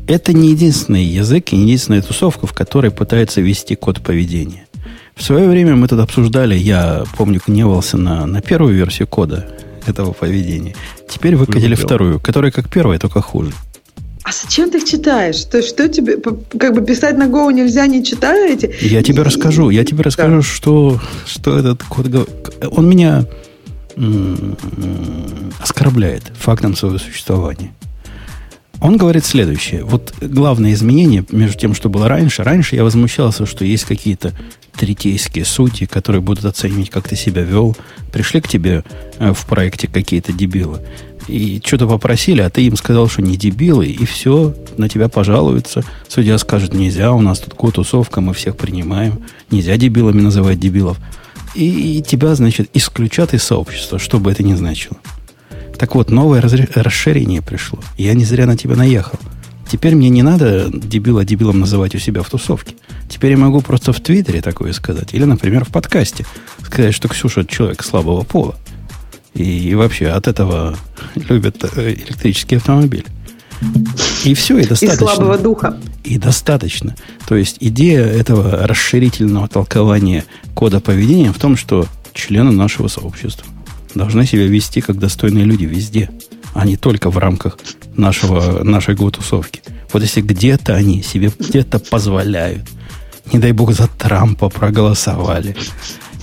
[0.07, 4.67] это не единственный язык и не единственная тусовка, в которой пытается вести код поведения.
[5.15, 9.47] В свое время мы тут обсуждали, я помню, гневался на, на первую версию кода
[9.85, 10.75] этого поведения.
[11.09, 13.51] Теперь выкатили вторую, которая как первая, только хуже.
[14.23, 15.43] А зачем ты их читаешь?
[15.43, 18.73] То есть, что тебе, как бы писать на Go нельзя, не читая эти?
[18.81, 20.41] Я тебе расскажу, я тебе расскажу, да.
[20.41, 22.07] что, что этот код,
[22.71, 23.25] он меня
[25.59, 27.73] оскорбляет фактом своего существования.
[28.81, 29.83] Он говорит следующее.
[29.83, 32.43] Вот главное изменение между тем, что было раньше.
[32.43, 34.33] Раньше я возмущался, что есть какие-то
[34.75, 37.77] третейские судьи, которые будут оценивать, как ты себя вел.
[38.11, 38.83] Пришли к тебе
[39.19, 40.79] э, в проекте какие-то дебилы
[41.27, 45.83] и что-то попросили, а ты им сказал, что не дебилы, и все, на тебя пожалуются.
[46.07, 49.19] Судья скажет, нельзя, у нас тут тусовка, мы всех принимаем.
[49.51, 50.97] Нельзя дебилами называть дебилов.
[51.55, 54.97] И тебя, значит, исключат из сообщества, что бы это ни значило.
[55.77, 57.79] Так вот, новое расширение пришло.
[57.97, 59.19] Я не зря на тебя наехал.
[59.71, 62.75] Теперь мне не надо дебила дебилом называть у себя в тусовке.
[63.09, 65.13] Теперь я могу просто в Твиттере такое сказать.
[65.13, 66.25] Или, например, в подкасте.
[66.63, 68.55] Сказать, что Ксюша человек слабого пола.
[69.33, 70.77] И вообще от этого
[71.15, 73.05] любят э, электрический автомобиль.
[74.23, 74.93] И все, и достаточно.
[74.93, 75.77] И слабого духа.
[76.03, 76.95] И достаточно.
[77.27, 83.47] То есть идея этого расширительного толкования кода поведения в том, что члены нашего сообщества
[83.95, 86.09] должны себя вести как достойные люди везде,
[86.53, 87.57] а не только в рамках
[87.95, 89.61] нашего, нашей гутусовки.
[89.91, 92.63] Вот если где-то они себе где-то позволяют,
[93.31, 95.55] не дай бог за Трампа проголосовали,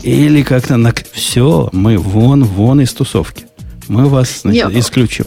[0.03, 0.93] или как-то на...
[1.13, 3.47] Все, мы вон, вон из тусовки.
[3.89, 5.25] Мы вас значит, Нет, исключим.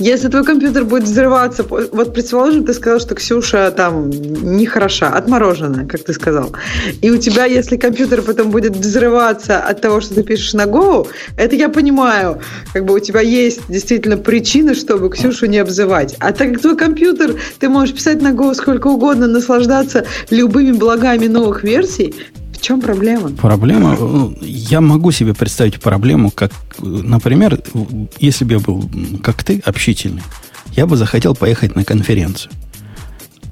[0.00, 5.86] Если твой компьютер будет взрываться, вот предположим, ты сказал, что Ксюша там не хороша, отмороженная,
[5.86, 6.52] как ты сказал.
[7.00, 11.06] И у тебя, если компьютер потом будет взрываться от того, что ты пишешь на Go,
[11.36, 12.40] это я понимаю.
[12.72, 16.16] Как бы у тебя есть действительно причины, чтобы Ксюшу не обзывать.
[16.18, 21.28] А так как твой компьютер, ты можешь писать на Go сколько угодно, наслаждаться любыми благами
[21.28, 22.14] новых версий,
[22.64, 23.28] чем проблема?
[23.30, 27.60] Проблема, ну, я могу себе представить проблему, как, например,
[28.18, 28.88] если бы я был,
[29.22, 30.22] как ты, общительный,
[30.74, 32.52] я бы захотел поехать на конференцию.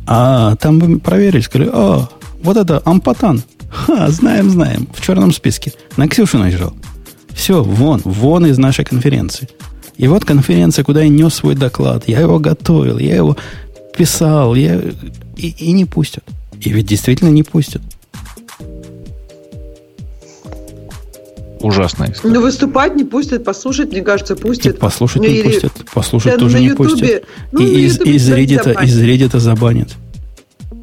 [0.06, 2.08] А там бы проверили, сказали, о,
[2.42, 3.42] вот это Ампатан.
[3.70, 5.72] Ха, знаем, знаем, в черном списке.
[5.96, 6.74] На Ксюшу наезжал.
[7.30, 9.48] Все, вон, вон из нашей конференции.
[9.98, 12.08] И вот конференция, куда я нес свой доклад.
[12.08, 13.36] Я его готовил, я его
[13.96, 14.80] писал, я...
[15.36, 16.24] И, и не пустят.
[16.60, 17.82] И ведь действительно не пустят.
[21.62, 22.34] Ужасная история.
[22.34, 24.76] Ну, выступать не пустят, послушать, мне кажется, пустят.
[24.76, 25.42] И послушать не Или...
[25.44, 27.24] пустят, послушать да, тоже не YouTube, пустят.
[27.52, 29.88] Ну, и из, из, Reddit, из Reddit забанят.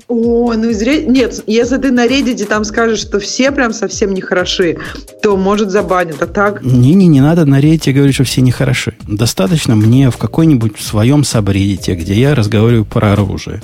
[0.07, 1.05] О, ну из Reddit...
[1.05, 4.79] Нет, если ты на Reddit там скажешь, что все прям совсем нехороши,
[5.21, 6.63] то, может, забанят, а так...
[6.63, 8.95] Не-не, не надо на Reddit говорить, что все нехороши.
[9.07, 13.61] Достаточно мне в какой-нибудь своем сабреддите, где я разговариваю про оружие,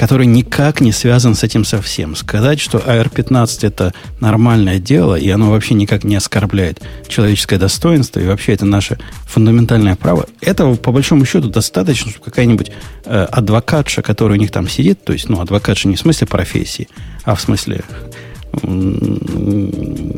[0.00, 2.16] который никак не связан с этим совсем.
[2.16, 8.26] Сказать, что AR-15 это нормальное дело, и оно вообще никак не оскорбляет человеческое достоинство, и
[8.26, 12.72] вообще это наше фундаментальное право, этого, по большому счету, достаточно, чтобы какая-нибудь
[13.04, 16.88] э, адвокатша, которая у них там сидит, то есть, ну, адвокатша не в смысле профессии,
[17.24, 17.82] а в смысле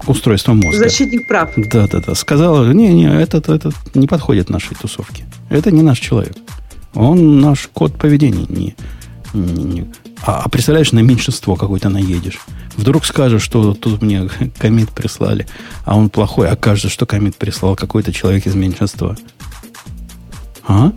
[0.07, 0.79] устройства мозга.
[0.79, 1.51] Защитник прав.
[1.57, 2.15] Да, да, да.
[2.15, 5.25] Сказала, не, не, этот, этот не подходит нашей тусовке.
[5.51, 6.37] Это не наш человек.
[6.95, 8.77] Он наш код поведения не,
[9.35, 12.41] а, а представляешь, на меньшинство какое-то наедешь.
[12.77, 14.29] Вдруг скажешь, что тут мне
[14.59, 15.47] комит прислали,
[15.85, 19.17] а он плохой, окажется, что комит прислал какой-то человек из меньшинства.
[20.67, 20.93] А?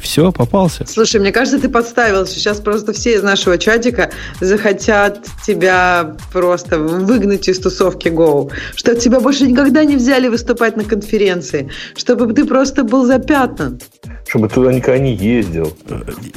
[0.00, 0.86] Все, попался.
[0.86, 2.34] Слушай, мне кажется, ты подставился.
[2.34, 4.10] Сейчас просто все из нашего чатика
[4.40, 8.50] захотят тебя просто выгнать из тусовки Go.
[8.74, 11.70] Чтобы тебя больше никогда не взяли выступать на конференции.
[11.96, 13.80] Чтобы ты просто был запятнан.
[14.26, 15.76] Чтобы туда никогда не ездил.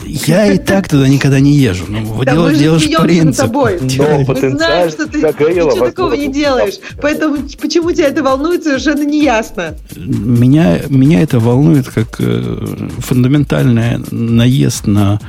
[0.05, 1.85] Я и так туда никогда не езжу.
[1.87, 3.47] Ну, да в принципе.
[3.47, 3.79] тобой.
[3.81, 6.79] Но мы знаем, что ты ничего такого не делаешь.
[7.01, 9.75] Поэтому почему тебя это волнует, совершенно неясно.
[9.95, 12.65] Меня, меня это волнует как э,
[12.99, 15.19] фундаментально фундаментальный наезд на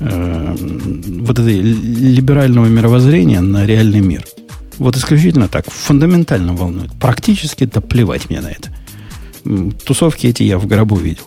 [0.00, 4.24] э, вот это либерального мировоззрения на реальный мир.
[4.78, 6.92] Вот исключительно так, фундаментально волнует.
[7.00, 8.70] Практически да плевать мне на это.
[9.84, 11.24] Тусовки эти я в гробу видел.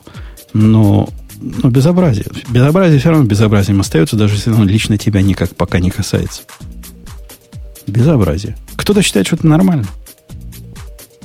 [0.53, 1.09] Но,
[1.41, 2.25] но безобразие.
[2.49, 6.43] Безобразие все равно безобразием остается, даже если оно лично тебя никак пока не касается.
[7.85, 8.57] Безобразие.
[8.75, 9.85] Кто-то считает, что это нормально.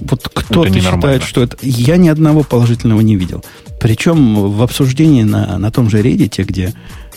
[0.00, 1.56] Вот кто-то считает, что это...
[1.62, 3.44] Я ни одного положительного не видел.
[3.82, 6.72] Причем в обсуждении на, на том же Reddit, где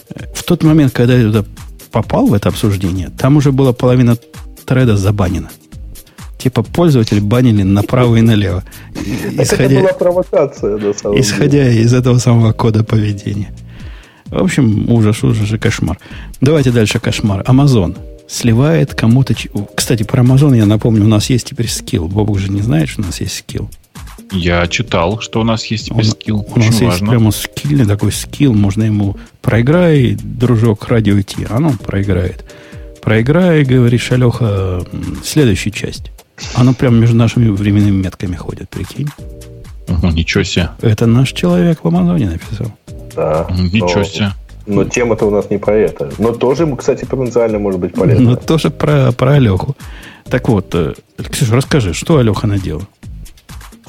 [0.10, 1.46] э, в тот момент, когда я туда
[1.92, 4.18] попал, в это обсуждение, там уже была половина
[4.66, 5.50] треда забанена.
[6.40, 8.64] Типа пользователи банили направо и налево.
[9.38, 11.82] Исходя, это была провокация, на самом Исходя деле.
[11.84, 13.54] из этого самого кода поведения.
[14.26, 16.00] В общем, ужас, ужас и кошмар.
[16.42, 17.44] Давайте дальше кошмар.
[17.46, 17.96] Амазон
[18.28, 19.36] сливает кому-то...
[19.76, 22.08] Кстати, про Amazon я напомню, у нас есть теперь скилл.
[22.08, 23.70] Бобук же не знает, что у нас есть скилл.
[24.32, 26.46] Я читал, что у нас есть теперь скилл.
[26.54, 28.54] У нас есть прямо скилл, такой скилл.
[28.54, 31.46] Можно ему проиграй, дружок, радио идти.
[31.50, 32.46] Оно проиграет.
[33.02, 34.84] Проиграй, говоришь, Алеха,
[35.24, 36.12] следующую часть.
[36.56, 39.10] Оно прямо между нашими временными метками ходит, прикинь.
[39.88, 40.70] Угу, ничего себе.
[40.82, 42.72] Это наш человек в Амазоне написал.
[43.16, 43.48] Да.
[43.52, 44.32] Ничего но, себе.
[44.66, 46.12] Но тема-то у нас не про это.
[46.18, 48.32] Но тоже, кстати, потенциально может быть полезно.
[48.32, 49.76] Но тоже про, про Алеху.
[50.30, 50.94] Так вот, э,
[51.30, 52.82] Ксюша, расскажи, что Алеха наделал?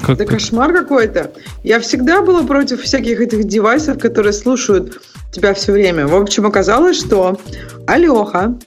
[0.01, 0.35] Как, да как...
[0.35, 1.31] кошмар какой-то.
[1.63, 5.01] Я всегда была против всяких этих девайсов, которые слушают
[5.31, 6.07] тебя все время.
[6.07, 7.39] В общем, оказалось, что
[7.87, 8.57] Алеха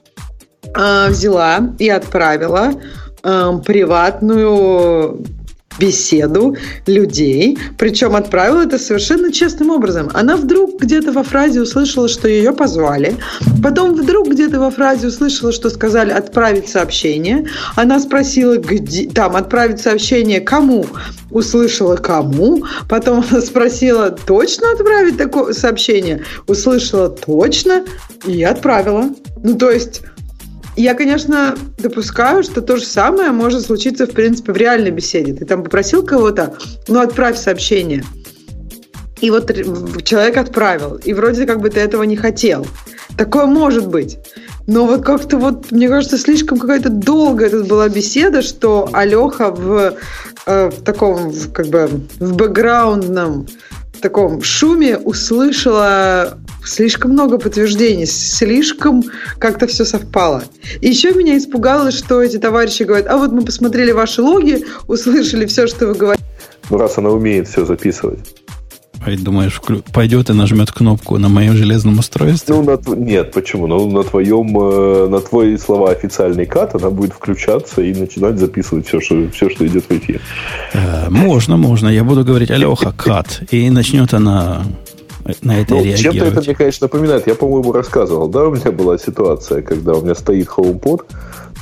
[0.74, 2.72] э, взяла и отправила
[3.22, 5.24] э, приватную
[5.80, 10.10] беседу людей, причем отправила это совершенно честным образом.
[10.14, 13.16] Она вдруг где-то во фразе услышала, что ее позвали,
[13.62, 17.46] потом вдруг где-то во фразе услышала, что сказали отправить сообщение.
[17.76, 20.86] Она спросила, где там отправить сообщение кому,
[21.30, 27.84] услышала кому, потом она спросила, точно отправить такое сообщение, услышала точно
[28.26, 29.10] и отправила.
[29.42, 30.02] Ну, то есть
[30.80, 35.34] я, конечно, допускаю, что то же самое может случиться, в принципе, в реальной беседе.
[35.34, 36.54] Ты там попросил кого-то,
[36.88, 38.04] ну, отправь сообщение.
[39.20, 39.52] И вот
[40.04, 40.96] человек отправил.
[40.96, 42.66] И вроде как бы ты этого не хотел.
[43.18, 44.18] Такое может быть.
[44.66, 49.96] Но вот как-то вот, мне кажется, слишком какая-то долгая это была беседа, что Алеха в,
[50.46, 53.46] э, в таком, как бы, в бэкграундном
[54.00, 59.02] таком шуме услышала слишком много подтверждений, слишком
[59.38, 60.44] как-то все совпало.
[60.80, 65.46] И еще меня испугало, что эти товарищи говорят, а вот мы посмотрели ваши логи, услышали
[65.46, 66.24] все, что вы говорите.
[66.70, 68.20] Ну, раз она умеет все записывать.
[69.04, 69.82] А думаешь, вклю...
[69.92, 72.54] пойдет и нажмет кнопку на моем железном устройстве?
[72.54, 72.94] Ну, на...
[72.96, 73.66] нет, почему?
[73.66, 78.86] Ну, на твоем, э, на твои слова официальный кат она будет включаться и начинать записывать
[78.86, 80.20] все, что, все, что идет в эфир.
[80.74, 81.88] Э, можно, можно.
[81.88, 83.42] Я буду говорить Алеха, кат.
[83.50, 84.64] И начнет она
[85.42, 86.00] на это ну, реагировать.
[86.00, 87.26] Чем-то это мне, конечно, напоминает.
[87.26, 91.04] Я, по-моему, рассказывал, да, у меня была ситуация, когда у меня стоит HomePod,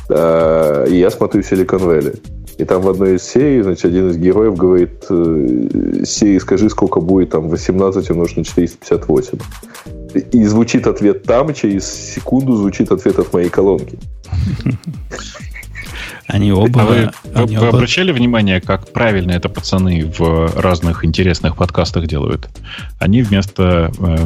[0.09, 2.19] э, и я смотрю Silicon Valley.
[2.59, 7.01] И там в одной из серий, значит, один из героев говорит, э, серии скажи, сколько
[7.01, 9.39] будет там 18 умножить на 458.
[10.33, 13.99] И звучит ответ там, через секунду звучит ответ от моей колонки.
[16.27, 16.83] Они оба...
[16.83, 17.77] А вы, они вы, оба...
[17.77, 22.49] обращали внимание, как правильно это пацаны в разных интересных подкастах делают?
[22.99, 24.17] Они вместо э,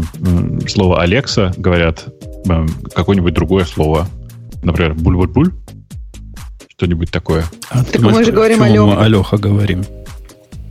[0.68, 2.06] слова Алекса говорят
[2.48, 4.08] э, какое-нибудь другое слово.
[4.62, 5.52] Например, буль-буль-буль
[6.82, 7.44] что-нибудь такое.
[7.70, 9.00] А так мы же говорим Алеха.
[9.00, 9.84] Алеха говорим.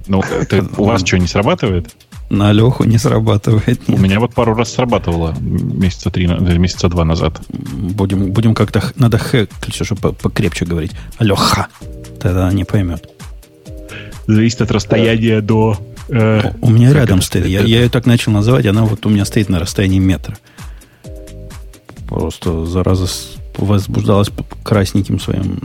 [0.07, 1.95] Ну, это, у вас что, не срабатывает?
[2.29, 3.87] На Алеху не срабатывает.
[3.87, 3.97] Нет.
[3.97, 7.39] У меня вот пару раз срабатывало месяца три, э, месяца два назад.
[7.49, 8.83] Будем, будем как-то...
[8.97, 10.91] Надо х, чтобы покрепче говорить.
[11.17, 11.67] Алеха.
[12.19, 13.09] Тогда она не поймет.
[14.27, 15.47] Зависит от расстояния да.
[15.47, 15.77] до...
[16.09, 17.45] Э, у меня рядом это, стоит.
[17.45, 20.35] Это, я, я ее так начал называть, она вот у меня стоит на расстоянии метра.
[22.09, 23.07] Просто, зараза,
[23.57, 24.29] возбуждалась
[24.63, 25.59] красненьким своим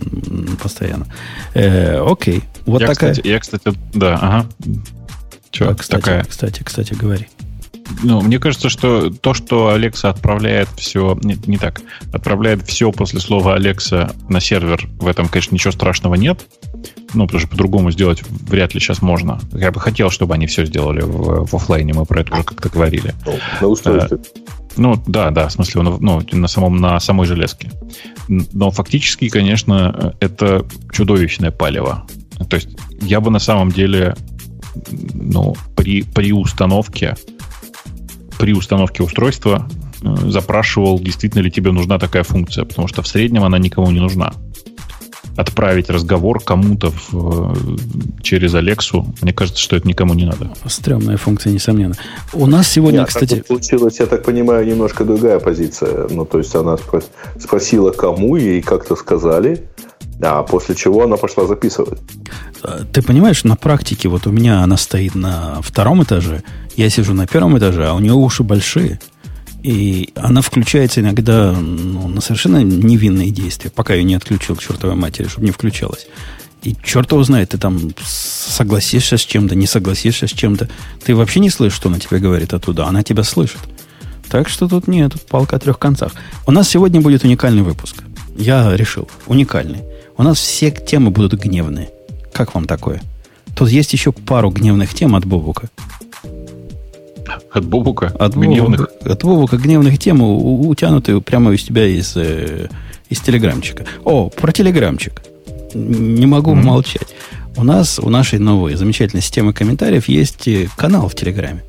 [0.63, 1.07] постоянно.
[1.55, 3.13] Э, окей, вот я, такая.
[3.13, 4.47] Кстати, я, кстати, да, ага.
[5.51, 6.25] Че, а, кстати, такая?
[6.25, 7.29] кстати, кстати, говори.
[8.03, 11.83] Ну, мне кажется, что то, что Алекса отправляет все, нет, не так,
[12.13, 16.47] отправляет все после слова Алекса на сервер, в этом, конечно, ничего страшного нет.
[17.15, 19.41] Ну, потому что по-другому сделать вряд ли сейчас можно.
[19.53, 22.69] Я бы хотел, чтобы они все сделали в, в офлайне, мы про это уже как-то
[22.69, 23.15] говорили.
[23.25, 24.19] Ну, на устройстве.
[24.77, 27.70] Ну, да, да, в смысле, ну, на, самом, на самой железке.
[28.28, 32.07] Но фактически, конечно, это чудовищное палево.
[32.48, 32.69] То есть
[33.01, 34.15] я бы на самом деле
[35.15, 37.16] ну, при, при установке
[38.39, 39.66] при установке устройства
[40.03, 44.01] э, запрашивал, действительно ли тебе нужна такая функция, потому что в среднем она никому не
[44.01, 44.35] нужна
[45.37, 47.55] отправить разговор кому-то в,
[48.23, 50.51] через Алексу, мне кажется, что это никому не надо.
[50.67, 51.95] Стрёмная функция, несомненно.
[52.33, 53.45] У нас сегодня, Нет, кстати...
[53.47, 56.09] Получилась, я так понимаю, немножко другая позиция.
[56.09, 56.77] Ну, то есть она
[57.39, 59.65] спросила, кому, ей как-то сказали,
[60.23, 61.99] а после чего она пошла записывать.
[62.63, 66.43] А, ты понимаешь, на практике вот у меня она стоит на втором этаже,
[66.77, 69.01] я сижу на первом этаже, а у нее уши большие–
[69.66, 74.94] и она включается иногда ну, на совершенно невинные действия, пока ее не отключил к чертовой
[74.94, 76.06] матери, чтобы не включалась.
[76.62, 80.68] И черт его знает, ты там согласишься с чем-то, не согласишься с чем-то.
[81.05, 82.86] Ты вообще не слышишь, что она тебе говорит оттуда.
[82.86, 83.59] Она тебя слышит.
[84.28, 86.12] Так что тут нет, тут палка о трех концах.
[86.47, 88.05] У нас сегодня будет уникальный выпуск.
[88.38, 89.10] Я решил.
[89.26, 89.82] Уникальный.
[90.16, 91.90] У нас все темы будут гневные.
[92.32, 93.02] Как вам такое?
[93.56, 95.70] Тут есть еще пару гневных тем от Бобука.
[97.53, 98.12] От Бобука?
[98.19, 98.81] От гневных.
[98.81, 102.69] Бобука, от Бобука гневных тем, утянутые прямо из тебя из, э,
[103.09, 103.85] из телеграмчика.
[104.05, 105.23] О, про телеграмчик.
[105.74, 106.62] Не могу mm-hmm.
[106.62, 107.15] молчать.
[107.57, 111.65] У нас, у нашей новой замечательной системы комментариев есть э, канал в Телеграме,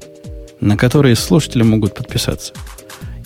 [0.59, 2.53] на который слушатели могут подписаться.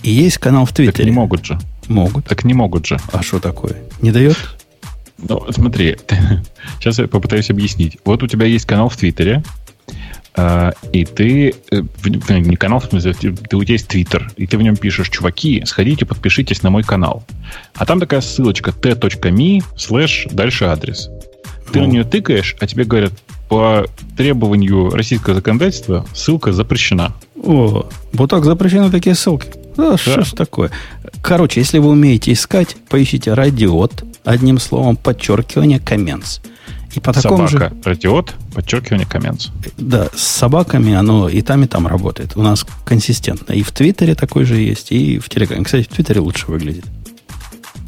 [0.04, 0.98] И есть канал в Твиттере.
[0.98, 1.60] Так не могут же.
[1.88, 2.26] Могут.
[2.26, 3.00] Так не могут же.
[3.12, 3.78] А что такое?
[4.02, 4.38] Не дает?
[5.18, 5.98] Ну, смотри,
[6.80, 7.98] сейчас я попытаюсь объяснить.
[8.06, 9.44] Вот у тебя есть канал в Твиттере,
[10.36, 14.62] и ты, э, не канал, в смысле, ты, у тебя есть твиттер, и ты в
[14.62, 17.24] нем пишешь, чуваки, сходите, подпишитесь на мой канал.
[17.76, 21.10] А там такая ссылочка t.me слэш дальше адрес.
[21.72, 23.14] Ты на нее тыкаешь, а тебе говорят,
[23.50, 23.86] по
[24.16, 27.14] требованию российского законодательства ссылка запрещена.
[27.44, 29.50] О, вот так запрещены такие ссылки.
[29.76, 29.98] Да, да.
[29.98, 30.72] что ж такое.
[31.22, 36.40] Короче, если вы умеете искать, поищите радиот, одним словом, подчеркивание, comments.
[36.94, 37.82] И по такому Собака, же...
[37.84, 39.50] радиот, подчеркивание, comments.
[39.78, 42.36] Да, с собаками оно и там, и там работает.
[42.36, 43.54] У нас консистентно.
[43.54, 45.64] И в Твиттере такой же есть, и в Телеграме.
[45.64, 46.86] Кстати, в Твиттере лучше выглядит.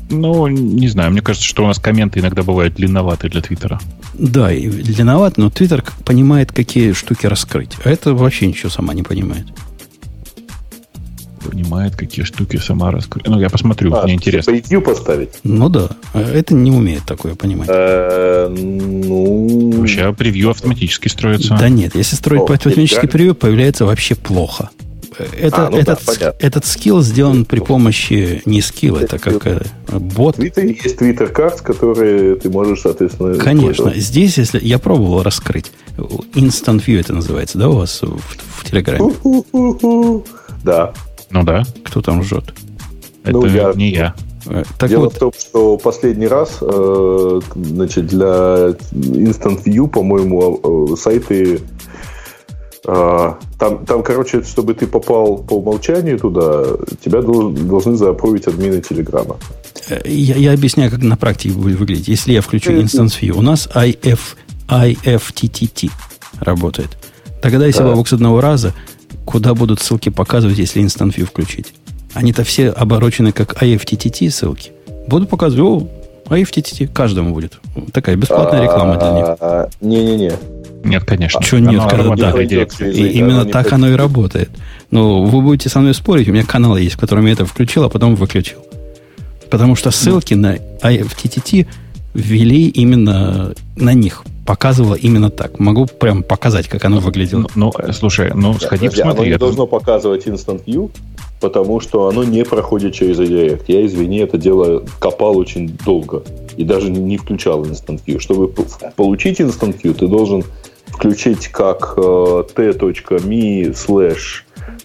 [0.10, 1.12] Ну, не знаю.
[1.12, 3.80] Мне кажется, что у нас комменты иногда бывают длинноваты для Твиттера.
[4.14, 7.78] Да, и длинноват, но Твиттер понимает, какие штуки раскрыть.
[7.84, 9.48] А это вообще ничего сама не понимает
[11.44, 13.28] понимает, какие штуки сама раскрыть.
[13.28, 14.52] Ну, я посмотрю, а, мне интересно.
[14.52, 15.30] Preview поставить?
[15.44, 17.70] Ну да, а это не умеет такое понимать.
[17.72, 19.72] Э, ну...
[19.80, 21.56] Вообще, превью автоматически строится.
[21.60, 24.70] Да нет, если строить по автоматически превью, появляется вообще плохо.
[25.38, 26.36] Это, А, ну да, этот, понятно.
[26.40, 30.38] этот скилл сделан при помощи не скилл, это как э, бот.
[30.38, 33.72] В Твиттере есть Twitter Cards, которые ты можешь, соответственно, Конечно.
[33.72, 33.98] использовать.
[33.98, 39.14] Здесь, если я пробовал раскрыть, Instant View это называется, да, у вас в, в Телеграме?
[40.64, 40.94] Да.
[41.34, 42.54] Ну да, Кто там жжет?
[43.24, 44.14] это Ну, я- не я.
[44.46, 50.92] Э, Так Дело вот, в том, что последний раз, э, значит, для Instant View, по-моему,
[50.94, 51.62] э, сайты
[52.86, 56.66] э, там, там, короче, чтобы ты попал по умолчанию туда,
[57.04, 59.38] тебя дол- должны заапровить админы Телеграма.
[60.06, 62.10] я, я объясняю, как на практике будет выглядеть.
[62.10, 64.20] Если я включу Instance View, у нас IF,
[64.68, 65.90] IFTTT
[66.42, 66.90] работает.
[67.42, 67.90] Тогда, если Да.
[67.90, 68.74] бабок с одного раза,
[69.26, 71.74] куда будут ссылки показывать, если Instant View включить?
[72.14, 74.72] Они-то все оборочены как IFTTT ссылки.
[75.08, 75.88] Буду показывать,
[76.30, 77.60] о, IFTTT каждому будет.
[77.92, 79.26] Такая бесплатная реклама для них.
[79.40, 80.34] А, Не-не-не.
[80.84, 81.42] Нет, конечно.
[81.42, 82.42] Чё нет, Оно когда да.
[82.42, 84.50] И именно так оно и работает.
[84.92, 87.84] Ну, вы будете со мной спорить, у меня канал есть, в котором я это включил,
[87.84, 88.60] а потом выключил.
[89.50, 91.68] Потому что ссылки на IFTTT
[92.14, 94.24] ввели именно на них.
[94.46, 95.60] Показывало именно так.
[95.60, 97.42] Могу прям показать, как оно выглядело.
[97.56, 99.30] Ну, ну, э, слушай, ну сходи, Подожди, оно посмотри.
[99.30, 100.92] не это- должно показывать Instant View,
[101.40, 103.64] потому что оно не проходит через Redirect.
[103.68, 106.24] Я, извини, это дело копал очень долго
[106.58, 108.20] и даже не включал Instant View.
[108.20, 108.50] Чтобы
[108.96, 110.44] получить Instant View, ты должен
[110.88, 114.44] включить как э, t.me slash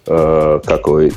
[0.09, 1.13] э, как его,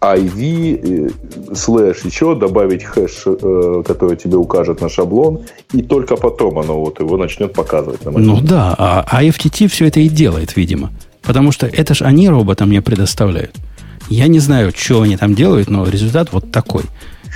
[0.00, 5.40] IV э, слэш еще, добавить хэш, э, который тебе укажет на шаблон,
[5.72, 8.04] и только потом оно вот его начнет показывать.
[8.04, 10.90] На Ну да, а IFTT все это и делает, видимо.
[11.22, 13.54] Потому что это же они робота мне предоставляют.
[14.08, 16.82] Я не знаю, что они там делают, но результат вот такой.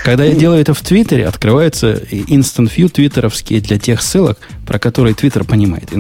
[0.05, 5.15] Когда я делаю это в Твиттере, открывается Instant View твиттеровские для тех ссылок, про которые
[5.15, 5.91] Твиттер понимает.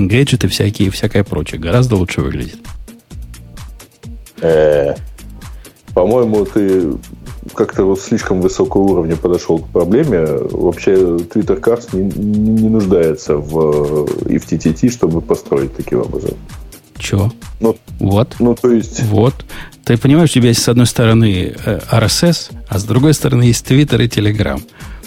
[0.49, 1.61] Всякие и всякое прочее.
[1.61, 2.59] Гораздо лучше выглядит.
[4.41, 4.95] Э,
[5.95, 6.93] По-моему, ты
[7.55, 10.27] как-то вот слишком высокого уровня подошел к проблеме.
[10.27, 16.33] Вообще, Twitter Cards не, не- не нуждается в FTTT, чтобы построить таким образом.
[16.99, 17.31] Че?
[17.61, 18.35] Ну, Вот.
[18.41, 19.45] ну, то есть, Вот.
[19.85, 23.65] Ты понимаешь, у тебя есть с одной стороны э, RSS, а с другой стороны есть
[23.71, 24.61] Twitter и Telegram.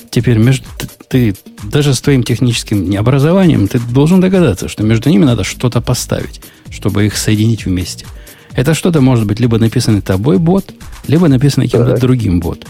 [0.10, 5.26] Теперь между, ты, ты даже с твоим техническим необразованием ты должен догадаться, что между ними
[5.26, 6.41] надо что-то поставить,
[6.72, 8.06] чтобы их соединить вместе.
[8.55, 10.65] Это что-то может быть либо написанный тобой бот,
[11.07, 11.99] либо написанный кем-то Так.
[11.99, 12.65] другим бот.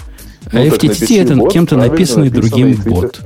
[0.51, 3.21] А ну, так FTTT это бот, кем-то написанный другим бот.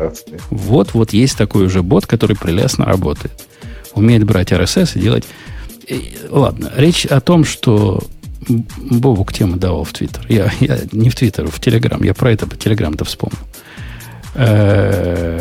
[0.50, 3.34] Вот, вот есть такой уже бот, который прелестно работает.
[3.94, 5.24] Умеет брать RSS и делать...
[5.88, 8.02] И, ладно, речь о том, что
[8.50, 10.26] М- Бобук тему давал в Твиттер.
[10.30, 12.02] Я, я не в Твиттер, в Телеграм.
[12.04, 13.40] Я про это по Телеграм-то вспомнил.
[14.36, 15.33] Э,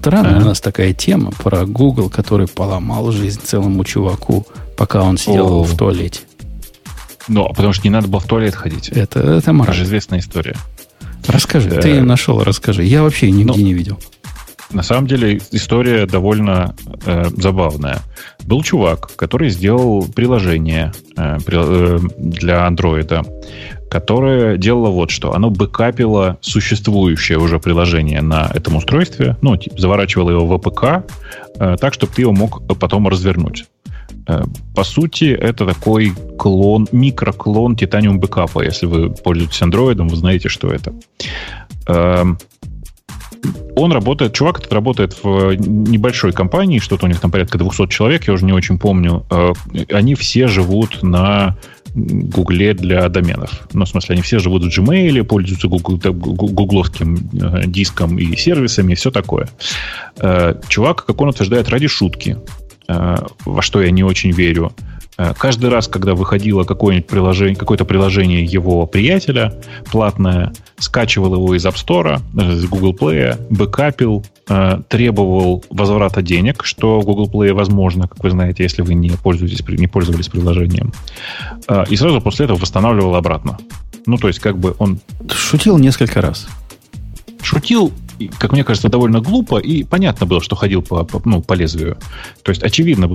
[0.00, 4.46] Странная у нас такая тема про Google, который поломал жизнь целому чуваку,
[4.76, 5.62] пока он сидел О.
[5.62, 6.20] в туалете.
[7.28, 8.88] Ну, а потому что не надо было в туалет ходить.
[8.88, 9.76] Это, это Это мораль.
[9.76, 10.56] же известная история.
[11.28, 11.80] Расскажи, Да.
[11.82, 12.82] ты нашел, расскажи.
[12.84, 13.98] Я вообще нигде Ну, не видел.
[14.72, 16.74] На самом деле история довольно
[17.04, 18.00] э, забавная.
[18.44, 23.22] Был чувак, который сделал приложение э, э, для андроида,
[23.90, 25.34] которое делало вот что.
[25.34, 31.04] Оно бэкапило существующее уже приложение на этом устройстве, ну, типа, заворачивало его в APK,
[31.58, 33.66] э, так, чтобы ты его мог потом развернуть.
[34.28, 34.44] Э,
[34.74, 38.62] По сути, это такой клон, микроклон Titanium бэкапа.
[38.62, 40.94] Если вы пользуетесь андроидом, вы знаете, что это.
[41.88, 42.38] Эм,
[43.74, 48.28] он работает, чувак этот работает в небольшой компании, что-то у них там порядка 200 человек,
[48.28, 49.26] я уже не очень помню.
[49.30, 49.52] Э,
[49.92, 51.56] Они все живут на
[51.94, 53.68] Гугле для доменов.
[53.72, 58.94] Ну, в смысле, они все живут в Gmail, пользуются гугловским э, диском и сервисами, и
[58.94, 59.48] все такое.
[60.18, 62.36] Э, Чувак, как он утверждает, ради шутки,
[62.88, 64.72] э, во что я не очень верю,
[65.38, 69.54] каждый раз, когда выходило какое-нибудь приложение, какое-то приложение его приятеля,
[69.90, 76.64] платное, скачивал его из App Store, э, из Google Play, бэкапил, э, требовал возврата денег,
[76.64, 80.92] что в Google Play возможно, как вы знаете, если вы не, пользуетесь, не пользовались приложением.
[81.68, 83.58] Э, И сразу после этого восстанавливал обратно.
[84.06, 86.48] Ну, то есть, как бы он Шутил несколько раз.
[87.42, 87.92] шутил,
[88.38, 91.96] как мне кажется, довольно глупо, и понятно было, что ходил по, по- ну, по лезвию.
[92.42, 93.08] То есть, очевидно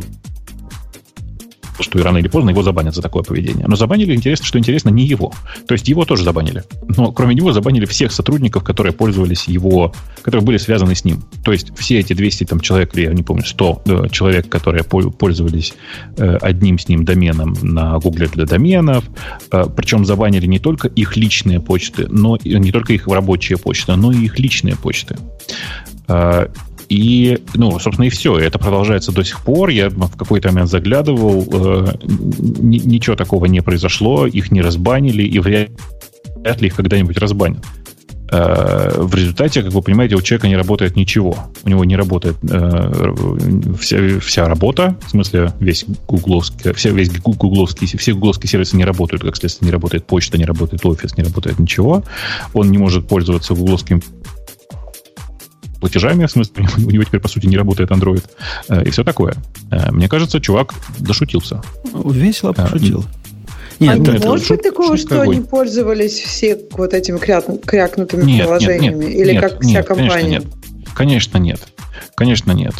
[1.79, 3.65] что и рано или поздно его забанят за такое поведение.
[3.67, 5.33] Но забанили, интересно, что интересно, не его.
[5.67, 6.63] То есть его тоже забанили.
[6.95, 11.23] Но кроме него забанили всех сотрудников, которые пользовались его, которые были связаны с ним.
[11.43, 14.83] То есть все эти 200 там, человек, или я не помню, 100 э, человек, которые
[14.83, 15.73] пол- пользовались
[16.17, 19.03] э, одним с ним доменом на Гугле для доменов.
[19.51, 24.11] Э, причем забанили не только их личные почты, но не только их рабочие почты, но
[24.11, 25.17] и их личные почты.
[26.89, 28.37] И, ну, собственно, и все.
[28.37, 29.69] Это продолжается до сих пор.
[29.69, 31.47] Я в какой-то момент заглядывал.
[31.51, 34.27] Э, ничего такого не произошло.
[34.27, 35.23] Их не разбанили.
[35.23, 35.69] И вряд
[36.61, 37.63] ли их когда-нибудь разбанят.
[38.31, 41.37] Э, в результате, как вы понимаете, у человека не работает ничего.
[41.63, 43.13] У него не работает э,
[43.79, 49.23] вся, вся работа, в смысле весь гугловский, вся, весь гугловский, все гугловские сервисы не работают,
[49.23, 52.03] как следствие, не работает почта, не работает офис, не работает ничего.
[52.53, 54.01] Он не может пользоваться гугловским
[55.85, 58.23] платежами, в смысле, у него теперь, по сути, не работает Android,
[58.69, 59.35] э, и все такое.
[59.71, 61.61] Э, мне кажется, чувак дошутился.
[61.93, 63.05] Весело пошутил.
[63.79, 68.95] Нет, а не может быть такого, что они пользовались все вот этими крякнутыми нет, приложениями?
[68.95, 70.11] Нет, нет, Или нет, как вся нет, компания?
[70.11, 70.45] Конечно, нет.
[70.95, 71.59] Конечно, нет.
[72.15, 72.73] Конечно, нет.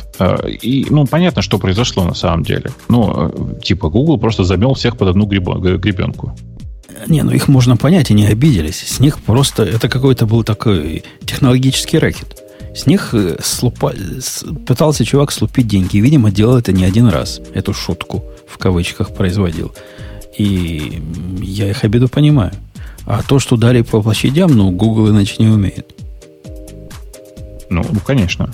[0.61, 2.72] И, ну, понятно, что произошло на самом деле.
[2.88, 6.34] Ну, типа, Google просто замел всех под одну гребенку.
[7.07, 8.84] Не, ну их можно понять, и не обиделись.
[8.88, 12.35] С них просто это какой-то был такой технологический рэкет.
[12.76, 13.93] С них э, слупа...
[14.68, 15.97] пытался чувак слупить деньги.
[15.97, 17.39] Видимо, делал это не один раз.
[17.53, 19.73] Эту шутку в кавычках производил.
[20.38, 21.02] И
[21.41, 22.52] я их обиду понимаю.
[23.06, 25.95] А то, что дали по площадям, ну, Google иначе не умеет.
[27.69, 28.52] Ну, ну конечно.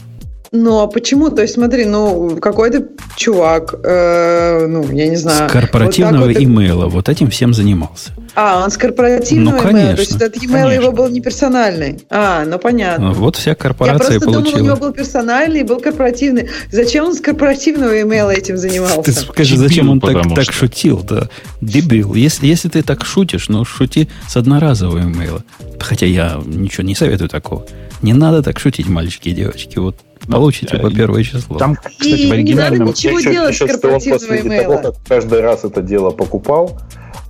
[0.53, 1.29] Ну, а почему?
[1.29, 5.47] То есть, смотри, ну, какой-то чувак, э, ну, я не знаю.
[5.47, 8.11] С корпоративного вот имейла вот этим всем занимался.
[8.35, 10.81] А, он с корпоративного ну, конечно, то есть этот e-mail конечно.
[10.81, 12.01] его был не персональный.
[12.09, 13.13] А, ну понятно.
[13.13, 14.57] Вот вся корпорация Я просто получила.
[14.57, 16.49] думал, у него был персональный и был корпоративный.
[16.69, 19.03] Зачем он с корпоративного имейла этим занимался?
[19.03, 20.35] Ты скажи, зачем он так, что...
[20.35, 21.01] так шутил?
[21.01, 21.29] Да.
[21.61, 22.13] Дебил.
[22.13, 25.43] Если, если ты так шутишь, ну шути с одноразового имейла.
[25.79, 27.65] Хотя я ничего не советую такого.
[28.01, 29.77] Не надо так шутить, мальчики и девочки.
[29.77, 29.95] Вот
[30.27, 31.57] получите по первое число.
[31.57, 32.73] Там, кстати, в оригинальном...
[32.73, 36.11] Не надо ничего еще, делать еще, с корпоративного после того, как каждый раз это дело
[36.11, 36.79] покупал,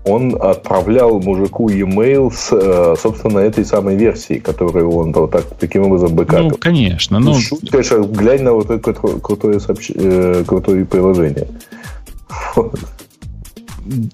[0.03, 5.83] он отправлял мужику e-mail с, э, собственно, этой самой версии, которую он вот так, таким
[5.83, 6.49] образом бэкапил.
[6.49, 7.19] Ну, конечно.
[7.19, 9.91] Ну, Шут, конечно, глянь на вот это крутое, сообщ...
[9.93, 11.47] Э, крутое приложение.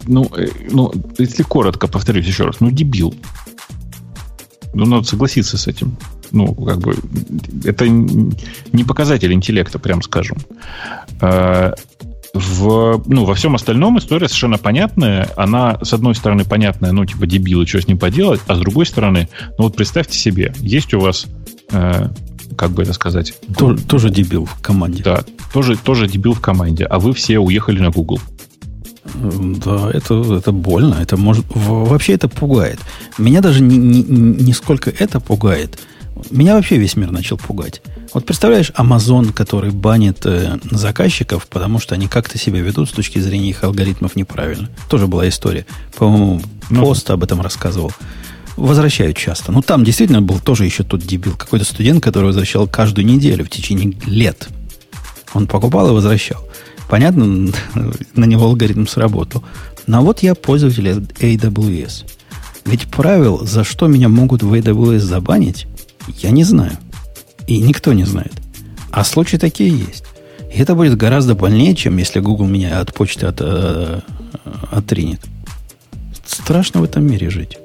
[0.07, 3.13] Ну, э, ну, если коротко повторюсь еще раз, ну, дебил.
[4.73, 5.95] Ну, надо согласиться с этим.
[6.31, 6.95] Ну, как бы,
[7.63, 10.37] это не показатель интеллекта, прям скажем
[12.33, 15.29] в, ну, во всем остальном история совершенно понятная.
[15.35, 18.85] Она, с одной стороны, понятная, ну, типа, дебилы, что с ним поделать, а с другой
[18.85, 21.25] стороны, ну, вот представьте себе, есть у вас,
[21.71, 22.07] э,
[22.55, 23.33] как бы это сказать...
[23.57, 25.03] Тоже, тоже дебил в команде.
[25.03, 25.23] Да,
[25.53, 28.19] тоже, тоже дебил в команде, а вы все уехали на Google.
[29.13, 30.95] Да, это, это больно.
[31.01, 32.79] Это может, вообще это пугает.
[33.17, 35.79] Меня даже не, не, не сколько это пугает.
[36.31, 37.81] Меня вообще весь мир начал пугать.
[38.14, 43.19] Вот представляешь, Amazon, который банит э, заказчиков, потому что они как-то себя ведут с точки
[43.19, 44.69] зрения их алгоритмов неправильно.
[44.89, 45.65] Тоже была история.
[45.98, 47.91] По-моему, ну, пост об этом рассказывал.
[48.56, 49.52] Возвращают часто.
[49.52, 51.34] Ну, там действительно был тоже еще тот дебил.
[51.34, 54.48] Какой-то студент, который возвращал каждую неделю в течение лет.
[55.34, 56.48] Он покупал и возвращал.
[56.89, 57.26] Понятно,
[58.15, 59.44] на него алгоритм сработал.
[59.85, 62.06] Но вот я пользователь AWS.
[62.65, 65.68] Ведь правил, за что меня могут в AWS забанить,
[66.07, 66.77] я не знаю.
[67.47, 68.34] И никто не знает.
[68.91, 70.03] А случаи такие есть.
[70.53, 74.01] И это будет гораздо больнее, чем если Google меня от почты от, э,
[74.71, 75.21] отринет.
[76.25, 77.57] Страшно в этом мире жить.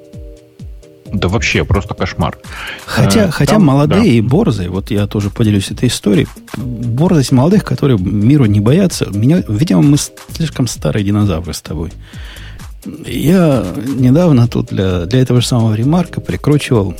[1.13, 2.39] Да вообще, просто кошмар.
[2.85, 4.09] Хотя, а, хотя там, молодые да.
[4.09, 9.43] и борзые, вот я тоже поделюсь этой историей, борзость молодых, которые миру не боятся, меня,
[9.47, 9.97] видимо, мы
[10.35, 11.91] слишком старые динозавры с тобой.
[12.85, 13.65] Я
[13.97, 16.95] недавно тут для, для этого же самого ремарка прикручивал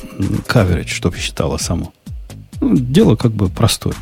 [0.46, 1.92] каверидж, чтобы считало само.
[2.60, 3.94] Ну, дело как бы простое.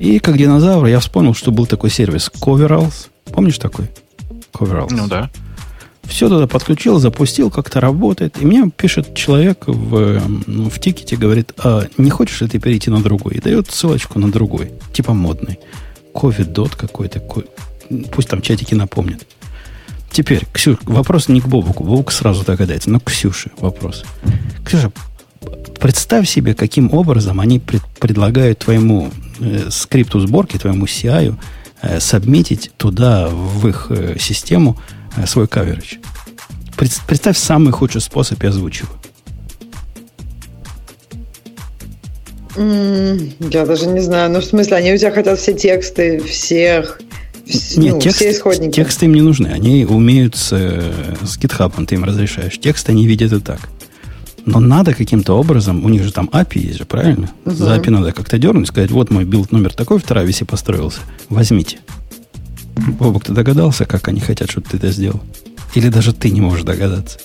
[0.00, 3.08] И как динозавр я вспомнил, что был такой сервис Coveralls.
[3.26, 3.90] Помнишь такой?
[4.52, 4.88] Coveralls.
[4.90, 5.30] Ну да.
[6.04, 8.40] Все туда подключил, запустил, как-то работает.
[8.40, 12.90] И мне пишет человек в, ну, в тикете, говорит, а не хочешь ли ты перейти
[12.90, 13.34] на другой?
[13.34, 15.58] И дает ссылочку на другой, типа модный.
[16.14, 17.22] Covid-дот какой-то.
[18.12, 19.26] Пусть там чатики напомнят.
[20.14, 21.82] Теперь, Ксюш, вопрос не к Бобуку.
[21.82, 24.04] Бобук сразу догадается, но к Ксюше вопрос.
[24.64, 24.92] Ксюша,
[25.80, 29.10] представь себе, каким образом они пред, предлагают твоему
[29.40, 31.34] э, скрипту сборки, твоему CI
[31.82, 34.78] э, сабмитить туда, в их э, систему,
[35.16, 35.96] э, свой каверидж.
[36.76, 38.92] Пред, представь самый худший способ и озвучиваю.
[42.56, 44.30] я даже не знаю.
[44.30, 47.00] Ну, в смысле, они у тебя хотят все тексты всех
[47.46, 48.74] нет, ну, текст, все исходники.
[48.74, 49.48] Тексты им не нужны.
[49.48, 52.58] Они умеют с, с GitHub, ты им разрешаешь.
[52.58, 53.68] Текст они видят и так.
[54.46, 57.30] Но надо каким-то образом, у них же там API есть же, правильно?
[57.46, 57.54] Угу.
[57.54, 61.00] За API надо как-то дернуть, сказать, вот мой build номер такой в Travis е построился,
[61.30, 61.78] возьмите.
[62.98, 65.20] Бобок, ты догадался, как они хотят, чтобы ты это сделал?
[65.74, 67.18] Или даже ты не можешь догадаться?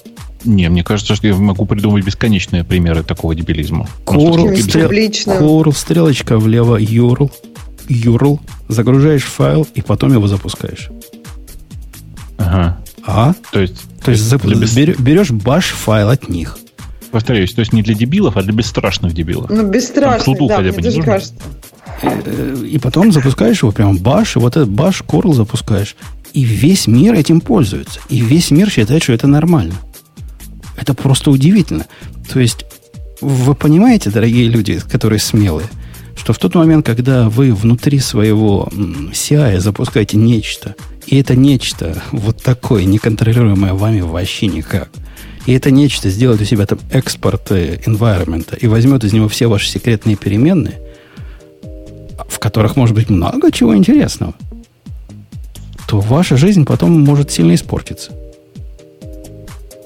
[0.45, 3.87] Не, мне кажется, что я могу придумать бесконечные примеры такого дебилизма.
[4.05, 7.29] Каким стрел- стрелочка влево, URL,
[7.89, 10.89] URL, загружаешь файл и потом его запускаешь.
[12.37, 12.77] Ага.
[13.05, 13.33] А?
[13.51, 16.57] То есть, То есть зап- берешь баш файл от них.
[17.11, 19.49] повторяюсь, то есть не для дебилов, а для бесстрашных дебилов.
[19.49, 19.71] Ну,
[20.23, 21.33] суду да, хотя бы не кажется.
[22.03, 25.95] Э, И потом запускаешь его прям баш, и вот этот баш curl запускаешь.
[26.33, 27.99] И весь мир этим пользуется.
[28.09, 29.73] И весь мир считает, что это нормально.
[30.77, 31.87] Это просто удивительно.
[32.31, 32.65] То есть,
[33.21, 35.67] вы понимаете, дорогие люди, которые смелые,
[36.19, 40.75] что в тот момент, когда вы внутри своего CI запускаете нечто,
[41.07, 44.89] и это нечто вот такое, неконтролируемое вами вообще никак,
[45.45, 49.69] и это нечто сделает у себя там экспорт environment и возьмет из него все ваши
[49.69, 50.81] секретные переменные,
[52.27, 54.33] в которых может быть много чего интересного,
[55.87, 58.11] то ваша жизнь потом может сильно испортиться.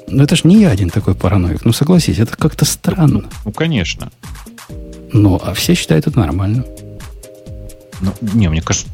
[0.07, 1.63] Но это ж не я один такой параноик.
[1.63, 3.25] Ну, согласись, это как-то странно.
[3.45, 4.11] Ну, конечно.
[5.13, 6.65] Ну, а все считают это нормально.
[8.01, 8.87] Ну, не, мне кажется,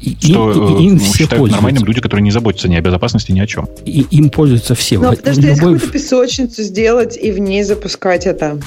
[0.00, 1.54] И, что им, э, и им ну, все считают пользуются.
[1.56, 3.68] нормальным люди, которые не заботятся ни о безопасности, ни о чем.
[3.86, 4.98] И им пользуются все.
[4.98, 8.60] Ну, В- потому что есть любой- какую-то песочницу сделать и в ней запускать это.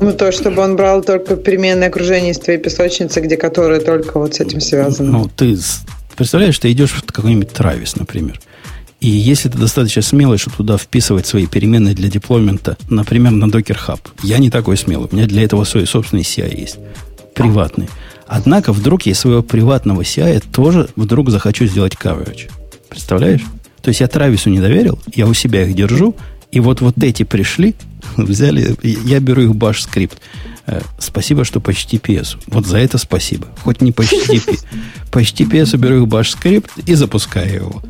[0.00, 4.34] Ну, то, чтобы он брал только переменное окружение из твоей песочницы, где которые только вот
[4.34, 5.10] с этим связаны.
[5.10, 5.56] Ну, ты
[6.16, 8.40] представляешь, ты идешь в какой-нибудь Травис, например.
[9.04, 13.76] И если ты достаточно смелый, чтобы туда вписывать свои переменные для деплоймента, например, на Docker
[13.86, 14.00] Hub.
[14.22, 15.10] Я не такой смелый.
[15.12, 16.78] У меня для этого свой собственный CI есть.
[17.34, 17.90] Приватный.
[18.26, 22.50] Однако вдруг я своего приватного CI тоже вдруг захочу сделать coverage.
[22.88, 23.42] Представляешь?
[23.82, 26.16] То есть я Травису не доверил, я у себя их держу,
[26.50, 27.74] и вот вот эти пришли,
[28.16, 30.16] взяли, я беру их баш скрипт.
[30.66, 32.38] Э, Спасибо, что по HTTPS.
[32.46, 33.48] Вот за это спасибо.
[33.64, 34.60] Хоть не по HTTP.
[35.12, 37.82] По HTTPS беру их баш скрипт и запускаю его.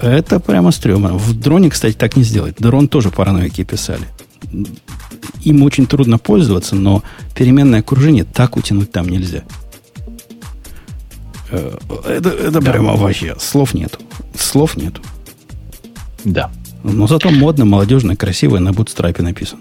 [0.00, 1.14] Это прямо стрёмно.
[1.18, 2.56] В дроне, кстати, так не сделать.
[2.58, 4.04] Дрон тоже параноики писали.
[5.42, 7.02] Им очень трудно пользоваться, но
[7.34, 9.42] переменное окружение так утянуть там нельзя.
[11.50, 13.36] Э, Это, это прямо вообще.
[13.38, 13.98] Слов нету.
[14.38, 15.02] Слов нету.
[16.24, 16.50] Да.
[16.82, 19.60] Но зато модно, молодежно, красиво и на бутстрапе написано.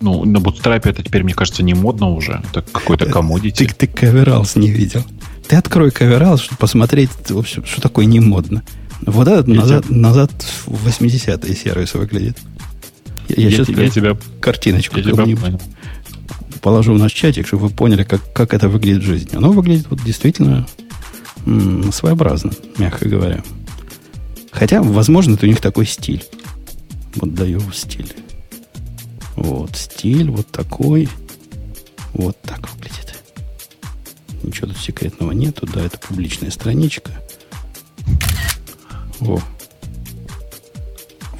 [0.00, 2.42] Ну, на Bootstrap это теперь, мне кажется, не модно уже.
[2.50, 3.66] Это какой-то Ты, комодити.
[3.66, 5.04] ты кавералс не видел.
[5.46, 8.62] Ты открой кавералс, чтобы посмотреть, в общем, что такое не модно.
[9.02, 10.30] Вот этот Я назад, назад
[10.66, 12.36] в 80-е сервис выглядит.
[13.28, 15.60] Я, Я сейчас те- я тебя- картиночку Я тебя понял.
[16.60, 19.36] положу в наш чатик, чтобы вы поняли, как, как это выглядит в жизни.
[19.36, 20.66] Оно выглядит вот действительно
[21.46, 23.42] м, своеобразно, мягко говоря.
[24.52, 26.24] Хотя, возможно, это у них такой стиль.
[27.14, 28.12] Вот даю стиль.
[29.36, 31.08] Вот стиль, вот такой.
[32.12, 33.22] Вот так выглядит.
[34.42, 35.66] Ничего тут секретного нету.
[35.72, 37.12] Да, это публичная страничка.
[39.20, 39.40] Во.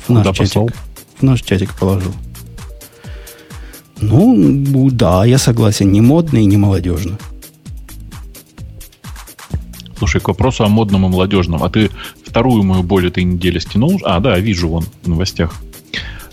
[0.07, 0.75] В наш чатик.
[1.19, 2.13] В наш чатик положил.
[4.01, 5.93] Ну, да, я согласен.
[5.93, 7.19] Не модно и не молодежно.
[9.99, 11.63] Слушай, к вопросу о модном и молодежном.
[11.63, 11.91] А ты
[12.27, 14.01] вторую мою боль этой недели стянул?
[14.05, 15.55] А, да, вижу вон в новостях.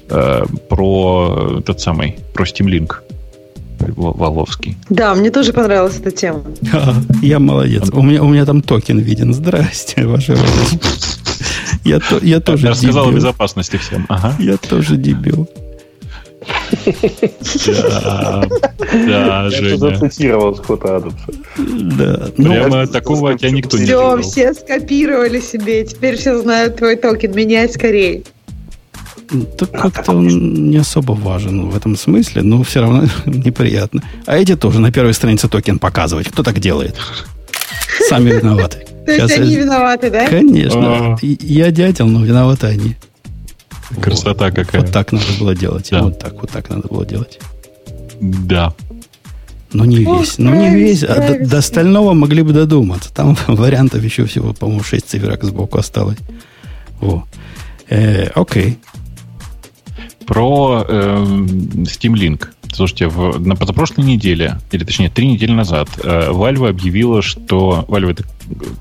[0.10, 2.96] Э, про тот самый, про Steam Link.
[3.96, 4.78] Вол- Воловский.
[4.90, 6.44] Да, мне тоже понравилась эта тема.
[7.22, 7.90] Я молодец.
[7.92, 9.34] У меня, у меня там токен виден.
[9.34, 10.38] Здрасте, ваше.
[11.84, 13.18] Я, то- я тоже рассказал о дебил.
[13.18, 14.06] безопасности всем.
[14.10, 14.36] Ага.
[14.40, 15.48] Я тоже дебил.
[17.66, 18.44] Да,
[18.94, 19.78] да, Женя.
[19.78, 21.18] зацитировал Скотта Адамса.
[21.58, 22.30] Да.
[22.38, 25.84] Ну, Прямо такого от тебя никто не Все, все скопировали себе.
[25.86, 27.34] Теперь все знают твой токен.
[27.36, 28.24] Меняй скорее.
[29.58, 34.02] так как-то он не особо важен в этом смысле, но все равно неприятно.
[34.26, 36.30] А эти тоже на первой странице токен показывать.
[36.30, 36.96] Кто так делает?
[38.08, 38.87] Сами виноваты.
[39.08, 40.28] То есть Сейчас они я- виноваты, да?
[40.28, 41.14] Конечно.
[41.14, 41.18] А.
[41.22, 42.98] Я дятел, но виноваты они.
[44.02, 44.82] Красота какая.
[44.82, 45.88] Вот так надо было делать.
[45.92, 46.04] Да.
[46.04, 47.40] Вот так, вот так надо было делать.
[48.20, 48.74] Да.
[49.72, 50.38] Но не весь.
[50.38, 51.04] Ну, не весь.
[51.06, 53.14] А до, до остального могли бы додуматься.
[53.14, 56.18] Там вариантов еще всего, по-моему, 6 циферок сбоку осталось.
[57.00, 57.26] Во.
[57.88, 58.78] Э, окей.
[60.26, 61.46] Про эм,
[61.86, 62.48] Steam Link.
[62.78, 68.12] Слушайте, в, на позапрошлой неделе, или точнее три недели назад, э, Valve объявила, что Valve
[68.12, 68.24] это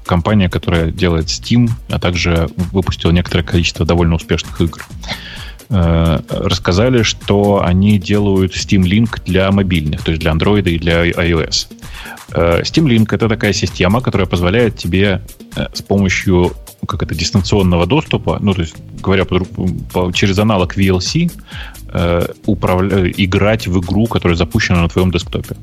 [0.04, 4.84] компания, которая делает Steam, а также выпустила некоторое количество довольно успешных игр.
[5.68, 11.04] Э, рассказали, что они делают Steam Link для мобильных, то есть для Android и для
[11.06, 11.66] iOS.
[12.32, 15.22] Э, Steam Link это такая система, которая позволяет тебе
[15.56, 16.52] э, с помощью
[16.86, 19.40] как это дистанционного доступа, ну то есть говоря по,
[19.92, 21.32] по- через аналог VLC,
[21.92, 25.56] э, управля- играть в игру, которая запущена на твоем десктопе.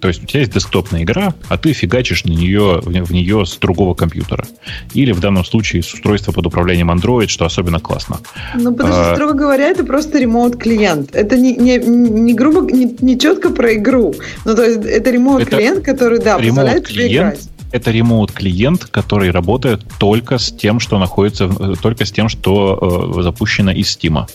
[0.00, 3.56] То есть у тебя есть десктопная игра, а ты фигачишь на нее, в нее с
[3.56, 4.46] другого компьютера.
[4.94, 8.18] Или в данном случае с устройства под управлением Android, что особенно классно.
[8.54, 9.14] Ну, что, а...
[9.14, 11.14] строго говоря, это просто ремоут-клиент.
[11.14, 14.14] Это не, не, не грубо, не, не четко про игру.
[14.44, 20.38] Ну, то есть это ремоут-клиент, который, да, позволяет тебе играть это ремоут-клиент, который работает только
[20.38, 21.48] с тем, что находится,
[21.82, 24.26] только с тем, что э, запущено из Steam.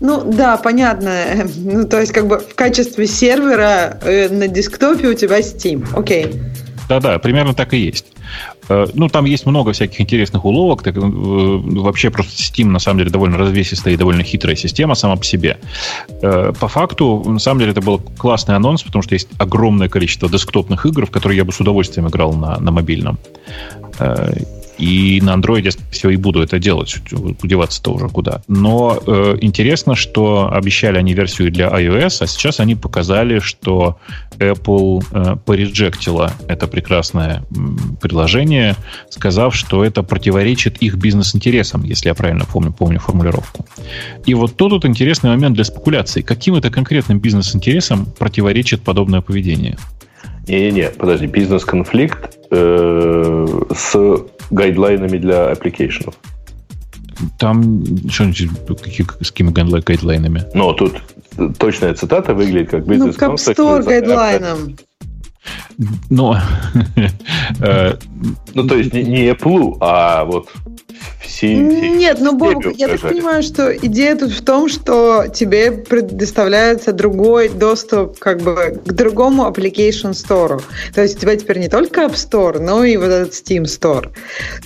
[0.00, 1.46] Ну да, понятно.
[1.56, 5.86] Ну, то есть, как бы в качестве сервера э, на десктопе у тебя Steam.
[5.94, 6.40] Окей.
[6.88, 8.06] Да-да, примерно так и есть.
[8.68, 10.82] Э, ну, там есть много всяких интересных уловок.
[10.82, 15.16] Так, э, вообще просто Steam, на самом деле, довольно развесистая и довольно хитрая система сама
[15.16, 15.58] по себе.
[16.20, 20.86] По факту, на самом деле, это был классный анонс, потому что есть огромное количество десктопных
[20.86, 23.18] игр, в которые я бы с удовольствием играл на, на мобильном.
[24.78, 26.96] И на андроиде, все, и буду это делать.
[27.12, 28.42] Удеваться-то уже куда.
[28.48, 33.98] Но э, интересно, что обещали они версию для iOS, а сейчас они показали, что
[34.38, 37.42] Apple э, пореджектила это прекрасное
[38.00, 38.76] приложение,
[39.10, 43.66] сказав, что это противоречит их бизнес-интересам, если я правильно помню, помню формулировку.
[44.26, 46.22] И вот тут вот интересный момент для спекуляции.
[46.22, 49.78] Каким это конкретным бизнес-интересам противоречит подобное поведение?
[50.48, 53.96] Не-не-не, подожди, бизнес-конфликт э, с
[54.50, 56.14] гайдлайнами для application ов.
[57.38, 58.36] Там что-нибудь
[59.20, 60.44] с какими гайдлайнами?
[60.54, 60.94] Ну, тут
[61.58, 64.76] точная цитата выглядит как бизнес Ну, как Store гайдлайном.
[66.10, 66.38] Но...
[67.60, 67.94] Э,
[68.54, 70.48] ну, то есть не Apple, а вот
[71.20, 76.92] все, Нет, ну, Боб, я так понимаю, что идея тут в том, что тебе предоставляется
[76.92, 80.62] другой доступ как бы к другому application store.
[80.94, 84.10] То есть у тебя теперь не только App Store, но и вот этот Steam Store.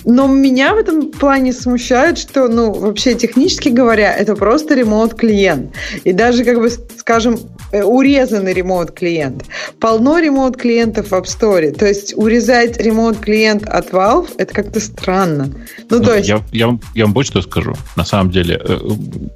[0.05, 5.73] Но меня в этом плане смущает, что, ну, вообще технически говоря, это просто ремоут-клиент.
[6.03, 7.39] И даже, как бы, скажем,
[7.73, 9.45] урезанный ремоут-клиент.
[9.79, 11.71] Полно ремоут-клиентов в App Store.
[11.71, 15.49] То есть урезать ремоут-клиент от Valve это как-то странно.
[15.89, 16.27] Ну, ну то есть...
[16.27, 17.75] Я, я, я вам больше что скажу.
[17.95, 18.79] На самом деле, э,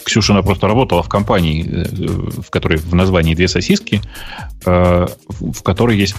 [0.03, 4.01] Ксюша, она просто работала в компании, э, в которой в названии две сосиски,
[4.65, 6.15] э, в которой есть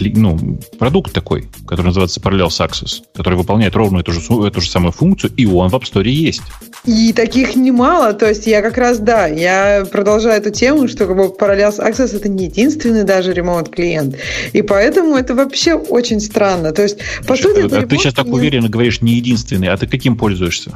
[0.00, 4.92] ну, продукт такой, который называется Parallel Success, который выполняет ровно эту же, эту же самую
[4.92, 6.42] функцию, и он в App Store есть.
[6.84, 8.12] И таких немало.
[8.12, 12.14] То есть я как раз, да, я продолжаю эту тему, что как бы Parallel Access
[12.16, 14.16] это не единственный даже ремонт-клиент.
[14.52, 16.72] И поэтому это вообще очень странно.
[16.72, 20.16] То есть, по сути, а, ты сейчас так уверенно говоришь, не единственный, а ты каким
[20.16, 20.74] пользуешься?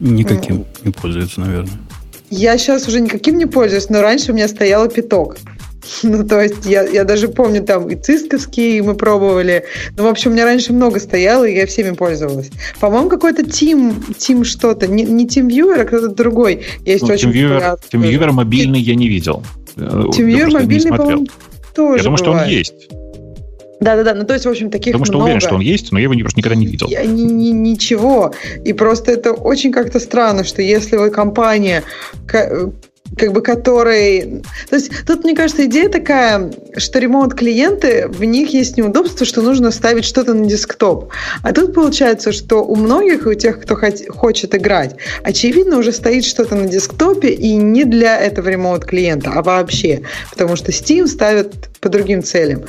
[0.00, 1.78] Никаким не пользуется, наверное.
[2.28, 5.36] Я сейчас уже никаким не пользуюсь, но раньше у меня стоял пяток.
[6.02, 9.64] Ну, то есть я, я даже помню, там и цисковские мы пробовали.
[9.96, 12.50] Ну, в общем, у меня раньше много стояло, и я всеми пользовалась.
[12.80, 14.86] По-моему, какой-то Team, Team что-то.
[14.86, 16.62] Не, не TeamViewer, а кто-то другой.
[16.84, 19.42] Есть ну, очень TeamViewer, TeamViewer мобильный я не видел.
[19.76, 21.26] TeamViewer мобильный, по-моему,
[21.74, 22.18] тоже Я думаю, бывает.
[22.18, 22.88] что он есть.
[23.78, 25.24] Да-да-да, ну то есть, в общем, таких Потому что много.
[25.24, 26.86] уверен, что он есть, но я его просто никогда не видел.
[26.88, 28.32] Я, ни, ни, ничего.
[28.64, 31.82] И просто это очень как-то странно, что если вы компания,
[33.16, 34.42] как бы который...
[34.68, 39.70] То есть тут, мне кажется, идея такая, что ремонт-клиенты, в них есть неудобство, что нужно
[39.70, 41.10] ставить что-то на десктоп.
[41.42, 43.76] А тут получается, что у многих, у тех, кто
[44.08, 50.02] хочет играть, очевидно, уже стоит что-то на десктопе, и не для этого ремонт-клиента, а вообще.
[50.30, 52.64] Потому что Steam ставит по другим целям.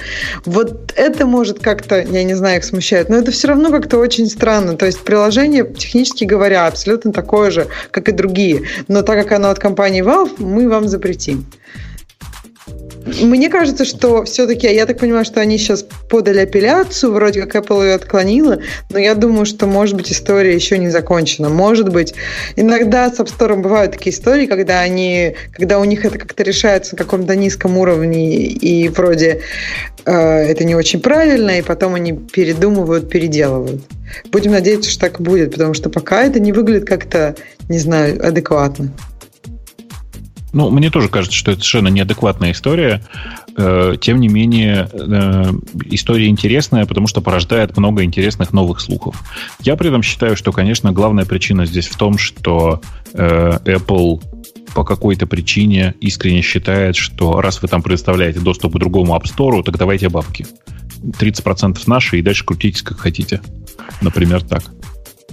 [0.45, 4.27] Вот это может как-то, я не знаю, их смущает, но это все равно как-то очень
[4.27, 4.77] странно.
[4.77, 8.63] То есть приложение, технически говоря, абсолютно такое же, как и другие.
[8.87, 11.45] Но так как оно от компании Valve, мы вам запретим.
[13.21, 17.85] Мне кажется, что все-таки, я так понимаю, что они сейчас подали апелляцию, вроде как Apple
[17.85, 18.59] ее отклонила,
[18.89, 21.47] но я думаю, что, может быть, история еще не закончена.
[21.49, 22.15] Может быть,
[22.57, 26.95] иногда с App Store бывают такие истории, когда они, когда у них это как-то решается
[26.95, 29.41] на каком-то низком уровне, и вроде
[30.05, 33.83] э, это не очень правильно, и потом они передумывают, переделывают.
[34.31, 37.35] Будем надеяться, что так будет, потому что пока это не выглядит как-то,
[37.69, 38.91] не знаю, адекватно.
[40.53, 43.03] Ну, мне тоже кажется, что это совершенно неадекватная история.
[43.57, 45.51] Э, тем не менее, э,
[45.85, 49.21] история интересная, потому что порождает много интересных новых слухов.
[49.61, 52.81] Я при этом считаю, что, конечно, главная причина здесь в том, что
[53.13, 54.21] э, Apple
[54.73, 59.63] по какой-то причине искренне считает, что раз вы там предоставляете доступ к другому App Store,
[59.63, 60.45] так давайте бабки.
[61.01, 63.41] 30% наши и дальше крутитесь как хотите.
[64.01, 64.63] Например, так.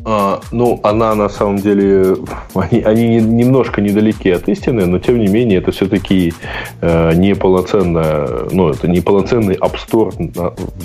[0.06, 2.16] А, ну, она на самом деле,
[2.54, 6.34] они, они немножко недалеки от истины, но тем не менее это все-таки
[6.80, 10.12] э, неполноценная, ну, это неполноценный App Store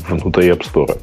[0.09, 0.97] внутри App Store.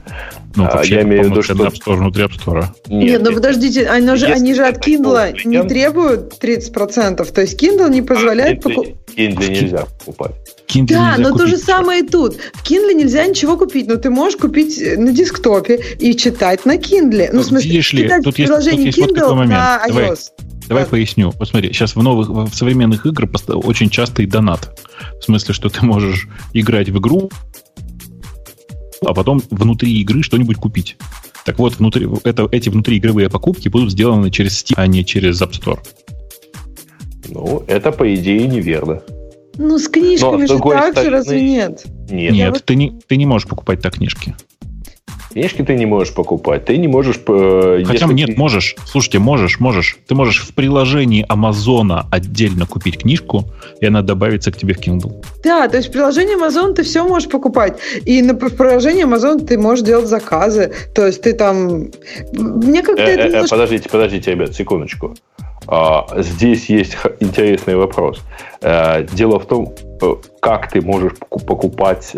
[0.56, 1.54] Ну, а, я имею в виду, что...
[1.54, 2.64] App Store внутри App Store.
[2.88, 7.62] Нет, Нет ну подождите, они же, они же от Kindle не требуют 30%, то есть
[7.62, 8.64] Kindle не позволяет...
[8.64, 8.86] А, покуп...
[9.14, 10.32] Kindle нельзя покупать.
[10.66, 11.38] Kindle да, но купить.
[11.38, 12.36] то же самое и тут.
[12.54, 16.76] В Kindle нельзя ничего купить, но ты можешь купить э, на десктопе и читать на
[16.76, 17.30] Kindle.
[17.32, 19.50] Ну, в смысле, Видишь ли, тут есть, тут есть Kindle вот такой момент.
[19.50, 19.92] на iOS.
[19.92, 20.16] Давай,
[20.68, 20.90] давай да.
[20.90, 21.32] поясню.
[21.38, 24.78] Вот смотри, сейчас в новых, в современных играх очень часто и донат.
[25.20, 27.30] В смысле, что ты можешь играть в игру,
[29.04, 30.96] а потом внутри игры что-нибудь купить.
[31.44, 35.52] Так вот, внутри, это, эти внутриигровые покупки будут сделаны через Steam, а не через App
[35.52, 35.78] Store.
[37.28, 39.00] Ну, это, по идее, неверно.
[39.58, 41.02] Ну, с книжками Но, же так стороны...
[41.02, 41.84] же, разве нет?
[42.10, 44.34] Нет, нет ты, не, ты не можешь покупать так книжки.
[45.36, 46.64] Книжки ты не можешь покупать.
[46.64, 47.20] Ты не можешь...
[47.28, 48.36] Э, Хотя нет, ты...
[48.36, 48.74] можешь.
[48.86, 49.98] Слушайте, можешь, можешь.
[50.06, 53.44] Ты можешь в приложении Амазона отдельно купить книжку,
[53.82, 55.22] и она добавится к тебе в Kindle.
[55.44, 57.78] Да, то есть в приложении Amazon ты все можешь покупать.
[58.06, 60.72] И на, в приложении Amazon ты можешь делать заказы.
[60.94, 61.90] То есть ты там...
[62.32, 63.50] Мне как-то э, это э, немножко...
[63.50, 65.14] Подождите, подождите, ребят, секундочку.
[65.68, 68.22] А, здесь есть интересный вопрос.
[68.62, 69.74] Э, дело в том,
[70.40, 72.14] как ты можешь покупать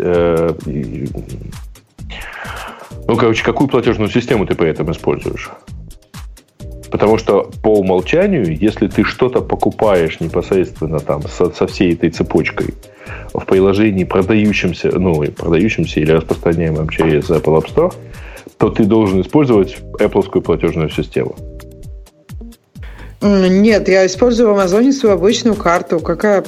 [3.09, 5.49] ну, короче, какую платежную систему ты при этом используешь?
[6.91, 12.75] Потому что по умолчанию, если ты что-то покупаешь непосредственно там со, со всей этой цепочкой
[13.33, 17.93] в приложении, продающемся, ну, продающемся или распространяемом через Apple App Store,
[18.57, 21.35] то ты должен использовать Apple платежную систему.
[23.21, 25.99] Нет, я использую в Амазоне свою обычную карту.
[25.99, 26.43] Какая э,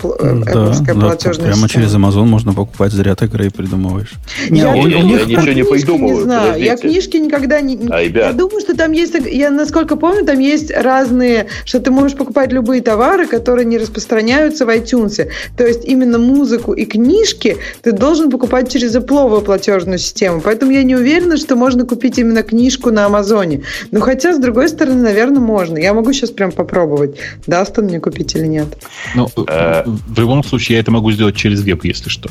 [0.45, 1.69] да, да, платежная Прямо система?
[1.69, 4.13] через Амазон можно покупать, зря ты игры придумываешь.
[4.49, 6.15] Не, я, у, я, я ничего не придумываю.
[6.15, 6.41] Не знаю.
[6.53, 6.69] Подождите.
[6.69, 7.77] Я книжки никогда не...
[7.89, 9.13] А, я думаю, что там есть...
[9.25, 11.47] Я, насколько помню, там есть разные...
[11.65, 15.27] Что ты можешь покупать любые товары, которые не распространяются в iTunes.
[15.57, 20.39] То есть именно музыку и книжки ты должен покупать через Apple платежную систему.
[20.39, 23.63] Поэтому я не уверена, что можно купить именно книжку на Амазоне.
[23.91, 25.77] Но хотя, с другой стороны, наверное, можно.
[25.77, 27.17] Я могу сейчас прям попробовать,
[27.47, 28.67] даст он мне купить или нет.
[29.15, 32.29] Ну, э, в любом случае, я это могу сделать через веб, если что.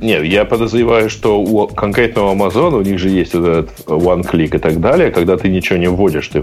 [0.00, 4.56] Нет, я подозреваю, что у конкретного Amazon у них же есть вот этот one click
[4.56, 6.42] и так далее, когда ты ничего не вводишь, ты,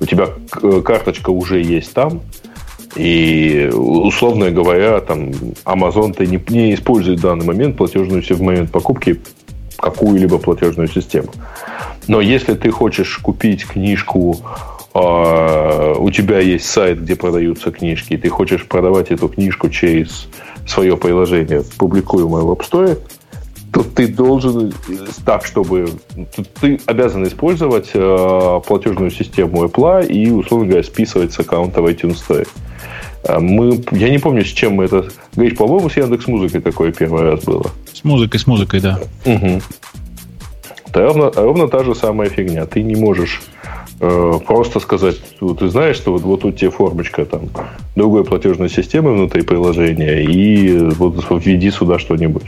[0.00, 0.28] у тебя
[0.82, 2.22] карточка уже есть там,
[2.96, 5.30] и, условно говоря, там
[5.64, 9.20] Amazon-то не, не использует в данный момент платежную в момент покупки
[9.78, 11.28] какую-либо платежную систему.
[12.06, 14.40] Но если ты хочешь купить книжку
[14.94, 20.28] а, у тебя есть сайт, где продаются книжки, и ты хочешь продавать эту книжку через
[20.68, 22.98] свое приложение, публикуемое в App Store,
[23.72, 24.72] то ты должен
[25.24, 25.88] так, чтобы
[26.60, 32.18] ты обязан использовать э, платежную систему Apple и, условно говоря, списывать с аккаунта в iTunes
[32.24, 32.46] Store.
[33.26, 35.08] А мы, я не помню, с чем мы это...
[35.34, 37.66] Говоришь, по-моему, с Яндекс Музыкой такое первый раз было.
[37.92, 39.00] С музыкой, с музыкой, да.
[39.24, 39.60] Угу.
[40.92, 42.66] ровно, ровно та же самая фигня.
[42.66, 43.53] Ты не можешь Э,
[43.98, 45.16] просто сказать,
[45.58, 47.48] ты знаешь, что вот, вот тут тебе формочка там
[47.96, 52.44] другой платежной системы внутри приложения, и вот введи сюда что-нибудь.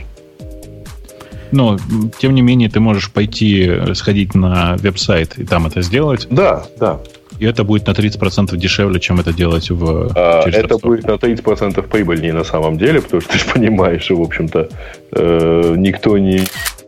[1.51, 1.77] Но,
[2.19, 6.27] тем не менее, ты можешь пойти, сходить на веб-сайт и там это сделать.
[6.29, 6.99] Да, да.
[7.39, 10.11] И это будет на 30% дешевле, чем это делать в...
[10.15, 14.15] А, это будет на 30% прибыльнее на самом деле, потому что ты же понимаешь, что,
[14.15, 14.69] в общем-то,
[15.11, 16.41] э, никто не,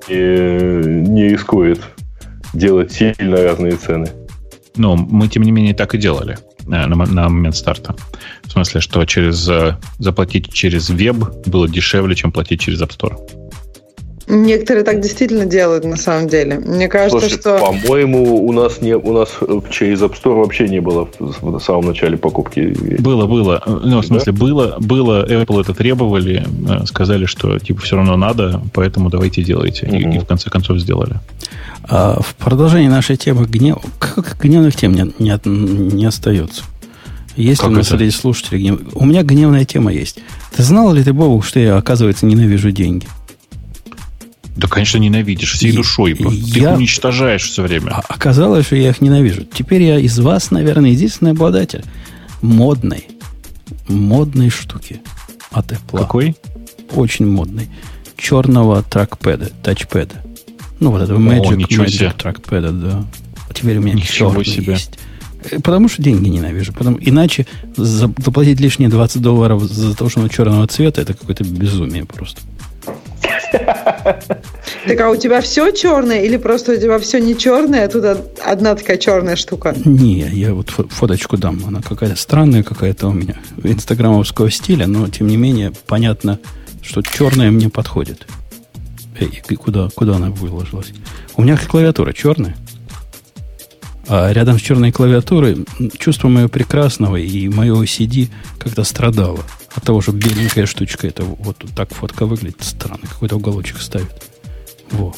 [0.10, 1.81] не, не рискует
[2.53, 4.07] делать сильно разные цены.
[4.80, 7.96] Но мы, тем не менее, так и делали э, на, на момент старта.
[8.44, 13.18] В смысле, что через, э, заплатить через веб было дешевле, чем платить через App Store.
[14.30, 16.60] Некоторые так действительно делают на самом деле.
[16.60, 17.58] Мне кажется, Слушай, что...
[17.58, 19.30] По-моему, у нас не у нас
[19.72, 22.76] через App Store вообще не было в самом начале покупки.
[23.00, 23.64] Было, было.
[23.66, 24.40] Ну, в смысле, да?
[24.40, 25.26] было, было.
[25.28, 29.88] Apple это требовали, э, сказали, что типа все равно надо, поэтому давайте делайте.
[29.88, 29.96] Угу.
[29.96, 31.16] И, и в конце концов сделали.
[31.84, 36.64] А в продолжении нашей темы гнев, как гневных тем не, не, не остается.
[37.36, 37.98] Если как у нас это?
[37.98, 38.80] среди слушателей гнев...
[38.94, 40.20] У меня гневная тема есть.
[40.56, 43.08] Ты знал ли ты, Бобу, что я, оказывается, ненавижу деньги?
[44.60, 46.15] Да, конечно, ненавидишь всей душой.
[46.15, 46.23] Ты
[46.60, 46.72] я...
[46.72, 47.91] их уничтожаешь все время.
[47.91, 49.44] А, оказалось, что я их ненавижу.
[49.44, 51.84] Теперь я из вас, наверное, единственный обладатель
[52.41, 53.07] модной,
[53.88, 54.99] модной штуки
[55.52, 55.99] от Apple.
[55.99, 56.36] Какой?
[56.91, 57.69] Очень модной.
[58.18, 60.15] Черного тракпеда, тачпеда.
[60.81, 63.06] Ну, вот этого Magic, О, Magic тракпеда, да.
[63.53, 64.73] Теперь у меня ничего себе.
[64.73, 64.99] есть.
[65.52, 66.73] Э, потому что деньги ненавижу.
[66.73, 72.03] Потому, иначе заплатить лишние 20 долларов за то, что он черного цвета, это какое-то безумие
[72.03, 72.41] просто.
[74.88, 78.06] Так а у тебя все черное или просто у тебя все не черное, а тут
[78.44, 79.76] одна такая черная штука?
[79.86, 81.62] Не, я вот фоточку дам.
[81.68, 83.36] Она какая-то странная какая-то у меня.
[83.64, 86.40] Инстаграмовского стиля, но тем не менее понятно,
[86.82, 88.26] что черное мне подходит.
[89.20, 90.94] Эй, куда, куда она выложилась?
[91.36, 92.56] У меня клавиатура черная.
[94.08, 95.66] А рядом с черной клавиатурой
[96.00, 99.41] чувство мое прекрасного и мое OCD как-то страдало
[99.74, 104.24] от того, что беленькая штучка, это вот так фотка выглядит странно, какой-то уголочек ставит.
[104.91, 105.16] Во.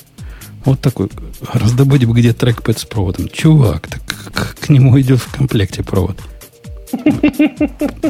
[0.65, 1.09] Вот такой.
[1.53, 3.29] Раздобыть бы где трекпэд с проводом.
[3.29, 6.17] Чувак, так к, к нему идет в комплекте провод.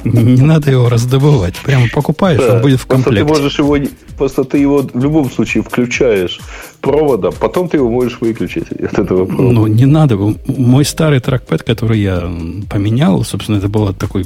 [0.03, 1.55] Не надо его раздобывать.
[1.63, 2.55] Прямо покупаешь, да.
[2.55, 3.25] он будет в комплекте.
[3.25, 3.77] Просто ты можешь его,
[4.17, 6.39] просто ты его в любом случае включаешь
[6.81, 9.51] проводом, потом ты его можешь выключить от этого провода.
[9.53, 10.17] Ну, не надо.
[10.47, 12.31] Мой старый трекпэд, который я
[12.69, 14.25] поменял, собственно, это был такой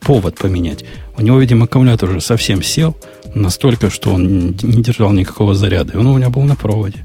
[0.00, 0.84] повод поменять.
[1.16, 2.96] У него, видимо, аккумулятор уже совсем сел
[3.34, 5.92] настолько, что он не держал никакого заряда.
[5.92, 7.04] И он у меня был на проводе.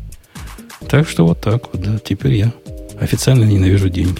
[0.87, 1.97] Так что вот так вот, да.
[2.03, 2.53] Теперь я
[2.99, 4.19] официально ненавижу деньги.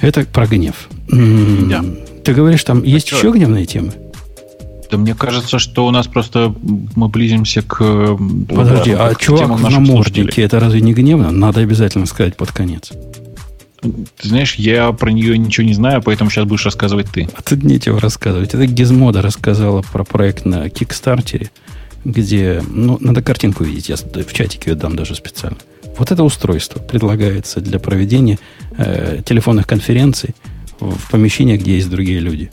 [0.00, 0.88] Это про гнев.
[1.08, 1.84] Да.
[2.24, 3.92] Ты говоришь, там есть еще гневные темы?
[4.90, 6.54] Да мне кажется, что у нас просто
[6.96, 8.16] мы близимся к...
[8.48, 11.30] Подожди, да, а чувак в наморднике, это разве не гневно?
[11.30, 12.92] Надо обязательно сказать под конец.
[13.80, 17.28] Ты знаешь, я про нее ничего не знаю, поэтому сейчас будешь рассказывать ты.
[17.36, 18.54] А тут нечего рассказывать.
[18.54, 21.50] Это Гизмода рассказала про проект на Кикстартере,
[22.04, 22.62] где...
[22.68, 25.58] Ну, надо картинку видеть, я в чатике ее дам даже специально.
[25.98, 28.38] Вот это устройство предлагается для проведения
[28.76, 30.34] э, телефонных конференций
[30.78, 32.50] в помещениях, где есть другие люди.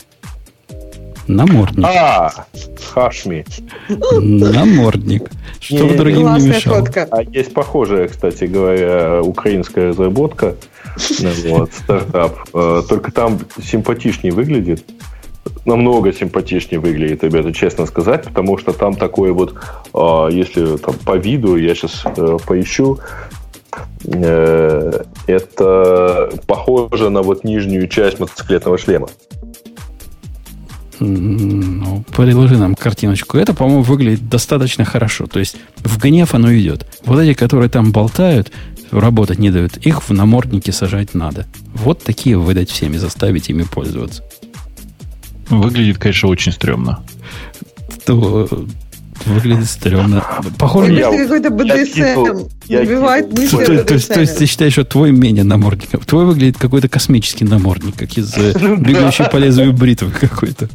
[1.28, 1.84] Намордник.
[1.84, 2.46] А,
[2.92, 3.44] хашми.
[3.88, 5.30] Намордник.
[5.60, 6.78] Чтобы другим не мешало.
[6.80, 7.08] Фотка.
[7.10, 10.56] А есть похожая, кстати говоря, украинская разработка.
[11.48, 12.38] Вот, стартап.
[12.54, 14.82] Э, только там симпатичнее выглядит.
[15.66, 19.54] Намного симпатичнее выглядит, ребята, честно сказать, потому что там такое вот,
[19.92, 22.98] э, если там по виду, я сейчас э, поищу,
[25.26, 29.08] это похоже на вот нижнюю часть мотоциклетного шлема.
[31.00, 33.36] Ну, приложи нам картиночку.
[33.36, 35.26] Это, по-моему, выглядит достаточно хорошо.
[35.26, 36.86] То есть в гнев оно идет.
[37.04, 38.50] Вот эти, которые там болтают,
[38.90, 41.46] работать не дают, их в намордники сажать надо.
[41.74, 44.22] Вот такие выдать всеми, заставить ими пользоваться.
[45.48, 47.04] Выглядит, конечно, очень стрёмно.
[48.04, 48.48] То,
[49.24, 50.24] выглядит стрёмно.
[50.58, 52.48] Похоже, я, какой-то БДСМ.
[52.68, 56.04] Убивает мысли то, то, то, то есть ты считаешь, что твой менее намордник.
[56.04, 60.68] Твой выглядит какой-то космический намордник, как из э, ну бегающей по лезвию бритвы какой-то.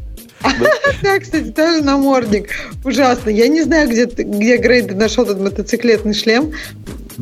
[1.02, 2.50] Да, кстати, тоже намордник.
[2.84, 3.32] Ужасно.
[3.32, 6.52] Я не знаю, где, где Грейд нашел этот мотоциклетный шлем.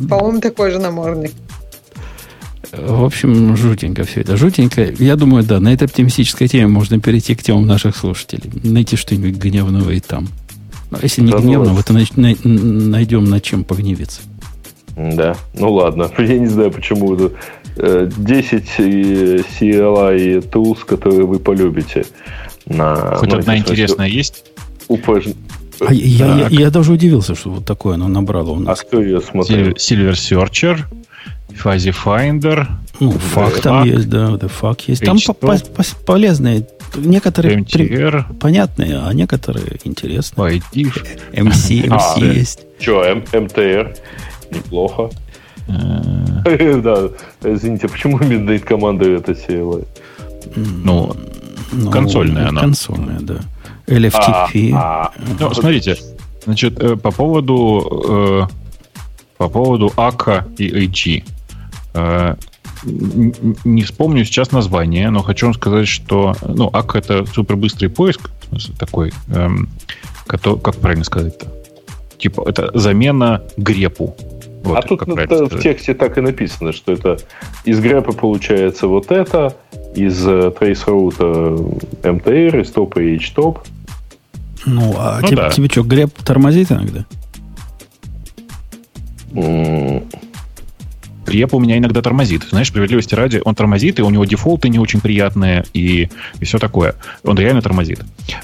[0.10, 1.32] По-моему, такой же намордник.
[2.72, 4.38] В общем, жутенько все это.
[4.38, 4.84] Жутенько.
[5.00, 8.52] Я думаю, да, на этой оптимистической теме можно перейти к темам наших слушателей.
[8.64, 10.28] Найти что-нибудь гневного и там.
[10.92, 14.22] Но а если не да, гневного, ну, то найдем над чем погневиться.
[14.96, 16.12] Да, ну ладно.
[16.18, 17.32] Я не знаю, почему это
[17.76, 22.06] 10 CLI tools, которые вы полюбите
[22.66, 23.16] на...
[23.16, 24.44] Хоть одна интересная есть?
[24.88, 25.26] Упож...
[25.82, 28.78] А я, я, я даже удивился, что вот такое оно набрало у нас.
[28.78, 29.70] А кто ее смотрел?
[29.70, 30.80] Silver Searcher,
[31.62, 32.68] Fuzzy Finder.
[33.00, 35.04] Ну, факт там есть, да, да, факт есть.
[35.04, 36.68] Там по -по -по полезные.
[36.96, 38.26] Некоторые при...
[38.40, 40.58] понятные, а некоторые интересные.
[40.58, 40.92] IT.
[41.34, 42.62] MC, MC а, есть.
[42.80, 43.96] Че, МТР?
[44.52, 45.10] Неплохо.
[45.68, 46.82] Э.
[46.82, 47.10] Да,
[47.44, 49.82] извините, почему Midnight команда это села?
[50.56, 51.16] Ну,
[51.72, 52.62] ну, консольная она.
[52.62, 53.40] Консольная, да.
[53.88, 54.72] LFTP.
[54.74, 55.98] А, а, ну, смотрите,
[56.44, 58.60] значит, э, по поводу э,
[59.38, 61.24] по поводу АКа и AG.
[61.94, 62.36] Э,
[62.84, 68.50] не вспомню сейчас название, но хочу вам сказать, что ну, АК это супербыстрый поиск, в
[68.50, 69.70] смысле, такой, эм,
[70.28, 71.48] который, как правильно сказать-то?
[72.18, 74.16] Типа, это замена грепу.
[74.64, 77.18] Вот, а тут это, в тексте так и написано, что это
[77.64, 79.56] из грепа получается вот это,
[79.96, 83.60] из э, Traceroute MTR, из топа и HTOP.
[84.66, 85.50] Ну, а ну, тебе, да.
[85.50, 87.06] тебе что, греб тормозит иногда?
[91.30, 92.44] Реп у меня иногда тормозит.
[92.50, 96.60] Знаешь, справедливости ради, он тормозит, и у него дефолты не очень приятные, и, и все
[96.60, 96.96] такое.
[97.24, 98.02] Он реально тормозит.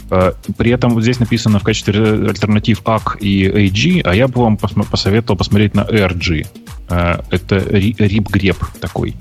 [0.10, 4.42] Э, при этом вот здесь написано в качестве альтернатив ACK и AG, а я бы
[4.42, 6.48] вам посоветовал посмотреть на ARG.
[6.90, 9.16] Э, это RIP греб такой.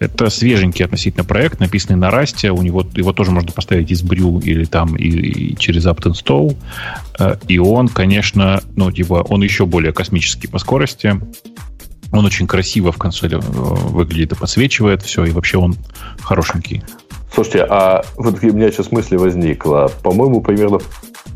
[0.00, 2.52] Это свеженький относительно проект, написанный на Расте.
[2.52, 6.56] У него его тоже можно поставить из Брю или там и, и через apt install.
[7.18, 11.20] Э, и он, конечно, ну, типа, он еще более космический по скорости.
[12.12, 15.76] Он очень красиво в консоли э, выглядит и подсвечивает все, и вообще он
[16.20, 16.82] хорошенький.
[17.32, 19.90] Слушайте, а вот у меня сейчас мысль возникла.
[20.02, 20.78] По-моему, примерно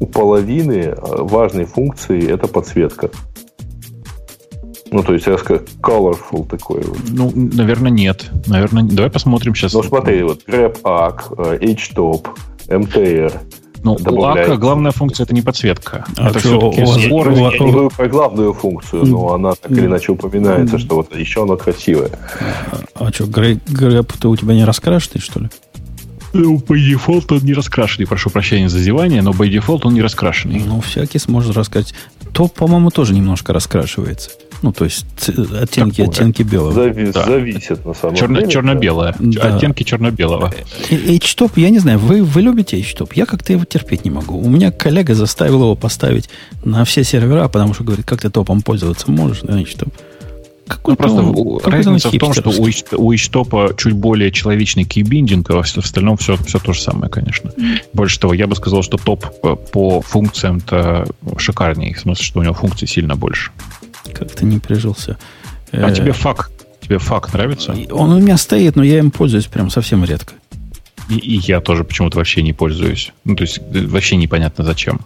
[0.00, 3.10] у половины э, важной функции это подсветка.
[4.90, 6.98] Ну, то есть, я сказал, colorful такой вот.
[7.08, 8.30] Ну, наверное, нет.
[8.46, 9.72] Наверное, давай посмотрим сейчас.
[9.72, 12.26] Ну, смотри, вот grep ACK, HTOP,
[12.66, 13.40] MTR,
[13.82, 16.04] Но у Ака главная функция это не подсветка.
[16.16, 17.40] А это все-таки скорость.
[17.40, 21.42] Я не говорю про главную функцию, но она так или иначе упоминается, что вот еще
[21.42, 22.10] она красивая.
[22.94, 25.48] А, а что, грэп-то у тебя не раскрашенный, что ли?
[26.32, 30.00] Ну, по дефолту он не раскрашенный, прошу прощения за зевание, но по дефолту он не
[30.00, 30.62] раскрашенный.
[30.64, 31.94] Ну, всякий сможет рассказать.
[32.32, 34.30] То, по-моему, тоже немножко раскрашивается.
[34.62, 36.14] Ну, то есть оттенки, Такое.
[36.14, 36.72] оттенки белого.
[36.72, 37.24] Зави- да.
[37.24, 38.52] Зависит, на самом Черно- деле.
[38.52, 39.14] Черно-белое.
[39.18, 39.56] Да.
[39.56, 40.52] Оттенки черно-белого.
[40.90, 43.10] HTOP, я не знаю, вы, вы любите HTOP?
[43.14, 44.38] Я как-то его терпеть не могу.
[44.38, 46.30] У меня коллега заставил его поставить
[46.64, 49.92] на все сервера, потому что говорит, как ты топом пользоваться можешь на HTOP.
[50.68, 55.50] Какой ну, просто он, разница в том, что у, у HTOP чуть более человечный кейбиндинг,
[55.50, 57.52] а в остальном все, все то же самое, конечно.
[57.92, 59.26] Больше того, я бы сказал, что топ
[59.72, 61.06] по функциям-то
[61.36, 61.94] шикарнее.
[61.94, 63.50] В смысле, что у него функций сильно больше.
[64.12, 65.18] Как-то не прижился.
[65.72, 66.50] А э, the fuck?
[66.80, 67.74] The fuck нравится?
[67.90, 70.34] Он у меня стоит, но я им пользуюсь прям совсем редко.
[71.08, 73.12] И, и я тоже почему-то вообще не пользуюсь.
[73.24, 75.00] Ну, то есть э, вообще непонятно зачем.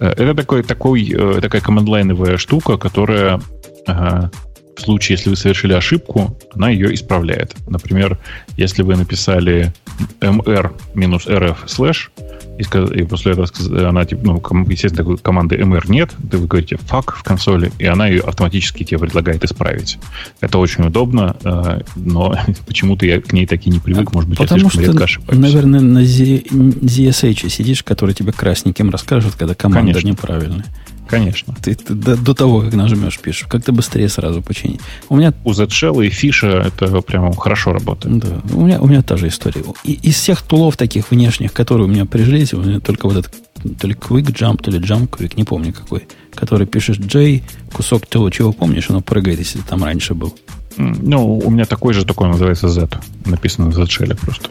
[0.00, 3.40] Э, это такой, такой, такая command line овая штука, которая
[3.86, 7.54] в случае, если вы совершили ошибку, она ее исправляет.
[7.66, 8.18] Например,
[8.56, 9.72] если вы написали
[10.20, 12.10] rm -rf слэш,
[12.58, 13.48] и, и после этого
[13.88, 17.86] она, типа, ну, естественно, такой команды mr нет, ты вы говорите fuck в консоли, и
[17.86, 19.98] она ее автоматически тебе предлагает исправить.
[20.40, 22.36] Это очень удобно, э, но
[22.66, 25.04] почему-то я к ней так и не привык, может быть, Потому я слишком что, редко
[25.04, 25.40] ошибаюсь.
[25.40, 30.08] наверное, на ZSH сидишь, который тебе красненьким расскажет, когда команда Конечно.
[30.08, 30.64] неправильная.
[31.08, 31.54] Конечно.
[31.62, 33.46] Ты, ты до, до того, как нажмешь, пишешь.
[33.48, 34.80] Как-то быстрее сразу починить.
[35.08, 35.32] У меня...
[35.44, 38.18] У Z-Shell и фиша это прямо хорошо работает.
[38.18, 38.40] Да.
[38.54, 39.62] У меня, у меня та же история.
[39.84, 43.34] И, из всех тулов таких внешних, которые у меня прижились, у меня только вот этот
[43.80, 48.06] то ли Quick Jump, то ли Jump Quick, не помню какой, который пишешь J, кусок
[48.06, 50.34] того, чего помнишь, оно прыгает, если там раньше был.
[50.76, 52.88] Ну, у меня такой же, такой называется Z.
[53.26, 54.48] Написано в Z-шеле просто.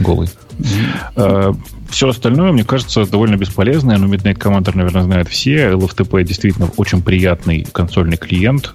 [0.00, 0.28] Голый.
[0.58, 1.56] Mm-hmm.
[1.90, 3.98] Все остальное, мне кажется, довольно бесполезное.
[3.98, 5.70] Но Midnight Commander, наверное, знают все.
[5.70, 8.72] LFTP действительно очень приятный консольный клиент.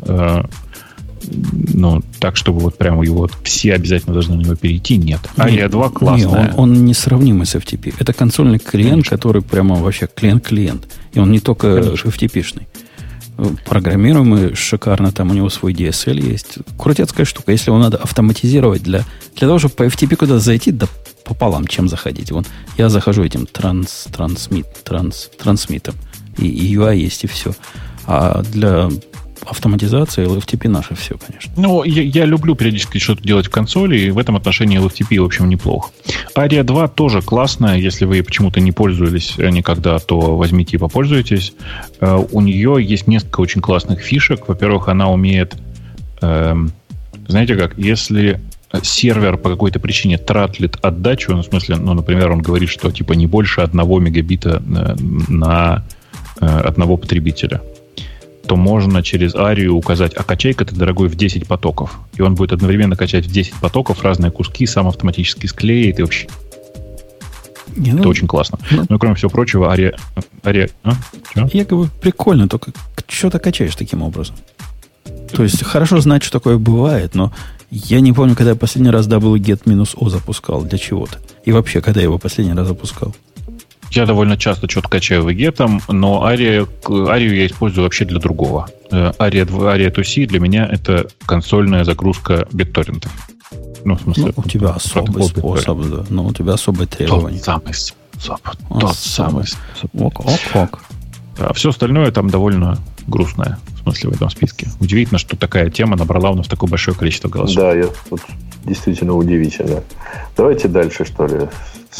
[1.73, 5.21] Ну, так, чтобы вот прямо его все обязательно должны на него перейти, нет.
[5.37, 6.43] Ария 2 классная.
[6.43, 7.95] Нет, он, он несравнимый с FTP.
[7.97, 9.17] Это консольный клиент, Конечно.
[9.17, 10.87] который прямо вообще клиент-клиент.
[11.13, 12.09] И он не только Конечно.
[12.09, 12.67] FTP-шный
[13.65, 16.57] программируемый шикарно, там у него свой DSL есть.
[16.77, 17.51] Крутецкая штука.
[17.51, 19.03] Если его надо автоматизировать для,
[19.35, 20.87] для того, чтобы по FTP куда зайти, да
[21.23, 22.31] пополам, чем заходить.
[22.31, 22.45] Вон,
[22.77, 25.95] я захожу этим транс, трансмит, транс, трансмитом.
[26.37, 27.53] И, и UI есть, и все.
[28.05, 28.89] А для
[29.45, 31.51] автоматизация LFTP наше все, конечно.
[31.57, 35.25] Ну, я, я люблю периодически что-то делать в консоли, и в этом отношении LFTP, в
[35.25, 35.91] общем, неплохо.
[36.35, 41.53] Aria 2 тоже классная, если вы почему-то не пользовались никогда, то возьмите и попользуйтесь.
[41.99, 44.47] Uh, у нее есть несколько очень классных фишек.
[44.47, 45.55] Во-первых, она умеет,
[46.21, 46.69] uh,
[47.27, 48.41] знаете как, если
[48.81, 53.13] сервер по какой-то причине тратлит отдачу, ну, в смысле, ну, например, он говорит, что типа
[53.13, 54.95] не больше одного мегабита на,
[55.27, 55.83] на
[56.41, 57.61] э, одного потребителя–
[58.47, 61.99] то можно через арию указать, а качай-ка ты, дорогой, в 10 потоков.
[62.15, 66.27] И он будет одновременно качать в 10 потоков разные куски, сам автоматически склеит и вообще...
[67.75, 68.59] Не, ну, Это очень классно.
[68.69, 69.95] Ну, ну, кроме всего прочего, ария...
[70.45, 70.93] ария а?
[71.33, 72.71] Я говорю, прикольно, только
[73.07, 74.35] что ты качаешь таким образом?
[75.31, 77.33] То есть хорошо знать, что такое бывает, но
[77.71, 81.17] я не помню, когда я последний раз wget-o запускал для чего-то.
[81.43, 83.15] И вообще, когда я его последний раз запускал.
[83.93, 88.67] Я довольно часто что-то качаю вегетом, но Ария, Арию я использую вообще для другого.
[88.91, 93.11] Ария, Ария 2C для меня это консольная загрузка битторрентов.
[93.85, 96.05] Ну, в смысле, ну, у тебя особый способ, да.
[96.09, 97.37] Ну, у тебя особые требования.
[97.37, 98.39] Тот самый способ.
[98.69, 100.01] Тот самый способ.
[100.01, 100.81] Ок, ок, ок.
[101.37, 104.67] А все остальное там довольно грустное, смысле, в этом списке.
[104.79, 107.55] Удивительно, что такая тема набрала у нас такое большое количество голосов.
[107.55, 108.21] Да, я, вот,
[108.65, 109.83] действительно удивительно.
[110.35, 111.47] Давайте дальше, что ли,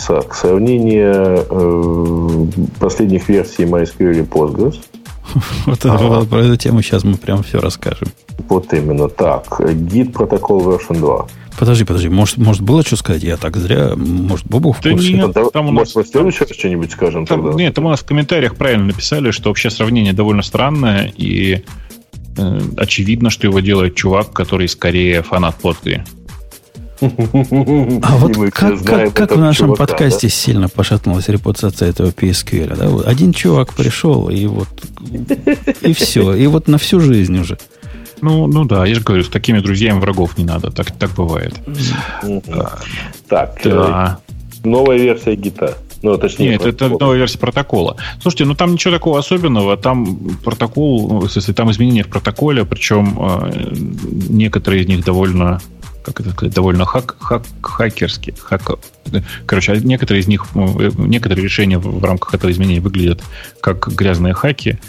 [0.08, 2.46] так, сравнение э,
[2.80, 4.80] последних версий MySQL и Postgres.
[5.66, 8.10] Вот а, про эту тему сейчас мы прям все расскажем.
[8.50, 9.60] Вот именно так.
[9.60, 11.28] Git протокол version 2.
[11.58, 13.24] Подожди, подожди, может, может было что сказать?
[13.24, 15.14] Я так зря, может, Бобу в курсе?
[15.14, 17.58] Нет, там у нас, может, в следующий раз что-нибудь скажем там, тогда?
[17.58, 21.64] Нет, там у нас в комментариях правильно написали, что вообще сравнение довольно странное, и
[22.38, 26.02] э, очевидно, что его делает чувак, который скорее фанат Postgre.
[28.04, 30.34] А вот как, как, как в нашем чувака, подкасте да?
[30.34, 32.76] сильно пошатнулась репутация этого PSQL.
[32.76, 33.10] Да?
[33.10, 34.70] Один чувак пришел, и вот
[35.82, 36.34] и все.
[36.34, 37.58] И вот на всю жизнь уже.
[38.24, 40.72] Ну, ну да, я же говорю, с такими друзьями врагов не надо.
[40.72, 41.54] Так, так бывает.
[43.28, 44.20] Так, да.
[44.64, 45.78] Э, новая версия гита.
[46.02, 46.96] Ну, точнее, Нет, протокола.
[46.96, 47.98] это новая версия протокола.
[48.22, 49.76] Слушайте, ну там ничего такого особенного.
[49.76, 53.74] Там протокол, смысле, там изменения в протоколе, причем э,
[54.30, 55.60] некоторые из них довольно
[56.04, 58.36] как это сказать, довольно хак, хак, хакерски.
[58.38, 58.80] Хак,
[59.46, 63.22] короче, некоторые из них, э, некоторые решения в рамках этого изменения выглядят
[63.62, 64.80] как грязные хаки.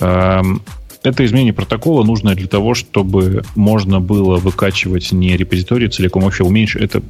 [0.00, 0.62] Эм,
[1.02, 6.82] это изменение протокола нужно для того, чтобы можно было выкачивать не репозиторий целиком, вообще уменьшить.
[6.82, 7.02] Это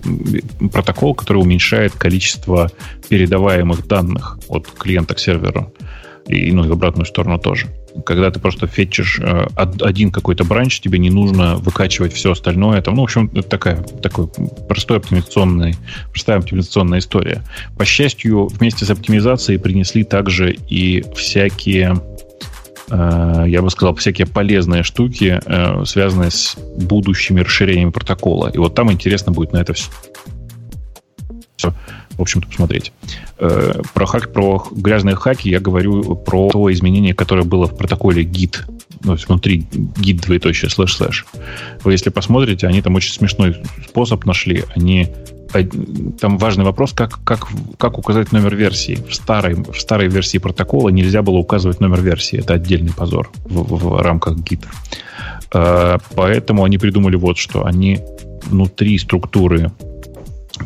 [0.72, 2.70] протокол, который уменьшает количество
[3.08, 5.72] передаваемых данных от клиента к серверу.
[6.28, 7.66] И, ну, и в обратную сторону тоже.
[8.06, 12.80] Когда ты просто фетчишь э, один какой-то бранч, тебе не нужно выкачивать все остальное.
[12.80, 14.28] Там, ну, в общем, это такая, такой
[14.68, 15.74] простой оптимизационный,
[16.10, 17.42] простая оптимизационная история.
[17.76, 22.00] По счастью, вместе с оптимизацией принесли также и всякие
[22.88, 28.48] я бы сказал, всякие полезные штуки, э, связанные с будущими расширениями протокола.
[28.48, 29.90] И вот там интересно будет на это все,
[32.16, 32.92] в общем-то, посмотреть.
[33.38, 38.24] Э, про, хак, про грязные хаки я говорю про то изменение, которое было в протоколе
[38.24, 38.60] Git,
[39.04, 41.26] ну, внутри git двоеточие слэш слэш.
[41.84, 43.56] Вы если посмотрите, они там очень смешной
[43.88, 44.64] способ нашли.
[44.76, 45.08] Они
[46.20, 47.48] там важный вопрос, как, как,
[47.78, 48.98] как указать номер версии.
[49.08, 52.38] В старой, в старой версии протокола нельзя было указывать номер версии.
[52.38, 54.68] Это отдельный позор в, в рамках гита.
[55.52, 57.66] Э, поэтому они придумали вот что.
[57.66, 58.00] Они
[58.44, 59.70] внутри структуры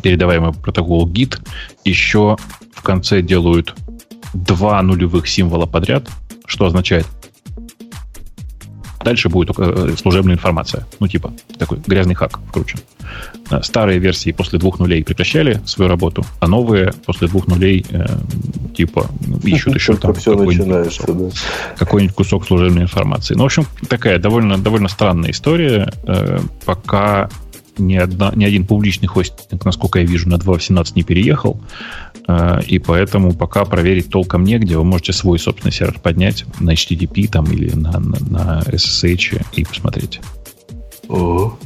[0.01, 1.39] передаваемого протокола git
[1.85, 2.37] еще
[2.73, 3.75] в конце делают
[4.33, 6.09] два нулевых символа подряд,
[6.45, 7.05] что означает
[9.07, 10.85] дальше будет э, служебная информация.
[10.99, 12.79] Ну, типа, такой грязный хак вкручен.
[13.49, 18.05] Э, старые версии после двух нулей прекращали свою работу, а новые после двух нулей э,
[18.75, 19.07] типа
[19.43, 21.29] ищут еще там какой-нибудь кусок, да.
[21.77, 23.35] какой-нибудь кусок служебной информации.
[23.35, 25.89] Ну, в общем, такая довольно, довольно странная история.
[26.03, 27.29] Э, пока
[27.79, 31.59] ни, одна, ни один публичный хостинг, насколько я вижу, на 2.18 не переехал.
[32.27, 34.77] Э, и поэтому пока проверить толком негде.
[34.77, 39.63] Вы можете свой собственный сервер поднять на HTTP там, или на, на, на SSH и
[39.63, 40.19] посмотреть.
[41.09, 41.57] О.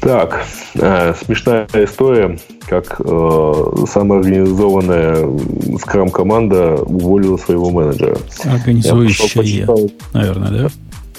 [0.00, 0.44] Так,
[0.74, 8.18] э, смешная история, как э, самоорганизованная скрам-команда уволила своего менеджера.
[8.44, 9.66] Организующая,
[10.12, 10.68] наверное, да?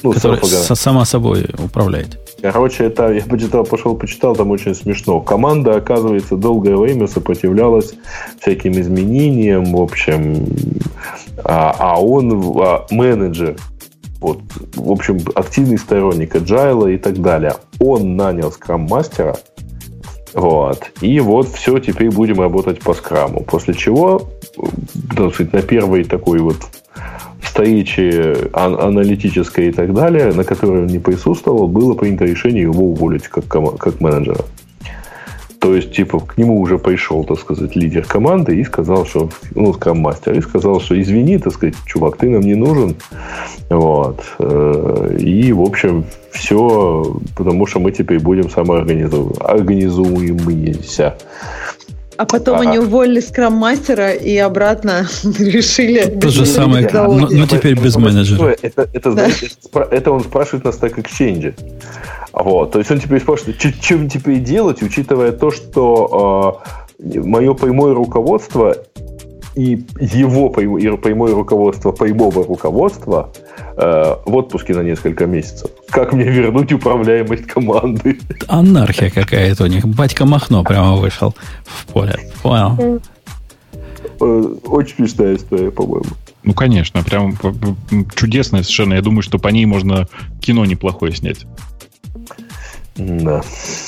[0.03, 2.19] Ну, Которая сама собой управляет.
[2.41, 5.21] Короче, это я почитал, пошел почитал, там очень смешно.
[5.21, 7.93] Команда, оказывается, долгое время сопротивлялась
[8.39, 10.47] всяким изменениям, в общем,
[11.43, 12.31] а, а он
[12.61, 13.55] а, менеджер,
[14.19, 14.41] вот,
[14.75, 17.55] в общем, активный сторонник agile и так далее.
[17.79, 19.37] Он нанял скрам-мастера,
[20.35, 20.91] вот.
[20.99, 23.41] И вот все, теперь будем работать по скраму.
[23.43, 26.57] После чего, ну, на первый такой вот
[27.55, 33.29] встречи аналитической и так далее, на которой он не присутствовал, было принято решение его уволить
[33.29, 34.43] как, как менеджера.
[35.59, 39.73] То есть, типа, к нему уже пришел, так сказать, лидер команды и сказал, что, ну,
[39.73, 42.97] скрам-мастер, и сказал, что извини, так сказать, чувак, ты нам не нужен.
[43.69, 44.21] Вот.
[44.37, 51.15] Э, и, в общем, все, потому что мы теперь будем самоорганизуемыся.
[52.17, 56.05] А потом а, они уволили скрам-мастера и обратно решили...
[56.19, 58.55] То же самое, но, но теперь без менеджера.
[58.61, 59.27] Это, это, да.
[59.27, 61.53] это, это он спрашивает на Stack Exchange.
[62.31, 62.71] Вот.
[62.71, 66.61] То есть он теперь спрашивает, что теперь делать, учитывая то, что
[66.99, 68.75] э, мое прямое руководство
[69.55, 73.31] и его прямое руководство прямого руководства
[73.77, 75.71] э, в отпуске на несколько месяцев.
[75.89, 78.19] Как мне вернуть управляемость команды?
[78.47, 79.85] Анархия какая-то у них.
[79.85, 82.19] Батька Махно прямо вышел в поле.
[82.41, 83.01] Понял.
[84.19, 86.09] Э, очень смешная история, по-моему.
[86.43, 87.35] Ну, конечно, прям
[88.15, 88.93] чудесная совершенно.
[88.93, 90.07] Я думаю, что по ней можно
[90.41, 91.45] кино неплохое снять.
[92.95, 93.41] Да.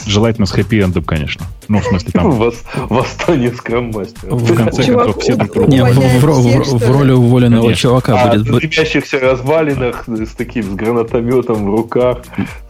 [0.06, 1.46] Желательно с хэппи-эндом, конечно.
[1.70, 2.32] Ну, в смысле, там...
[2.90, 4.36] Восстание скрам-мастера.
[4.36, 5.72] В конце концов, все друг друга.
[5.72, 8.48] Не, в роли уволенного чувака а, будет...
[8.48, 12.20] в дымящихся развалинах с таким, с гранатометом в руках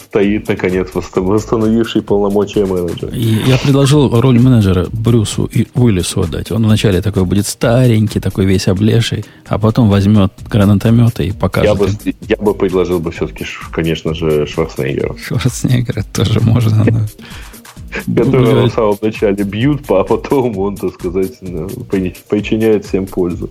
[0.10, 3.12] стоит, наконец, восстановивший полномочия менеджера.
[3.14, 6.52] я предложил роль менеджера Брюсу и Уиллису отдать.
[6.52, 11.70] Он вначале такой будет старенький, такой весь облеший, а потом возьмет гранатометы и покажет.
[11.70, 11.90] Я бы,
[12.22, 15.16] я бы предложил бы все-таки, конечно же, Шварценеггера.
[15.18, 16.86] Шварценеггера тоже можно.
[18.06, 21.40] Которого в самом начале бьют, а потом он, так сказать,
[22.30, 23.50] причиняет всем пользу.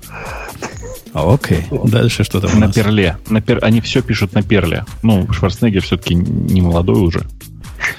[1.16, 3.16] А, окей, дальше что там На перле.
[3.30, 3.58] На пер...
[3.62, 4.84] Они все пишут на перле.
[5.02, 7.22] Ну, Шварценеггер все-таки не молодой уже.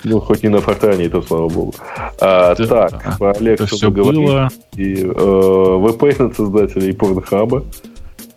[0.04, 1.74] Ну, хоть не на фортане, то слава богу.
[2.22, 4.50] А, да, так, про Олег все было.
[4.76, 7.66] И, э, VPN создателей Pornhub.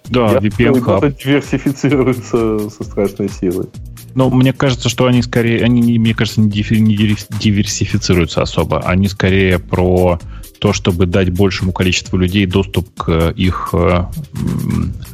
[0.09, 1.25] Да, Я VPN Hub.
[1.25, 3.67] диверсифицируется со страшной силой.
[4.15, 8.81] Но мне кажется, что они скорее, они, мне кажется, не диверсифицируются особо.
[8.81, 10.19] Они скорее про
[10.59, 14.05] то, чтобы дать большему количеству людей доступ к их э,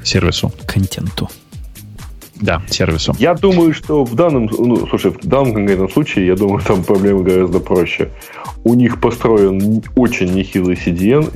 [0.03, 0.53] сервису.
[0.67, 1.31] Контенту.
[2.41, 3.15] Да, сервису.
[3.19, 7.23] Я думаю, что в данном, ну, слушай, в данном конкретном случае, я думаю, там проблема
[7.23, 8.11] гораздо проще.
[8.65, 11.33] У них построен очень нехилый CDN,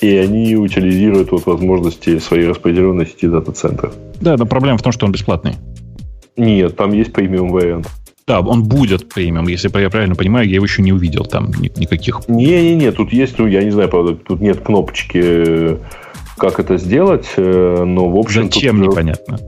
[0.00, 3.94] и они утилизируют вот возможности своей распределенной сети дата-центров.
[4.20, 5.54] Да, но проблема в том, что он бесплатный.
[6.36, 7.88] Нет, там есть премиум вариант.
[8.26, 12.26] Да, он будет премиум, если я правильно понимаю, я его еще не увидел там никаких.
[12.26, 15.78] Не-не-не, тут есть, ну, я не знаю, правда, тут нет кнопочки,
[16.38, 18.44] как это сделать, э, но в общем...
[18.44, 18.92] Зачем, тут...
[18.92, 19.38] непонятно.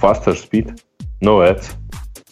[0.00, 0.78] Faster speed,
[1.22, 1.64] no ads.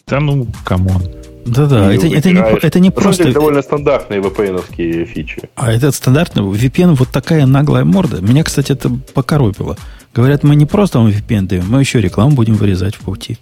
[0.07, 1.01] Да ну, come on.
[1.45, 3.23] Да-да, это, это, не, это не просто...
[3.23, 5.41] Это довольно стандартные VPN-овские фичи.
[5.55, 8.19] А этот стандартный VPN вот такая наглая морда.
[8.19, 9.77] Меня, кстати, это покоробило.
[10.15, 13.37] Говорят, мы не просто вам VPN даем, мы еще рекламу будем вырезать в пути.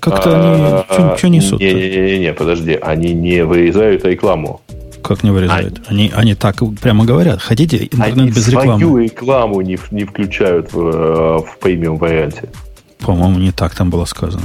[0.00, 1.60] Как-то они что несут?
[1.60, 4.60] Не-не-не, подожди, они не вырезают рекламу.
[5.00, 5.80] Как не вырезают?
[5.86, 7.40] Они, они так прямо говорят.
[7.40, 8.80] Хотите интернет они без рекламы?
[8.80, 12.50] свою рекламу не, не включают в, э, в премиум варианте.
[12.98, 14.44] По-моему, не так там было сказано.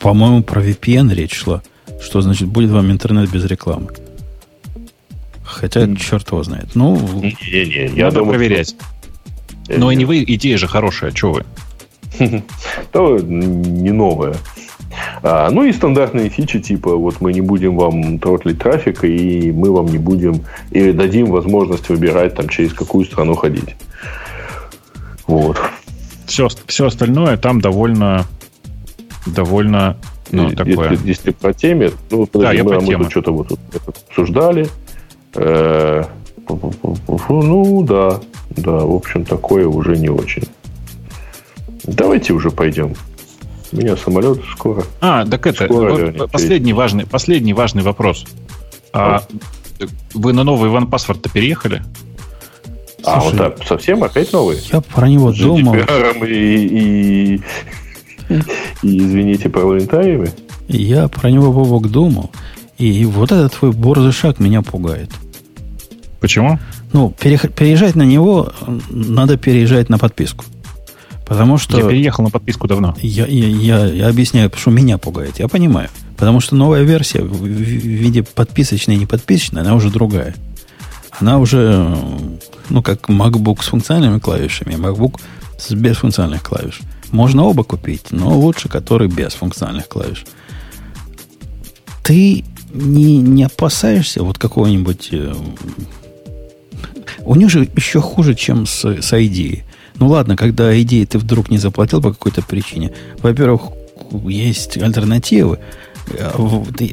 [0.00, 1.62] По-моему, про VPN речь шла.
[2.00, 3.88] Что значит, будет вам интернет без рекламы?
[5.42, 5.96] Хотя, mm.
[5.96, 6.74] черт его знает.
[6.74, 8.76] Ну, Не-не-не, я думаю, проверять.
[9.68, 11.44] Но и не вы, идея же хорошая, что вы?
[12.92, 14.36] То не новое.
[15.22, 19.72] А, ну и стандартные фичи, типа вот мы не будем вам тротлить трафик, и мы
[19.72, 23.74] вам не будем, или дадим возможность выбирать, там, через какую страну ходить.
[25.26, 25.58] Вот.
[26.26, 28.26] Все, все остальное там довольно,
[29.26, 29.96] довольно,
[30.30, 30.90] ну, если, такое.
[30.90, 33.60] Если, если по теме, ну, подожди, да, мы, по мы тут что-то вот тут
[34.08, 34.68] обсуждали.
[35.34, 36.04] Э,
[36.48, 40.44] ну, да, да, в общем, такое уже не очень.
[41.84, 42.94] Давайте уже пойдем.
[43.72, 44.84] У меня самолет скоро.
[45.00, 48.24] А, так это вот последний важный, последний важный вопрос.
[48.92, 49.22] А,
[50.14, 51.82] вы на новый Иван Паспорт-то переехали?
[53.04, 54.58] А, Слушай, вот так, совсем опять новый?
[54.72, 55.74] Я про него С думал.
[55.74, 57.40] И, и, и,
[58.82, 60.30] извините, парламентариями?
[60.68, 62.30] Я про него, Вовок, думал.
[62.78, 65.10] И вот этот твой борзый шаг меня пугает.
[66.24, 66.58] Почему?
[66.94, 68.50] Ну, переезжать на него
[68.88, 70.46] надо переезжать на подписку.
[71.26, 71.76] Потому что...
[71.76, 72.96] Я переехал на подписку давно.
[73.02, 75.38] Я, я, я, я объясняю, что меня пугает.
[75.38, 75.90] Я понимаю.
[76.16, 80.34] Потому что новая версия в виде подписочной и неподписочной, она уже другая.
[81.10, 81.94] Она уже,
[82.70, 85.20] ну, как MacBook с функциональными клавишами, MacBook
[85.58, 86.80] с без функциональных клавиш.
[87.10, 90.24] Можно оба купить, но лучше который без функциональных клавиш.
[92.02, 95.10] Ты не, не опасаешься вот какого-нибудь...
[97.24, 99.62] У них же еще хуже, чем с, с ID.
[99.96, 102.92] Ну ладно, когда идеи ты вдруг не заплатил по какой-то причине.
[103.18, 103.62] Во-первых,
[104.24, 105.58] есть альтернативы,
[106.18, 106.34] а,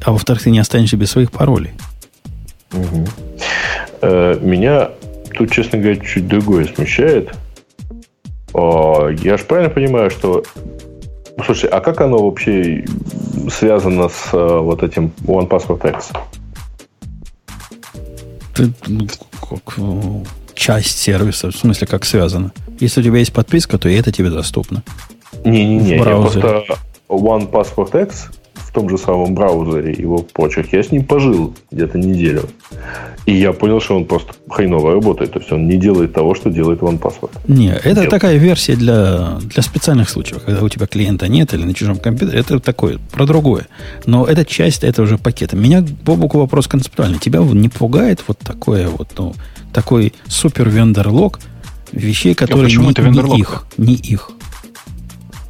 [0.06, 1.72] а во-вторых, ты не останешься без своих паролей.
[2.74, 3.08] Угу.
[4.42, 4.90] Меня
[5.34, 7.32] тут, честно говоря, чуть другое смущает.
[8.54, 10.44] Я же правильно понимаю, что...
[11.46, 12.86] Слушай, а как оно вообще
[13.50, 16.12] связано с э, вот этим One Password X?
[18.54, 19.08] Ты, ну,
[19.50, 19.78] как,
[20.54, 22.52] часть сервиса, в смысле, как связано.
[22.80, 24.84] Если у тебя есть подписка, то и это тебе доступно.
[25.46, 26.66] Не-не-не, я просто
[27.08, 28.30] One Passport X
[28.72, 32.44] в том же самом браузере, его почерк, я с ним пожил где-то неделю.
[33.26, 35.34] И я понял, что он просто хреново работает.
[35.34, 37.32] То есть он не делает того, что делает OnePassword.
[37.50, 38.10] Не, это делает.
[38.10, 42.40] такая версия для, для специальных случаев, когда у тебя клиента нет или на чужом компьютере.
[42.40, 43.68] Это такое, про другое.
[44.06, 45.58] Но эта часть этого же пакета.
[45.58, 47.20] Меня, Бобуку, вопрос концептуальный.
[47.20, 49.36] Тебя не пугает вот такое вот, ну,
[49.74, 51.42] такой супер вендерлог
[51.92, 53.66] вещей, которые почему не, это не их.
[53.78, 54.32] Не их.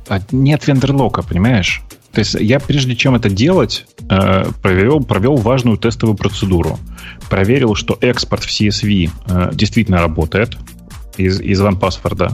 [0.10, 1.84] А нет вендерлока, понимаешь?
[2.14, 6.78] То есть я прежде чем это делать, э, провел, провел важную тестовую процедуру.
[7.30, 10.58] Проверил, что экспорт в CSV э, действительно работает
[11.18, 12.34] из, из OnePassword.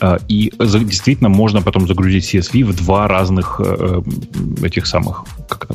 [0.00, 3.60] Э, и действительно можно потом загрузить CSV в два разных
[4.62, 5.24] этих самых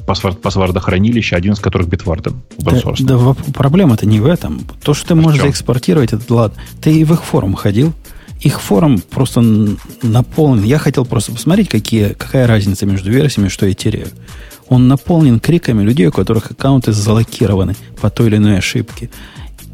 [0.06, 2.34] паспорт, паспортохранилища, один из которых битварда.
[2.60, 4.62] Да, да проблема-то не в этом.
[4.84, 6.62] То, что ты можешь заэкспортировать, это ладно.
[6.82, 7.94] Ты и в их форум ходил?
[8.44, 9.42] Их форум просто
[10.02, 10.64] наполнен.
[10.64, 14.10] Я хотел просто посмотреть, какие, какая разница между версиями, что я теряю.
[14.68, 19.10] Он наполнен криками людей, у которых аккаунты залокированы по той или иной ошибке.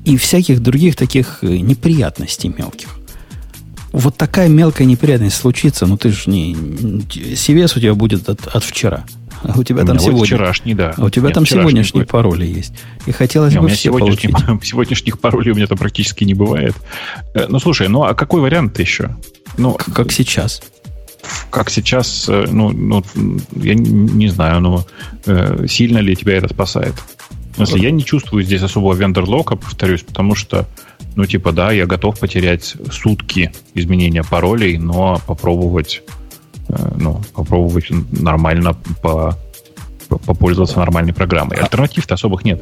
[0.06, 2.90] И всяких других таких э, неприятностей мелких.
[3.92, 6.54] Вот такая мелкая неприятность случится, ну ты же не...
[6.54, 9.04] CVS у тебя будет от, от вчера.
[9.44, 10.26] А у тебя у там сегодня...
[10.26, 10.94] вчерашний, да.
[10.98, 12.12] А у тебя Нет, там сегодняшние будет.
[12.12, 12.74] пароли есть.
[13.06, 14.68] И хотелось Нет, бы все сегодняшних, получить.
[14.70, 16.76] Сегодняшних паролей у меня там практически не бывает.
[17.34, 19.16] Э, ну, слушай, ну а какой вариант еще?
[19.58, 20.62] Ну, как, как сейчас.
[21.50, 23.04] Как сейчас, э, ну, ну
[23.56, 24.86] я не, не знаю, но
[25.26, 26.96] ну, э, сильно ли тебя это спасает?
[27.66, 30.66] смысле, я не чувствую здесь особого вендор-лока, повторюсь, потому что,
[31.16, 36.02] ну, типа, да, я готов потерять сутки изменения паролей, но попробовать,
[36.96, 39.38] ну, попробовать нормально по,
[40.08, 41.58] попользоваться нормальной программой.
[41.58, 42.62] Альтернатив-то особых нет.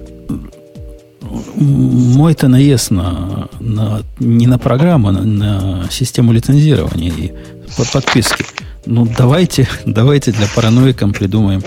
[1.56, 7.34] Мой-то наезд на, на, не на программу, а на, на систему лицензирования и
[7.76, 8.46] под подписки.
[8.86, 11.62] Ну, давайте, давайте для параноикам придумаем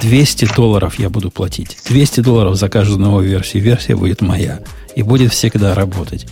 [0.00, 1.76] 200 долларов я буду платить.
[1.88, 3.62] 200 долларов за каждую новую версию.
[3.62, 4.60] Версия будет моя.
[4.94, 6.26] И будет всегда работать.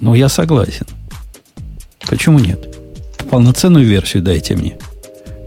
[0.00, 0.86] Ну, я согласен.
[2.08, 2.77] Почему нет?
[3.30, 4.78] Полноценную версию дайте мне,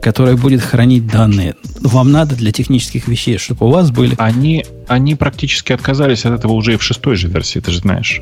[0.02, 1.56] которая будет хранить данные.
[1.82, 4.16] Вам надо для технических вещей, чтобы у вас были...
[4.18, 8.22] Они, они практически отказались от этого уже и в шестой же версии, ты же знаешь.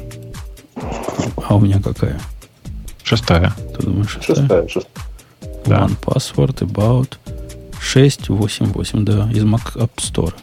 [1.47, 2.19] А у меня какая?
[3.03, 3.53] Шестая.
[3.77, 4.35] Ты думаешь, шестая?
[4.35, 5.05] Шестая, шестая.
[5.65, 5.87] Да.
[5.87, 7.17] One Password, About
[7.81, 10.33] 688, да, из Mac App Store.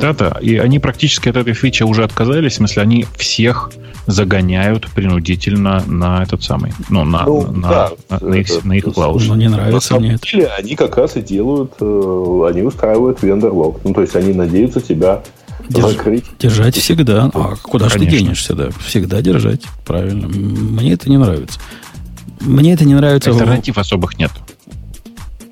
[0.00, 3.70] Да-да, и они практически от этой фичи уже отказались, в смысле, они всех
[4.06, 8.84] загоняют принудительно на этот самый, ну, на, ну, на, да, на, на, их, на их
[8.84, 9.22] клауд.
[9.26, 10.26] Ну, не нравится мне это.
[10.26, 13.80] Деле, они как раз и делают, э, они устраивают вендор-лог.
[13.84, 15.22] Ну, то есть, они надеются тебя
[15.68, 16.24] Держ, закрыть.
[16.38, 17.30] Держать всегда.
[17.32, 18.70] А куда же ты денешься, да?
[18.84, 19.62] Всегда держать.
[19.84, 20.28] Правильно.
[20.28, 21.60] Мне это не нравится.
[22.40, 23.30] Мне это не нравится.
[23.30, 24.32] Альтернатив особых нет.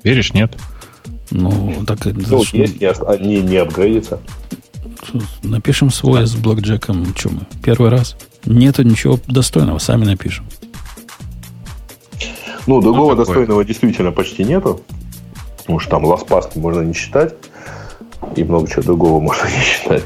[0.03, 0.57] Веришь, нет?
[1.31, 2.57] Ну, так ну, что...
[2.57, 4.19] есть, они не апгрейдятся.
[5.43, 7.13] Напишем свой с блокджеком.
[7.15, 7.41] Что мы?
[7.63, 8.17] Первый раз?
[8.45, 10.45] Нету ничего достойного, сами напишем.
[12.67, 14.81] Ну, другого ну, достойного действительно почти нету.
[15.57, 17.33] Потому что там ласпаст можно не считать.
[18.35, 20.03] И много чего другого можно не считать.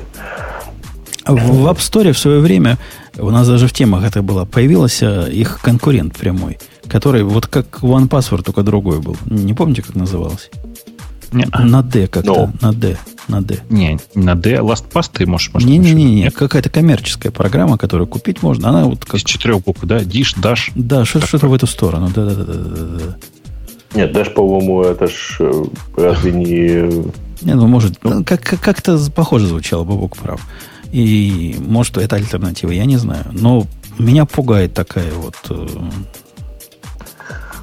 [1.25, 2.77] В App Store в свое время,
[3.17, 8.07] у нас даже в темах это было, появился их конкурент прямой, который вот как One
[8.07, 9.17] Password, только другой был.
[9.25, 10.49] Не помните, как назывался?
[11.35, 12.31] Не, на D как-то.
[12.31, 12.57] No.
[12.61, 12.97] На D.
[13.27, 13.59] На D.
[13.69, 14.55] Не, на D.
[14.55, 15.51] LastPass ты можешь...
[15.53, 18.69] Не-не-не, какая-то коммерческая программа, которую купить можно.
[18.69, 19.15] Она вот как...
[19.15, 19.99] Из четырех букв, да?
[19.99, 20.71] Dish, Dash.
[20.75, 22.09] Да, что-то, что в эту сторону.
[22.15, 23.17] Да-да-да.
[23.93, 25.63] Нет, Dash, по-моему, это ж э,
[25.97, 27.05] разве не...
[27.41, 30.41] Не, ну, может, ну, как- как-то похоже звучало, Бабок прав.
[30.91, 33.25] И может, это альтернатива, я не знаю.
[33.31, 33.67] Но
[33.99, 35.35] меня пугает такая вот...
[35.49, 35.67] Э,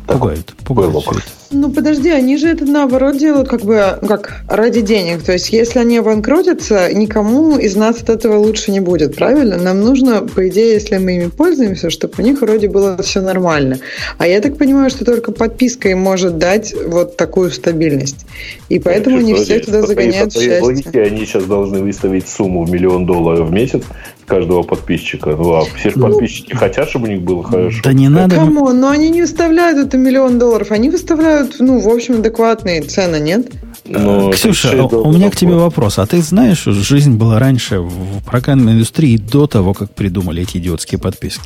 [0.07, 1.23] пугает, пугает это.
[1.52, 5.22] Ну, подожди, они же это наоборот делают как бы как ради денег.
[5.22, 9.58] То есть, если они обанкротятся, никому из нас от этого лучше не будет, правильно?
[9.58, 13.78] Нам нужно, по идее, если мы ими пользуемся, чтобы у них вроде было все нормально.
[14.18, 18.26] А я так понимаю, что только подписка им может дать вот такую стабильность.
[18.68, 21.02] И поэтому они все туда загоняют в счастье.
[21.02, 23.82] Они сейчас должны выставить сумму в миллион долларов в месяц
[24.26, 25.30] каждого подписчика.
[25.30, 27.80] Ну, а все же ну, подписчики хотят, чтобы у них было хорошо.
[27.84, 28.36] Да не надо.
[28.36, 28.72] Кому?
[28.72, 30.70] Но они не выставляют это миллион долларов.
[30.70, 33.51] Они выставляют, ну, в общем, адекватные цены, нет?
[33.85, 35.98] Но Ксюша, у меня к тебе вопрос.
[35.98, 40.98] А ты знаешь, жизнь была раньше в программной индустрии до того, как придумали эти идиотские
[40.98, 41.43] подписки?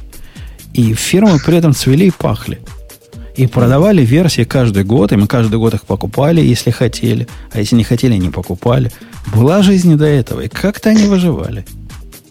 [0.75, 2.61] И фирмы при этом цвели и пахли.
[3.37, 7.27] И продавали версии каждый год, и мы каждый год их покупали, если хотели.
[7.53, 8.91] А если не хотели, не покупали.
[9.35, 10.43] Была жизнь и до этого.
[10.43, 11.65] И как-то они выживали.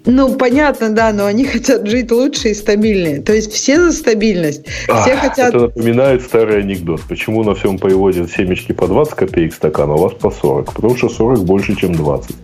[0.05, 3.21] Ну, понятно, да, но они хотят жить лучше и стабильнее.
[3.21, 4.65] То есть все за стабильность.
[4.67, 5.49] Все а, хотят...
[5.49, 7.01] Это напоминает старый анекдот.
[7.07, 10.73] Почему на всем привозят семечки по 20 копеек стакан, а у вас по 40?
[10.73, 12.35] Потому что 40 больше, чем 20.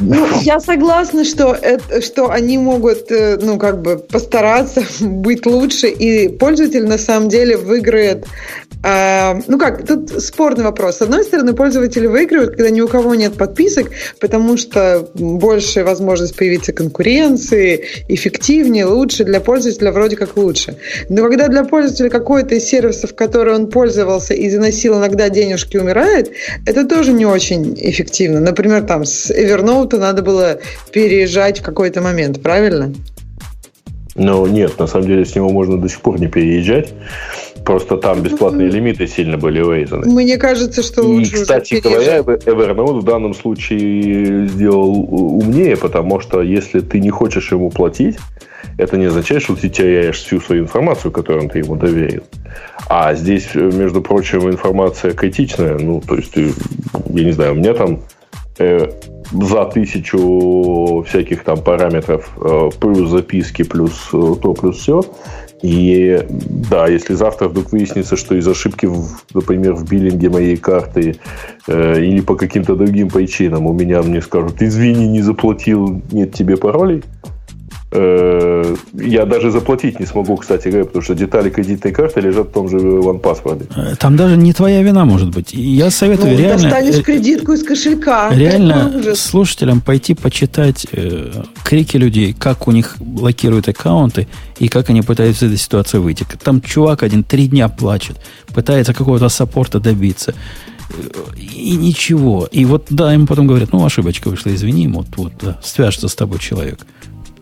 [0.00, 5.88] Ну, я согласна, что, это, что они могут, э, ну, как бы постараться быть лучше,
[5.88, 8.26] и пользователь на самом деле выиграет.
[8.84, 10.96] Э, ну как, тут спорный вопрос.
[10.96, 13.90] С одной стороны, пользователи выигрывают, когда ни у кого нет подписок,
[14.20, 20.76] потому что больше возможность появиться конкуренции, эффективнее, лучше, для пользователя вроде как лучше.
[21.08, 26.32] Но когда для пользователя какой-то из сервисов, который он пользовался и заносил иногда денежки, умирает,
[26.66, 28.40] это тоже не очень эффективно.
[28.40, 30.58] Например, там с Evernote кому-то надо было
[30.92, 32.92] переезжать в какой-то момент, правильно?
[34.16, 36.92] Ну, нет, на самом деле с него можно до сих пор не переезжать.
[37.64, 40.06] Просто там бесплатные лимиты сильно были урезаны.
[40.06, 46.42] Мне кажется, что лучше И, кстати говоря, Evernote в данном случае сделал умнее, потому что
[46.42, 48.16] если ты не хочешь ему платить,
[48.78, 52.22] это не означает, что ты теряешь всю свою информацию, которую ты ему доверил.
[52.88, 55.78] А здесь, между прочим, информация критичная.
[55.78, 58.00] Ну, то есть, я не знаю, у меня там
[58.58, 58.86] э,
[59.32, 65.02] за тысячу всяких там параметров, э, плюс записки, плюс э, то, плюс все.
[65.62, 66.20] И
[66.70, 71.16] да, если завтра вдруг выяснится, что из ошибки, в, например, в биллинге моей карты
[71.66, 76.56] э, или по каким-то другим причинам у меня мне скажут, извини, не заплатил, нет тебе
[76.56, 77.02] паролей,
[77.92, 82.68] я даже заплатить не смогу, кстати говоря, потому что детали кредитной карты лежат в том
[82.68, 83.70] же OnePassword.
[83.76, 85.52] Э, там даже не твоя вина может быть.
[85.52, 86.62] Я советую ну, реально...
[86.64, 88.30] достанешь э, кредитку из кошелька.
[88.34, 91.30] Реально слушателям пойти почитать э,
[91.62, 94.26] крики людей, как у них блокируют аккаунты
[94.58, 96.26] и как они пытаются из этой ситуации выйти.
[96.42, 98.16] Там чувак один три дня плачет,
[98.52, 100.34] пытается какого-то саппорта добиться
[101.36, 102.48] и ничего.
[102.50, 106.14] И вот, да, ему потом говорят, ну, ошибочка вышла, извини, вот, вот, да, свяжется с
[106.14, 106.80] тобой человек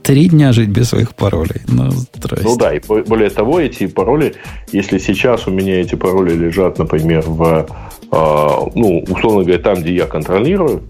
[0.04, 1.62] три дня жить без своих паролей.
[1.66, 2.46] Ну, здрасте.
[2.46, 4.34] Ну да, и более того, эти пароли,
[4.70, 7.66] если сейчас у меня эти пароли лежат, например, в,
[8.12, 10.82] э, ну, условно говоря, там, где я контролирую,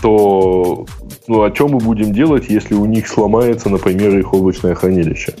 [0.00, 0.86] то
[1.28, 5.34] ну, о чем мы будем делать, если у них сломается, например, их облачное хранилище?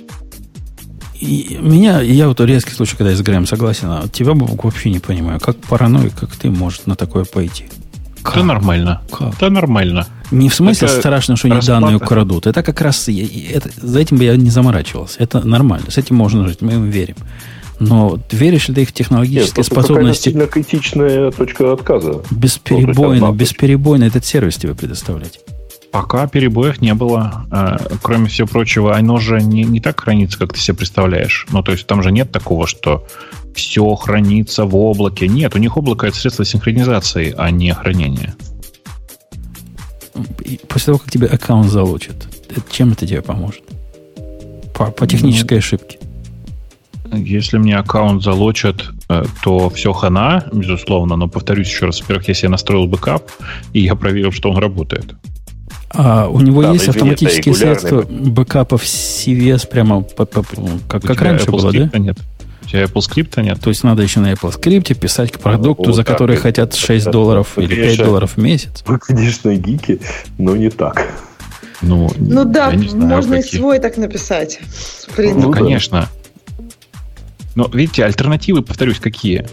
[1.18, 4.98] И меня, я вот резкий случай, когда я с Грэем согласен, а тебя вообще не
[4.98, 7.64] понимаю, как параноик, как ты может на такое пойти?
[8.22, 8.34] Как?
[8.34, 9.00] Да нормально.
[9.10, 9.38] Как?
[9.38, 10.06] Да нормально.
[10.30, 12.46] Не в смысле это страшно, что они данные украдут.
[12.46, 13.08] Это как раз...
[13.08, 15.16] Это, за этим бы я не заморачивался.
[15.20, 15.90] Это нормально.
[15.90, 16.60] С этим можно жить.
[16.60, 17.16] Мы им верим.
[17.78, 20.30] Но веришь ли ты их технологические Нет, способности...
[20.30, 22.22] Это критичная точка отказа.
[22.30, 25.40] Бесперебойно, бесперебойно этот сервис тебе предоставлять.
[25.90, 27.46] Пока перебоев не было.
[27.50, 31.46] А, кроме всего прочего, оно же не, не так хранится, как ты себе представляешь.
[31.50, 33.06] Ну, то есть там же нет такого, что
[33.54, 35.28] все хранится в облаке.
[35.28, 38.34] Нет, у них облако это средство синхронизации, а не хранения.
[40.68, 42.28] После того, как тебе аккаунт залучат,
[42.70, 43.62] чем это тебе поможет?
[44.74, 45.98] По, по технической ну, ошибке.
[47.12, 52.46] Если мне аккаунт залочат, э, то все хана, безусловно, но повторюсь еще раз, во-первых, если
[52.46, 53.30] я настроил бэкап,
[53.72, 55.14] и я проверил, что он работает.
[55.90, 60.44] А у него да, есть автоматические средства бэкапов CSV прямо по, по,
[60.88, 61.98] как, как раньше было, да?
[61.98, 62.18] Нет.
[62.66, 63.60] У тебя Apple Script нет.
[63.60, 67.10] То есть надо еще на Apple Script писать к продукту, ну, за который хотят 6
[67.10, 68.82] долларов или 5 долларов в месяц.
[68.86, 70.00] Вы, конечно, гики,
[70.36, 71.06] но не так.
[71.80, 73.52] Ну, ну да, знаю, можно какие.
[73.52, 74.58] и свой так написать.
[75.16, 76.08] Ну, конечно.
[77.54, 79.46] Но видите, альтернативы, повторюсь, какие?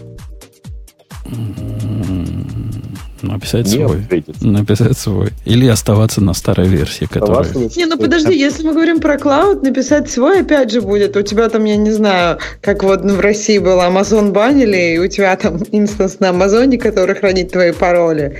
[3.24, 4.24] Написать Нет, свой.
[4.40, 5.30] Написать свой.
[5.44, 7.52] Или оставаться на старой версии, которая...
[7.76, 11.16] Не, ну подожди, если мы говорим про клауд, написать свой опять же будет.
[11.16, 15.08] У тебя там, я не знаю, как вот в России был Amazon банили, и у
[15.08, 18.36] тебя там инстанс на Амазоне, который хранит твои пароли.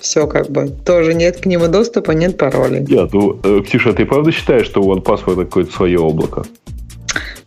[0.00, 0.68] Все как бы.
[0.84, 2.84] Тоже нет к нему доступа, нет паролей.
[2.86, 6.44] Нет, ну, э, Ксюша, ты правда считаешь, что у OnePassword какое-то свое облако?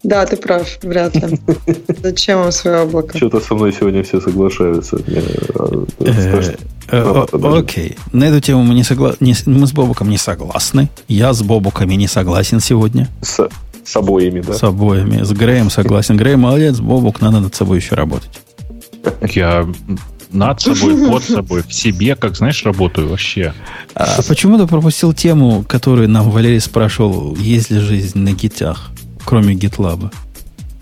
[0.03, 1.39] Да, ты прав, вряд ли.
[2.03, 3.17] Зачем вам свое облако?
[3.17, 4.97] Что-то со мной сегодня все соглашаются.
[5.07, 5.85] Э,
[6.91, 7.97] э, окей.
[8.13, 9.15] На эту тему мы, не согла...
[9.19, 10.89] мы с Бобуком не согласны.
[11.07, 13.09] Я с Бобуками не согласен сегодня.
[13.21, 13.49] С,
[13.83, 14.53] с обоими, да?
[14.53, 15.23] С обоими.
[15.23, 16.17] С Греем согласен.
[16.17, 18.41] Грей молодец, Бобук, надо над собой еще работать.
[19.21, 19.67] Я
[20.31, 23.53] над собой, под собой, в себе, как знаешь, работаю вообще.
[23.93, 28.91] А почему ты пропустил тему, которую нам Валерий спрашивал, есть ли жизнь на гитях?
[29.27, 30.09] Кроме GitLab?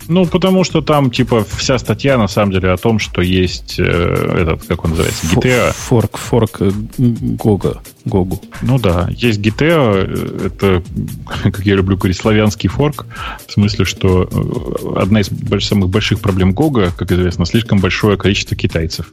[0.08, 3.82] Ну, потому что там, типа, вся статья на самом деле о том, что есть э,
[3.82, 5.72] этот, как он называется, GTA.
[5.72, 6.62] Форк, форк
[6.96, 7.80] Гога.
[8.04, 8.40] Гогу.
[8.62, 10.84] Ну да, есть GTA, это,
[11.42, 13.04] как я люблю говорить, славянский форк,
[13.48, 18.16] в смысле, что э, одна из больш, самых больших проблем Гога, как известно, слишком большое
[18.16, 19.12] количество китайцев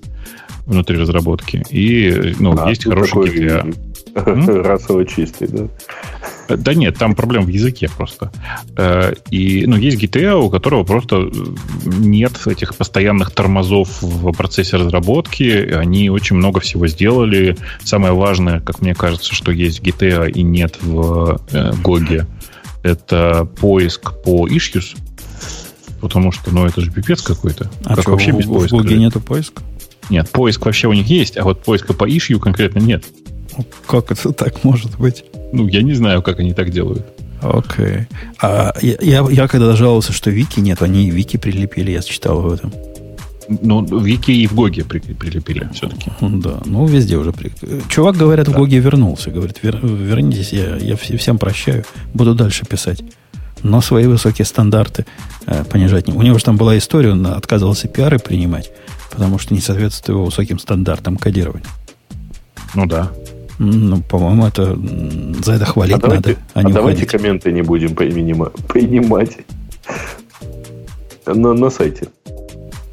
[0.68, 1.65] внутри разработки.
[1.72, 3.76] И, ну, а, есть хороший GTA.
[4.15, 5.67] Расово чистый, да?
[6.49, 8.31] Да нет, там проблема в языке просто.
[8.77, 11.31] Э, и, ну, есть GTA, у которого просто
[11.85, 15.71] нет этих постоянных тормозов в процессе разработки.
[15.73, 17.57] Они очень много всего сделали.
[17.84, 21.39] Самое важное, как мне кажется, что есть в GTA и нет в
[21.81, 22.27] Gogs е,
[22.84, 24.97] э, это поиск по issues.
[26.01, 27.71] Потому что, ну, это же пипец какой-то.
[27.85, 28.75] А как что, вообще без поиска?
[28.75, 29.63] В Gogs е нету поиска?
[30.09, 33.05] Нет, поиск вообще у них есть, а вот поиска по issue конкретно нет.
[33.88, 35.25] Как это так может быть?
[35.51, 37.05] Ну, я не знаю, как они так делают.
[37.41, 37.85] Окей.
[37.85, 38.07] Okay.
[38.41, 42.53] А я, я, я когда жаловался, что Вики нет, они Вики прилепили, я читал в
[42.53, 42.71] этом.
[43.49, 46.11] Ну, Вики и в Gogs е при, прилепили все-таки.
[46.21, 47.34] Да, ну везде уже.
[47.34, 47.51] При...
[47.89, 48.53] Чувак, говорят, да.
[48.53, 49.30] в Гоге вернулся.
[49.30, 53.03] Говорит, Вер, вернитесь, я, я всем прощаю, буду дальше писать.
[53.61, 55.05] Но свои высокие стандарты
[55.45, 56.13] э, понижать не.
[56.13, 58.71] У него же там была история, он отказывался пиары принимать,
[59.11, 61.67] потому что не соответствует его высоким стандартам кодирования.
[62.75, 63.11] Ну да.
[63.59, 64.77] Ну, по-моему, это
[65.43, 66.35] за это хвалить а надо.
[66.53, 69.38] а, а давайте комменты не будем принимать
[71.25, 72.07] на, на сайте.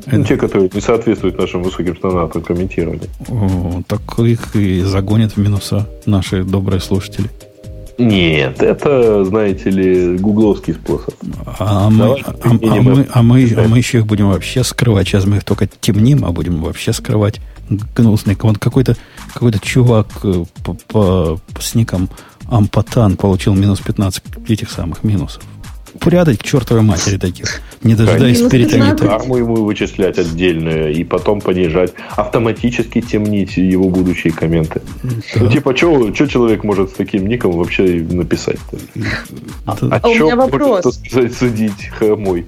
[0.06, 0.16] Это...
[0.16, 3.08] Ну, те, которые не соответствуют нашим высоким стандартам комментирования.
[3.28, 7.28] О, так их и загонят в минуса наши добрые слушатели.
[7.98, 11.14] Нет, это, знаете ли, гугловский способ.
[11.58, 15.06] А мы, а, а, мы, а, мы, а мы еще их будем вообще скрывать.
[15.06, 17.40] Сейчас мы их только темним, а будем вообще скрывать
[17.70, 18.36] гнусный.
[18.40, 18.96] Вот какой-то
[19.32, 22.08] какой чувак э, по, по, с ником
[22.48, 25.42] Ампатан получил минус 15 этих самых минусов
[25.98, 29.02] прятать к чертовой матери таких, не дожидаясь перетонит.
[29.02, 34.82] Арму ему вычислять отдельно и потом понижать, автоматически темнить его будущие комменты.
[35.02, 35.10] Да.
[35.36, 38.58] Ну, типа, что человек может с таким ником вообще написать?
[39.66, 42.46] А, а, а что может сказать, судить мой?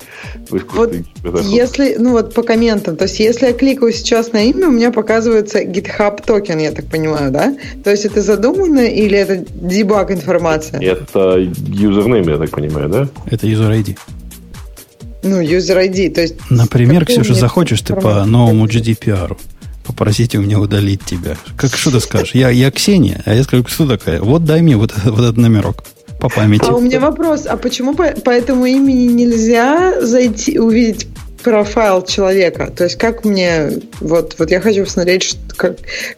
[0.50, 0.94] Вот
[1.42, 4.92] если, ну вот по комментам, то есть если я кликаю сейчас на имя, у меня
[4.92, 7.54] показывается GitHub токен, я так понимаю, да?
[7.84, 10.80] То есть это задумано или это дебаг информация?
[10.80, 13.08] Это юзернейм, я так понимаю, да?
[13.32, 13.98] Это user ID.
[15.22, 16.34] Ну, user ID, то есть...
[16.50, 19.36] Например, Ксюша, захочешь ты по новому GDPR
[19.84, 21.36] попросите у меня удалить тебя.
[21.56, 22.34] Как что ты скажешь?
[22.34, 24.20] Я, я Ксения, а я скажу, кто такая?
[24.20, 25.84] Вот дай мне вот, вот этот номерок
[26.20, 26.66] по памяти.
[26.68, 31.08] А у меня вопрос, а почему по, по этому имени нельзя зайти, увидеть
[31.42, 32.72] профайл человека.
[32.74, 33.70] То есть как мне...
[34.00, 35.76] Вот, вот я хочу посмотреть, что, как,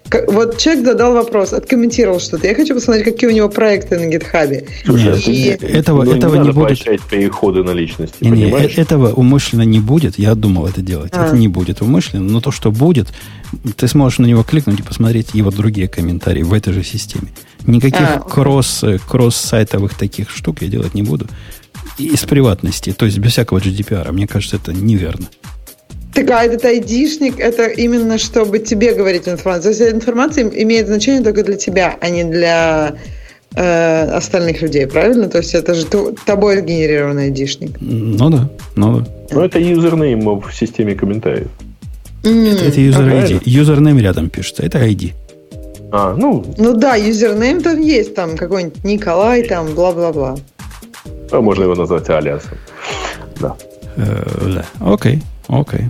[0.09, 2.46] как, вот человек задал вопрос, откомментировал что-то.
[2.46, 4.66] Я хочу посмотреть, какие у него проекты на гитхабе.
[4.86, 5.46] Нет, и...
[5.66, 6.82] этого, ну, этого не, не будет.
[7.09, 10.18] переходы на личности, не, не, э, этого умышленно не будет.
[10.18, 11.12] Я думал это делать.
[11.14, 11.26] А.
[11.26, 12.28] Это не будет умышленно.
[12.28, 13.09] Но то, что будет,
[13.76, 17.28] ты сможешь на него кликнуть и посмотреть его другие комментарии в этой же системе.
[17.66, 21.28] Никаких а, кросс, э, кросс-сайтовых таких штук я делать не буду
[21.98, 24.11] из приватности, то есть без всякого GDPR.
[24.12, 25.28] Мне кажется, это неверно.
[26.15, 29.74] Так, а этот айдишник, это именно чтобы тебе говорить информацию.
[29.74, 32.94] То есть информация имеет значение только для тебя, а не для
[33.56, 35.28] э, остальных людей, правильно?
[35.28, 35.86] То есть это же
[36.27, 37.77] тобой генерированный айдишник.
[37.81, 39.06] Ну да, ну да.
[39.32, 41.48] Ну это username в системе комментариев.
[42.23, 43.43] Mm, это, это user ID.
[43.44, 45.12] Username рядом пишется, это ID.
[45.90, 46.44] А, ну...
[46.59, 50.36] Ну да, username там есть, там какой-нибудь Николай, там, бла-бла-бла.
[51.30, 52.59] А можно его назвать алиасом.
[53.40, 53.55] Да.
[53.96, 54.64] Да.
[54.80, 55.88] Окей, окей.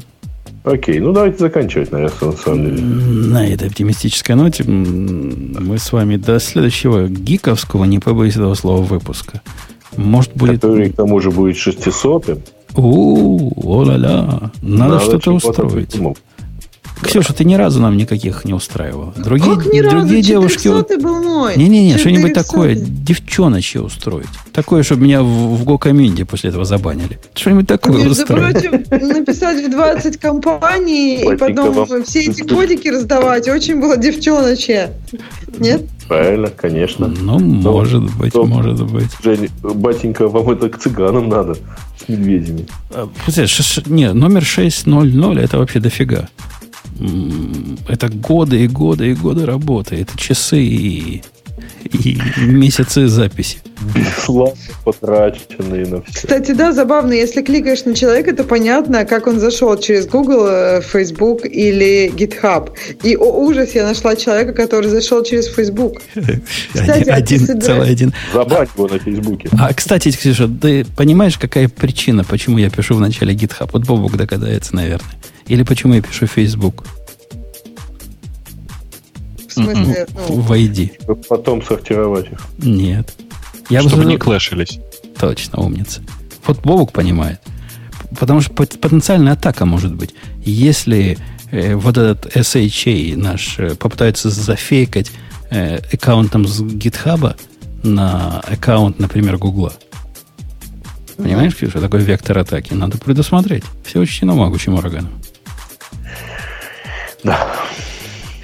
[0.65, 2.83] Окей, ну давайте заканчивать, наверное, на самом деле.
[2.83, 9.43] На этой оптимистической ноте мы с вами до следующего гиковского, не побоюсь этого слова, выпуска.
[9.97, 10.63] Может будет...
[10.63, 12.39] Который, к тому же, будет 600
[12.77, 14.51] У, о-ля-ля.
[14.63, 15.91] Надо, Надо что-то устроить.
[15.91, 16.17] Придумал.
[17.03, 19.13] Ксюша, ты ни разу нам никаких не устраивала.
[19.17, 20.29] Другие, как ни другие разу?
[20.29, 20.69] девушки...
[21.01, 21.57] был мой.
[21.57, 24.29] Не-не-не, что-нибудь такое девчоночье устроить.
[24.53, 27.19] Такое, чтобы меня в, в Гокоминде после этого забанили.
[27.35, 28.63] Что-нибудь такое Между устроить.
[28.63, 34.93] прочим, написать в 20 компаний и потом все эти кодики раздавать, очень было девчоночье.
[35.59, 35.83] Нет?
[36.09, 37.09] Правильно, конечно.
[37.09, 39.11] Ну, может но, быть, но, может быть.
[39.23, 42.67] Жень, батенька, вам это к цыганам надо с медведями.
[42.91, 43.09] А,
[43.87, 45.05] не, номер 600
[45.39, 46.29] это вообще дофига
[47.89, 49.97] это годы и годы и годы работы.
[49.97, 51.23] Это часы и,
[51.85, 53.59] и месяцы записи.
[53.95, 54.55] Бесславно
[54.85, 56.15] потраченные на все.
[56.15, 60.81] Кстати, да, забавно, если кликаешь на человека, то понятно, как он зашел через Google, э,
[60.81, 62.71] Facebook или GitHub.
[63.03, 66.01] И, о ужас, я нашла человека, который зашел через Facebook.
[66.73, 68.15] Кстати, один, а целый один.
[68.33, 69.49] Забавь его на Фейсбуке.
[69.59, 73.69] А, кстати, Ксюша, ты понимаешь, какая причина, почему я пишу в начале GitHub?
[73.73, 75.11] Вот Бобук догадается, наверное.
[75.47, 76.85] Или почему я пишу Facebook?
[79.49, 80.07] В смысле?
[80.29, 80.41] Ну...
[80.41, 80.93] Войди.
[81.29, 82.41] Потом сортировать их.
[82.59, 83.15] Нет.
[83.69, 84.09] Я Чтобы бы...
[84.11, 84.79] не клэшились.
[85.19, 86.03] Точно, умница.
[86.47, 87.41] Вот Бобук понимает.
[88.19, 90.15] Потому что потенциальная атака может быть.
[90.45, 91.19] Если
[91.51, 95.13] э, вот этот SHA наш э, попытается зафейкать
[95.51, 97.37] э, аккаунтом с GitHub
[97.83, 99.73] на аккаунт, например, Гугла.
[101.17, 102.75] Понимаешь, что такой вектор атаки?
[102.75, 103.65] Надо предусмотреть.
[103.85, 105.13] Все учтено могучим ураганом.
[107.25, 107.47] Да.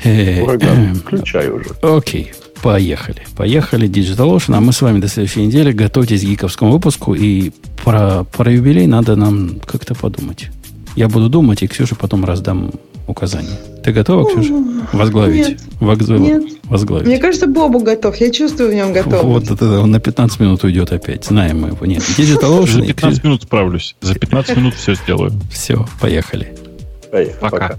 [0.05, 1.71] Ураган, включай уже.
[1.83, 2.33] Окей,
[2.63, 3.27] поехали.
[3.37, 4.57] Поехали, DigitalOcean.
[4.57, 5.73] А мы с вами до следующей недели.
[5.73, 7.15] Готовьтесь к гиковскому выпуску.
[7.15, 7.53] И
[7.85, 10.49] про, про юбилей надо нам как-то подумать.
[10.97, 12.73] Я буду думать, и Ксюше потом раздам
[13.07, 13.59] указания.
[13.85, 14.55] Ты готова, Ксюша?
[14.93, 15.49] Возглавить?
[15.49, 15.61] Нет.
[15.81, 16.23] Возглавить.
[16.23, 16.43] Нет.
[16.65, 17.07] Возглавить.
[17.07, 18.17] Мне кажется, Бобу готов.
[18.17, 19.23] Я чувствую в нем готов.
[19.25, 21.27] Вот это он на 15 минут уйдет опять.
[21.27, 21.87] Знаем мы его.
[21.87, 22.03] Нет.
[22.17, 22.81] Digital Ocean.
[22.81, 23.97] За 15 минут справлюсь.
[24.01, 25.33] За 15 минут все сделаю.
[25.53, 26.55] Все, поехали.
[27.11, 27.37] Поехали.
[27.41, 27.59] Пока.
[27.59, 27.79] Пока.